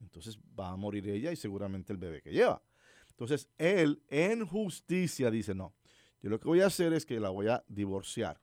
Entonces 0.00 0.38
va 0.56 0.70
a 0.70 0.76
morir 0.76 1.08
ella 1.08 1.32
y 1.32 1.36
seguramente 1.36 1.92
el 1.92 1.98
bebé 1.98 2.22
que 2.22 2.30
lleva. 2.30 2.62
Entonces 3.10 3.48
él 3.58 4.04
en 4.06 4.46
justicia 4.46 5.32
dice, 5.32 5.52
no, 5.52 5.74
yo 6.20 6.30
lo 6.30 6.38
que 6.38 6.46
voy 6.46 6.60
a 6.60 6.66
hacer 6.66 6.92
es 6.92 7.04
que 7.04 7.18
la 7.18 7.30
voy 7.30 7.48
a 7.48 7.64
divorciar 7.66 8.40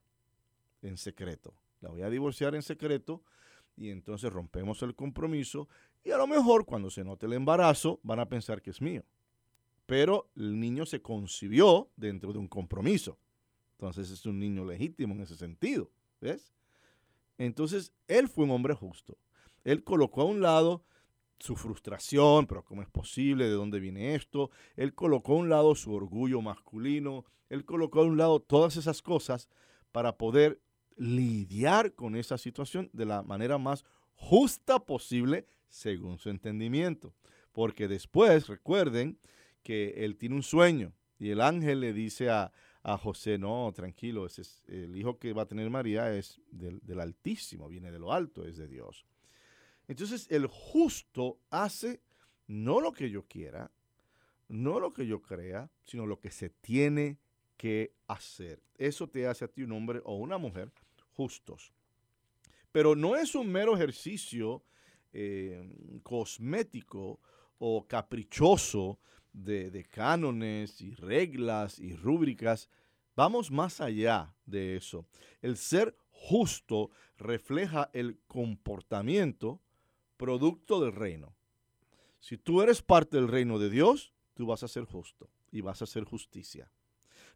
en 0.82 0.98
secreto. 0.98 1.54
La 1.80 1.88
voy 1.88 2.02
a 2.02 2.10
divorciar 2.10 2.54
en 2.54 2.60
secreto 2.60 3.24
y 3.80 3.88
entonces 3.88 4.30
rompemos 4.30 4.82
el 4.82 4.94
compromiso 4.94 5.68
y 6.04 6.10
a 6.10 6.16
lo 6.16 6.26
mejor 6.26 6.64
cuando 6.64 6.90
se 6.90 7.04
note 7.04 7.26
el 7.26 7.34
embarazo 7.34 8.00
van 8.02 8.20
a 8.20 8.28
pensar 8.28 8.62
que 8.62 8.70
es 8.70 8.80
mío 8.80 9.04
pero 9.90 10.30
el 10.36 10.60
niño 10.60 10.86
se 10.86 11.02
concibió 11.02 11.90
dentro 11.96 12.32
de 12.32 12.38
un 12.38 12.46
compromiso. 12.46 13.18
Entonces 13.72 14.08
es 14.12 14.24
un 14.24 14.38
niño 14.38 14.64
legítimo 14.64 15.14
en 15.14 15.22
ese 15.22 15.34
sentido, 15.34 15.90
¿ves? 16.20 16.52
Entonces 17.38 17.92
él 18.06 18.28
fue 18.28 18.44
un 18.44 18.52
hombre 18.52 18.74
justo. 18.74 19.18
Él 19.64 19.82
colocó 19.82 20.20
a 20.20 20.26
un 20.26 20.42
lado 20.42 20.84
su 21.40 21.56
frustración, 21.56 22.46
pero 22.46 22.64
¿cómo 22.64 22.82
es 22.82 22.88
posible? 22.88 23.46
¿De 23.46 23.50
dónde 23.50 23.80
viene 23.80 24.14
esto? 24.14 24.52
Él 24.76 24.94
colocó 24.94 25.32
a 25.32 25.38
un 25.38 25.48
lado 25.48 25.74
su 25.74 25.92
orgullo 25.92 26.40
masculino, 26.40 27.24
él 27.48 27.64
colocó 27.64 28.02
a 28.02 28.04
un 28.04 28.16
lado 28.16 28.38
todas 28.38 28.76
esas 28.76 29.02
cosas 29.02 29.48
para 29.90 30.16
poder 30.18 30.60
lidiar 30.94 31.96
con 31.96 32.14
esa 32.14 32.38
situación 32.38 32.90
de 32.92 33.06
la 33.06 33.24
manera 33.24 33.58
más 33.58 33.84
justa 34.14 34.78
posible 34.78 35.48
según 35.70 36.18
su 36.18 36.28
entendimiento. 36.28 37.14
Porque 37.52 37.88
después, 37.88 38.48
recuerden, 38.48 39.18
que 39.62 40.04
él 40.04 40.16
tiene 40.16 40.34
un 40.34 40.42
sueño 40.42 40.92
y 41.18 41.30
el 41.30 41.40
ángel 41.40 41.80
le 41.80 41.92
dice 41.92 42.30
a, 42.30 42.52
José, 42.82 43.36
no, 43.36 43.70
tranquilo, 43.74 44.24
ese 44.24 44.40
es, 44.40 44.64
el 44.66 44.96
hijo 44.96 45.18
que 45.18 45.34
va 45.34 45.42
a 45.42 45.46
tener 45.46 45.68
María 45.68 46.16
es 46.16 46.40
del, 46.50 46.80
del 46.80 47.00
Altísimo, 47.00 47.68
viene 47.68 47.92
de 47.92 47.98
lo 47.98 48.10
alto, 48.10 48.46
es 48.46 48.56
de 48.56 48.68
Dios. 48.68 49.04
Entonces 49.86 50.26
el 50.30 50.46
justo 50.46 51.38
hace 51.50 52.00
no 52.46 52.80
lo 52.80 52.92
que 52.92 53.10
yo 53.10 53.26
quiera, 53.26 53.70
no 54.48 54.80
lo 54.80 54.94
que 54.94 55.06
yo 55.06 55.20
crea, 55.20 55.70
sino 55.84 56.06
lo 56.06 56.18
que 56.20 56.30
se 56.30 56.48
tiene 56.48 57.18
que 57.58 57.92
hacer. 58.06 58.62
Eso 58.78 59.06
te 59.08 59.26
hace 59.26 59.44
a 59.44 59.48
ti 59.48 59.62
un 59.62 59.72
hombre 59.72 60.00
o 60.04 60.16
una 60.16 60.38
mujer 60.38 60.72
justos. 61.12 61.74
Pero 62.72 62.96
no 62.96 63.14
es 63.14 63.34
un 63.34 63.52
mero 63.52 63.74
ejercicio 63.76 64.62
eh, 65.12 66.00
cosmético 66.02 67.20
o 67.58 67.86
caprichoso 67.86 68.98
de, 69.32 69.86
cánones 69.90 70.80
y 70.80 70.94
reglas 70.94 71.78
y 71.78 71.94
rúbricas. 71.94 72.68
Vamos 73.16 73.50
más 73.50 73.80
allá 73.80 74.34
de 74.46 74.76
eso. 74.76 75.06
El 75.42 75.56
ser 75.56 75.96
justo 76.10 76.90
refleja 77.16 77.90
el 77.92 78.18
comportamiento 78.26 79.60
producto 80.16 80.80
del 80.80 80.92
reino. 80.92 81.36
Si 82.18 82.36
tú 82.36 82.62
eres 82.62 82.82
parte 82.82 83.16
del 83.16 83.28
reino 83.28 83.58
de 83.58 83.70
Dios, 83.70 84.12
tú 84.34 84.46
vas 84.46 84.62
a 84.62 84.68
ser 84.68 84.84
justo 84.84 85.30
y 85.50 85.60
vas 85.60 85.80
a 85.80 85.84
hacer 85.84 86.04
justicia. 86.04 86.70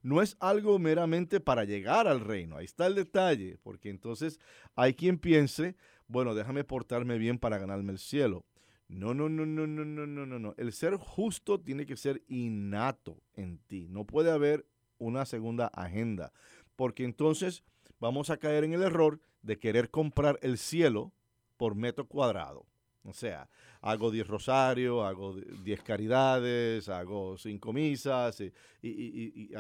No 0.02 0.20
es 0.20 0.36
algo 0.38 0.78
meramente 0.78 1.40
para 1.40 1.64
llegar 1.64 2.06
al 2.06 2.20
reino, 2.20 2.58
ahí 2.58 2.66
está 2.66 2.86
el 2.86 2.94
detalle, 2.94 3.58
porque 3.62 3.88
entonces 3.88 4.38
hay 4.74 4.92
quien 4.92 5.18
piense, 5.18 5.76
bueno, 6.14 6.36
déjame 6.36 6.62
portarme 6.62 7.18
bien 7.18 7.40
para 7.40 7.58
ganarme 7.58 7.90
el 7.90 7.98
cielo. 7.98 8.44
No, 8.86 9.14
no, 9.14 9.28
no, 9.28 9.44
no, 9.44 9.66
no, 9.66 9.84
no, 9.84 10.06
no, 10.06 10.26
no, 10.26 10.38
no. 10.38 10.54
El 10.56 10.72
ser 10.72 10.94
justo 10.94 11.58
tiene 11.58 11.86
que 11.86 11.96
ser 11.96 12.22
innato 12.28 13.20
en 13.34 13.58
ti. 13.58 13.88
No 13.88 14.04
puede 14.04 14.30
haber 14.30 14.64
una 14.98 15.26
segunda 15.26 15.66
agenda, 15.66 16.32
porque 16.76 17.02
entonces 17.02 17.64
vamos 17.98 18.30
a 18.30 18.36
caer 18.36 18.62
en 18.62 18.74
el 18.74 18.82
error 18.82 19.20
de 19.42 19.58
querer 19.58 19.90
comprar 19.90 20.38
el 20.40 20.56
cielo 20.56 21.10
por 21.56 21.74
metro 21.74 22.06
cuadrado. 22.06 22.64
O 23.02 23.12
sea, 23.12 23.50
hago 23.80 24.12
10 24.12 24.28
rosarios, 24.28 25.04
hago 25.04 25.34
10 25.34 25.82
caridades, 25.82 26.88
hago 26.88 27.36
5 27.36 27.72
misas 27.72 28.40
y, 28.40 29.50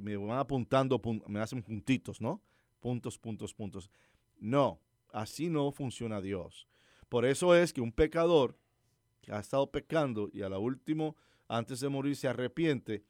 me 0.00 0.16
van 0.16 0.38
apuntando, 0.38 1.02
me 1.26 1.40
hacen 1.40 1.60
puntitos, 1.60 2.20
¿no? 2.20 2.40
Puntos, 2.78 3.18
puntos, 3.18 3.52
puntos. 3.52 3.90
No, 4.38 4.78
así 5.14 5.48
no 5.48 5.70
funciona 5.70 6.20
Dios. 6.20 6.66
Por 7.08 7.24
eso 7.24 7.54
es 7.54 7.72
que 7.72 7.80
un 7.80 7.92
pecador 7.92 8.58
que 9.22 9.32
ha 9.32 9.38
estado 9.38 9.70
pecando 9.70 10.28
y 10.32 10.42
a 10.42 10.48
la 10.48 10.58
último, 10.58 11.16
antes 11.48 11.80
de 11.80 11.88
morir, 11.88 12.16
se 12.16 12.28
arrepiente, 12.28 13.04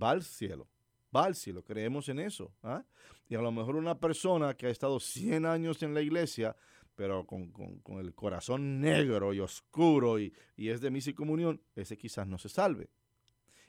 va 0.00 0.10
al 0.10 0.24
cielo. 0.24 0.68
Va 1.14 1.24
al 1.24 1.34
cielo, 1.34 1.62
creemos 1.62 2.08
en 2.08 2.18
eso. 2.20 2.52
¿ah? 2.62 2.84
Y 3.28 3.34
a 3.34 3.42
lo 3.42 3.52
mejor 3.52 3.76
una 3.76 3.98
persona 3.98 4.54
que 4.54 4.66
ha 4.66 4.70
estado 4.70 4.98
100 4.98 5.44
años 5.44 5.82
en 5.82 5.92
la 5.92 6.00
iglesia, 6.00 6.56
pero 6.96 7.26
con, 7.26 7.52
el 7.98 8.14
corazón 8.14 8.80
negro 8.80 9.34
y 9.34 9.40
oscuro 9.40 10.18
y, 10.18 10.32
y 10.56 10.68
es 10.68 10.80
de 10.80 10.90
misa 10.90 11.10
y 11.10 11.14
comunión, 11.14 11.60
ese 11.76 11.98
quizás 11.98 12.26
no 12.26 12.38
se 12.38 12.48
salve. 12.48 12.88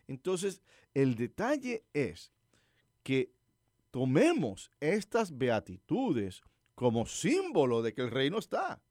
Entonces, 0.07 0.61
el 0.93 1.15
detalle 1.15 1.83
es 1.93 2.31
que 3.03 3.33
tomemos 3.91 4.71
estas 4.79 5.37
beatitudes 5.37 6.41
como 6.76 7.05
símbolo 7.05 7.82
de 7.82 7.93
que 7.93 8.01
el 8.01 8.11
reino 8.11 8.38
está. 8.39 8.82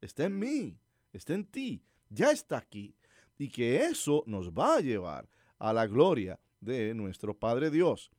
Está 0.00 0.24
en 0.24 0.38
mí, 0.38 0.78
está 1.12 1.34
en 1.34 1.44
ti, 1.44 1.82
ya 2.08 2.30
está 2.30 2.58
aquí, 2.58 2.94
y 3.38 3.48
que 3.48 3.84
eso 3.84 4.22
nos 4.26 4.50
va 4.50 4.76
a 4.76 4.80
llevar 4.80 5.28
a 5.58 5.72
la 5.72 5.86
gloria 5.86 6.40
de 6.60 6.94
nuestro 6.94 7.38
Padre 7.38 7.70
Dios. 7.70 8.10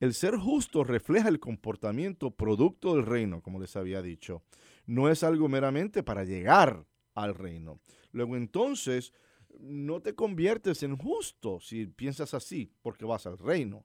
El 0.00 0.14
ser 0.14 0.36
justo 0.36 0.84
refleja 0.84 1.28
el 1.28 1.40
comportamiento 1.40 2.30
producto 2.30 2.94
del 2.94 3.06
reino, 3.06 3.42
como 3.42 3.60
les 3.60 3.76
había 3.76 4.02
dicho. 4.02 4.42
No 4.86 5.08
es 5.08 5.22
algo 5.22 5.48
meramente 5.48 6.02
para 6.02 6.24
llegar 6.24 6.86
al 7.14 7.34
reino. 7.34 7.80
Luego 8.12 8.36
entonces, 8.36 9.12
no 9.58 10.00
te 10.00 10.14
conviertes 10.14 10.82
en 10.82 10.96
justo 10.96 11.60
si 11.60 11.86
piensas 11.86 12.34
así, 12.34 12.72
porque 12.82 13.04
vas 13.04 13.26
al 13.26 13.38
reino. 13.38 13.84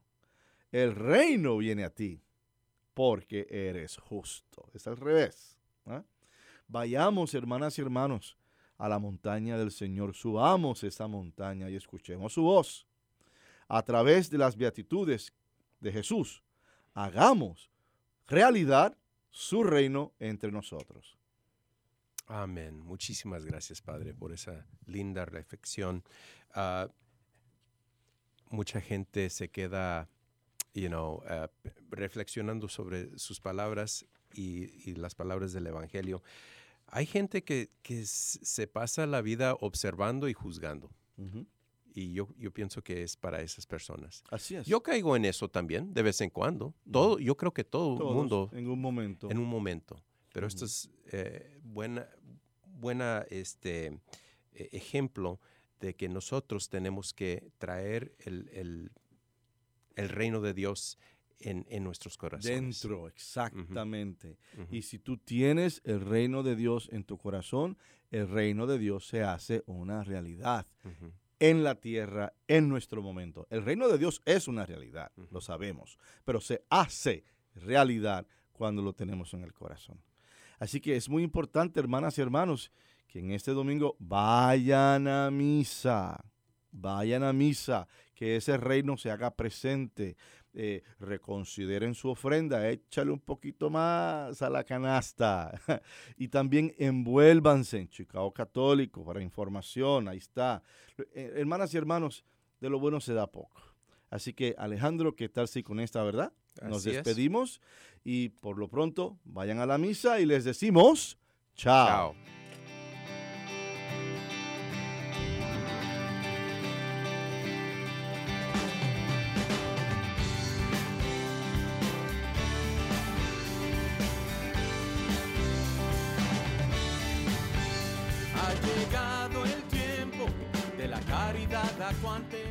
El 0.71 0.95
reino 0.95 1.57
viene 1.57 1.83
a 1.83 1.89
ti 1.89 2.21
porque 2.93 3.47
eres 3.49 3.97
justo. 3.97 4.69
Es 4.73 4.87
al 4.87 4.97
revés. 4.97 5.57
¿ah? 5.85 6.03
Vayamos, 6.67 7.33
hermanas 7.33 7.77
y 7.77 7.81
hermanos, 7.81 8.37
a 8.77 8.89
la 8.89 8.99
montaña 8.99 9.57
del 9.57 9.71
Señor. 9.71 10.13
Subamos 10.13 10.83
esa 10.83 11.07
montaña 11.07 11.69
y 11.69 11.75
escuchemos 11.75 12.33
su 12.33 12.43
voz. 12.43 12.87
A 13.67 13.83
través 13.83 14.29
de 14.29 14.37
las 14.37 14.55
beatitudes 14.55 15.33
de 15.79 15.91
Jesús, 15.91 16.43
hagamos 16.93 17.71
realidad 18.27 18.97
su 19.29 19.63
reino 19.63 20.13
entre 20.19 20.51
nosotros. 20.51 21.17
Amén. 22.27 22.79
Muchísimas 22.79 23.45
gracias, 23.45 23.81
Padre, 23.81 24.13
por 24.13 24.31
esa 24.31 24.65
linda 24.85 25.25
reflexión. 25.25 26.03
Ah, 26.53 26.89
mucha 28.49 28.79
gente 28.79 29.29
se 29.29 29.49
queda, 29.49 30.09
you 30.73 30.87
know, 30.87 31.23
uh, 31.29 31.47
reflexionando 31.89 32.67
sobre 32.67 33.17
sus 33.17 33.39
palabras 33.39 34.05
y, 34.33 34.89
y, 34.89 34.95
las 34.95 35.15
palabras 35.15 35.53
del 35.53 35.67
Evangelio. 35.67 36.21
Hay 36.87 37.05
gente 37.05 37.43
que, 37.43 37.69
que 37.81 38.05
se 38.05 38.67
pasa 38.67 39.05
la 39.05 39.21
vida 39.21 39.55
observando 39.59 40.27
y 40.27 40.33
juzgando. 40.33 40.89
Uh 41.17 41.23
-huh. 41.23 41.45
Y 41.93 42.13
yo, 42.13 42.29
yo 42.37 42.51
pienso 42.51 42.81
que 42.81 43.03
es 43.03 43.17
para 43.17 43.41
esas 43.41 43.65
personas. 43.65 44.23
Así 44.29 44.55
es. 44.55 44.65
Yo 44.65 44.81
caigo 44.81 45.15
en 45.15 45.25
eso 45.25 45.49
también, 45.49 45.93
de 45.93 46.01
vez 46.01 46.21
en 46.21 46.29
cuando. 46.29 46.73
Todo, 46.89 47.19
yo 47.19 47.35
creo 47.35 47.53
que 47.53 47.65
todo 47.65 48.09
el 48.09 48.15
mundo. 48.15 48.49
En 48.53 48.67
un 48.67 48.79
momento. 48.79 49.29
En 49.29 49.37
un 49.37 49.47
momento. 49.47 50.01
Pero 50.33 50.47
uh 50.47 50.49
-huh. 50.49 50.53
esto 50.53 50.65
es 50.65 50.89
eh, 51.11 51.59
buena, 51.63 52.07
buena 52.63 53.25
este, 53.29 53.99
ejemplo 54.53 55.39
de 55.81 55.95
que 55.95 56.07
nosotros 56.07 56.69
tenemos 56.69 57.13
que 57.13 57.51
traer 57.57 58.15
el, 58.19 58.49
el, 58.53 58.91
el 59.95 60.09
reino 60.09 60.41
de 60.41 60.53
Dios 60.53 60.97
en, 61.39 61.65
en, 61.69 61.83
nuestros 61.83 62.17
corazones. 62.17 62.81
Dentro, 62.81 63.07
exactamente. 63.07 64.37
Uh 64.57 64.61
-huh. 64.61 64.67
Y 64.71 64.81
si 64.83 64.99
tú 64.99 65.17
tienes 65.17 65.81
el 65.85 66.01
reino 66.01 66.43
de 66.43 66.55
Dios 66.55 66.89
en 66.91 67.03
tu 67.03 67.17
corazón, 67.17 67.77
el 68.11 68.27
reino 68.27 68.67
de 68.67 68.77
Dios 68.77 69.07
se 69.07 69.23
hace 69.23 69.63
una 69.65 70.03
realidad. 70.03 70.67
Uh 70.83 70.89
-huh 70.89 71.11
en 71.41 71.63
la 71.63 71.73
tierra 71.73 72.33
en 72.47 72.69
nuestro 72.69 73.01
momento. 73.01 73.47
El 73.49 73.65
reino 73.65 73.87
de 73.87 73.97
Dios 73.97 74.21
es 74.25 74.47
una 74.47 74.63
realidad, 74.63 75.11
uh 75.17 75.23
-huh. 75.23 75.31
lo 75.31 75.41
sabemos, 75.41 75.97
pero 76.23 76.39
se 76.39 76.63
hace 76.69 77.23
realidad 77.55 78.27
cuando 78.53 78.83
lo 78.83 78.93
tenemos 78.93 79.33
en 79.33 79.43
el 79.43 79.51
corazón. 79.51 79.99
Así 80.59 80.79
que 80.79 80.95
es 80.95 81.09
muy 81.09 81.23
importante, 81.23 81.79
hermanas 81.79 82.15
y 82.17 82.21
hermanos, 82.21 82.71
que 83.07 83.19
en 83.19 83.31
este 83.31 83.51
domingo 83.51 83.95
vayan 83.97 85.07
a 85.07 85.31
misa, 85.31 86.23
vayan 86.71 87.23
a 87.23 87.33
misa, 87.33 87.87
que 88.15 88.35
ese 88.37 88.57
reino 88.57 88.97
se 88.97 89.11
haga 89.11 89.35
presente. 89.35 90.17
Eh, 90.53 90.83
reconsideren 90.99 91.95
su 91.95 92.09
ofrenda, 92.09 92.69
échale 92.69 93.09
un 93.09 93.21
poquito 93.21 93.69
más 93.69 94.41
a 94.41 94.49
la 94.49 94.65
canasta 94.65 95.57
y 96.17 96.27
también 96.27 96.75
envuélvanse 96.77 97.79
en 97.79 97.87
Chicago 97.87 98.33
Católico 98.33 99.05
para 99.05 99.21
información, 99.21 100.09
ahí 100.09 100.17
está. 100.17 100.61
Eh, 101.13 101.35
hermanas 101.37 101.73
y 101.73 101.77
hermanos, 101.77 102.25
de 102.59 102.69
lo 102.69 102.81
bueno 102.81 102.99
se 102.99 103.13
da 103.13 103.27
poco. 103.27 103.61
Así 104.09 104.33
que 104.33 104.53
Alejandro, 104.57 105.15
¿qué 105.15 105.29
tal 105.29 105.47
si 105.47 105.63
con 105.63 105.79
esta 105.79 106.03
verdad? 106.03 106.33
Nos 106.61 106.79
Así 106.79 106.91
despedimos 106.91 107.61
es. 107.61 108.01
y 108.03 108.29
por 108.29 108.57
lo 108.57 108.67
pronto 108.67 109.17
vayan 109.23 109.59
a 109.59 109.65
la 109.65 109.77
misa 109.77 110.19
y 110.19 110.25
les 110.25 110.43
decimos 110.43 111.17
chao. 111.55 112.13
chao. 112.13 112.40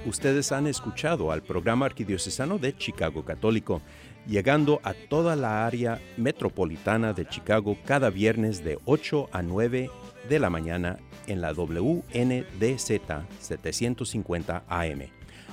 Ustedes 0.07 0.53
han 0.53 0.67
escuchado 0.67 1.31
al 1.31 1.43
programa 1.43 1.87
arquidiocesano 1.87 2.59
de 2.59 2.77
Chicago 2.77 3.25
Católico, 3.25 3.81
llegando 4.27 4.81
a 4.83 4.95
toda 4.95 5.37
la 5.37 5.67
área 5.67 6.01
metropolitana 6.17 7.13
de 7.13 7.27
Chicago 7.27 7.77
cada 7.85 8.11
viernes 8.11 8.65
de 8.65 8.79
8 8.85 9.29
a 9.33 9.43
9 9.43 9.91
de 10.29 10.39
la 10.39 10.51
mañana 10.51 10.99
en 11.27 11.41
la 11.41 11.53
WNDZ 11.53 13.01
750 13.41 14.65
AM. 14.69 15.03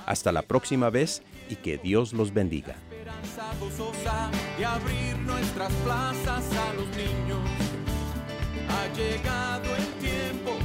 Hasta 0.06 0.32
la 0.32 0.42
próxima 0.42 0.90
vez 0.90 1.22
y 1.48 1.56
que 1.56 1.78
Dios 1.78 2.12
los 2.12 2.32
bendiga. 2.32 2.76
y 4.58 4.62
abrir 4.62 5.18
nuestras 5.18 5.72
plazas 5.84 6.44
a 6.56 6.74
los 6.74 6.88
niños. 6.96 7.40
Ha 8.68 8.86
llegado 8.94 9.76
el 9.76 9.86
tiempo 10.00 10.56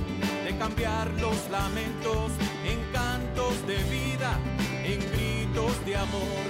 de 0.46 0.58
cambiar 0.58 1.10
los 1.20 1.50
lamentos 1.50 2.32
en 2.66 2.80
cantos 2.92 3.68
de 3.68 3.78
vida, 3.84 4.40
en 4.84 5.00
gritos 5.12 5.86
de 5.86 5.96
amor, 5.96 6.46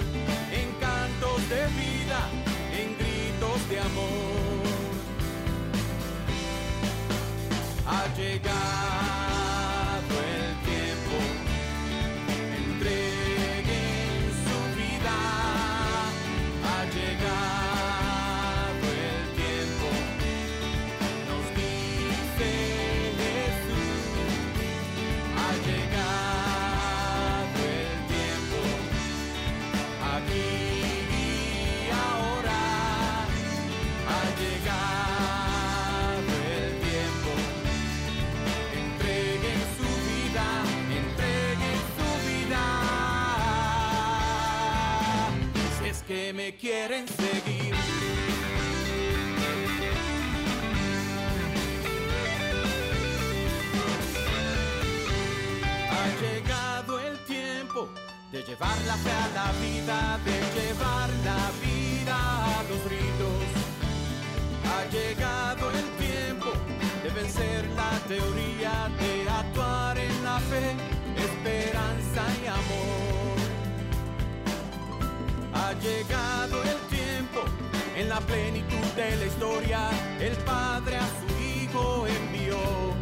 en 0.52 0.70
cantos 0.80 1.48
de 1.48 1.66
vida, 1.82 2.20
en 2.72 2.96
gritos 2.98 3.68
de 3.68 3.80
amor. 3.80 4.64
Ha 7.86 8.06
llegado 8.16 9.23
quieren 46.64 47.06
seguir. 47.06 47.74
Ha 55.90 56.06
llegado 56.22 57.00
el 57.00 57.18
tiempo 57.26 57.90
de 58.32 58.42
llevar 58.44 58.78
la 58.86 58.96
fe 58.96 59.10
a 59.10 59.28
la 59.40 59.48
vida, 59.60 60.18
de 60.24 60.36
llevar 60.56 61.10
la 61.28 61.42
vida 61.66 62.16
a 62.56 62.62
los 62.70 62.80
gritos. 62.88 63.44
Ha 64.72 64.80
llegado 64.96 65.70
el 65.70 65.88
tiempo 66.06 66.50
de 67.02 67.10
vencer 67.10 67.66
la 67.76 67.92
teoría, 68.08 68.88
de 69.00 69.28
actuar 69.28 69.98
en 69.98 70.24
la 70.24 70.40
fe, 70.40 70.66
esperanza 71.28 72.22
y 72.42 72.46
amor. 72.46 73.23
Ha 75.64 75.72
llegado 75.80 76.62
el 76.62 76.78
tiempo 76.94 77.40
en 77.96 78.10
la 78.10 78.20
plenitud 78.20 78.86
de 78.96 79.16
la 79.16 79.24
historia, 79.24 79.90
el 80.20 80.36
Padre 80.44 80.98
a 80.98 81.06
su 81.06 81.42
Hijo 81.42 82.06
envió. 82.06 82.93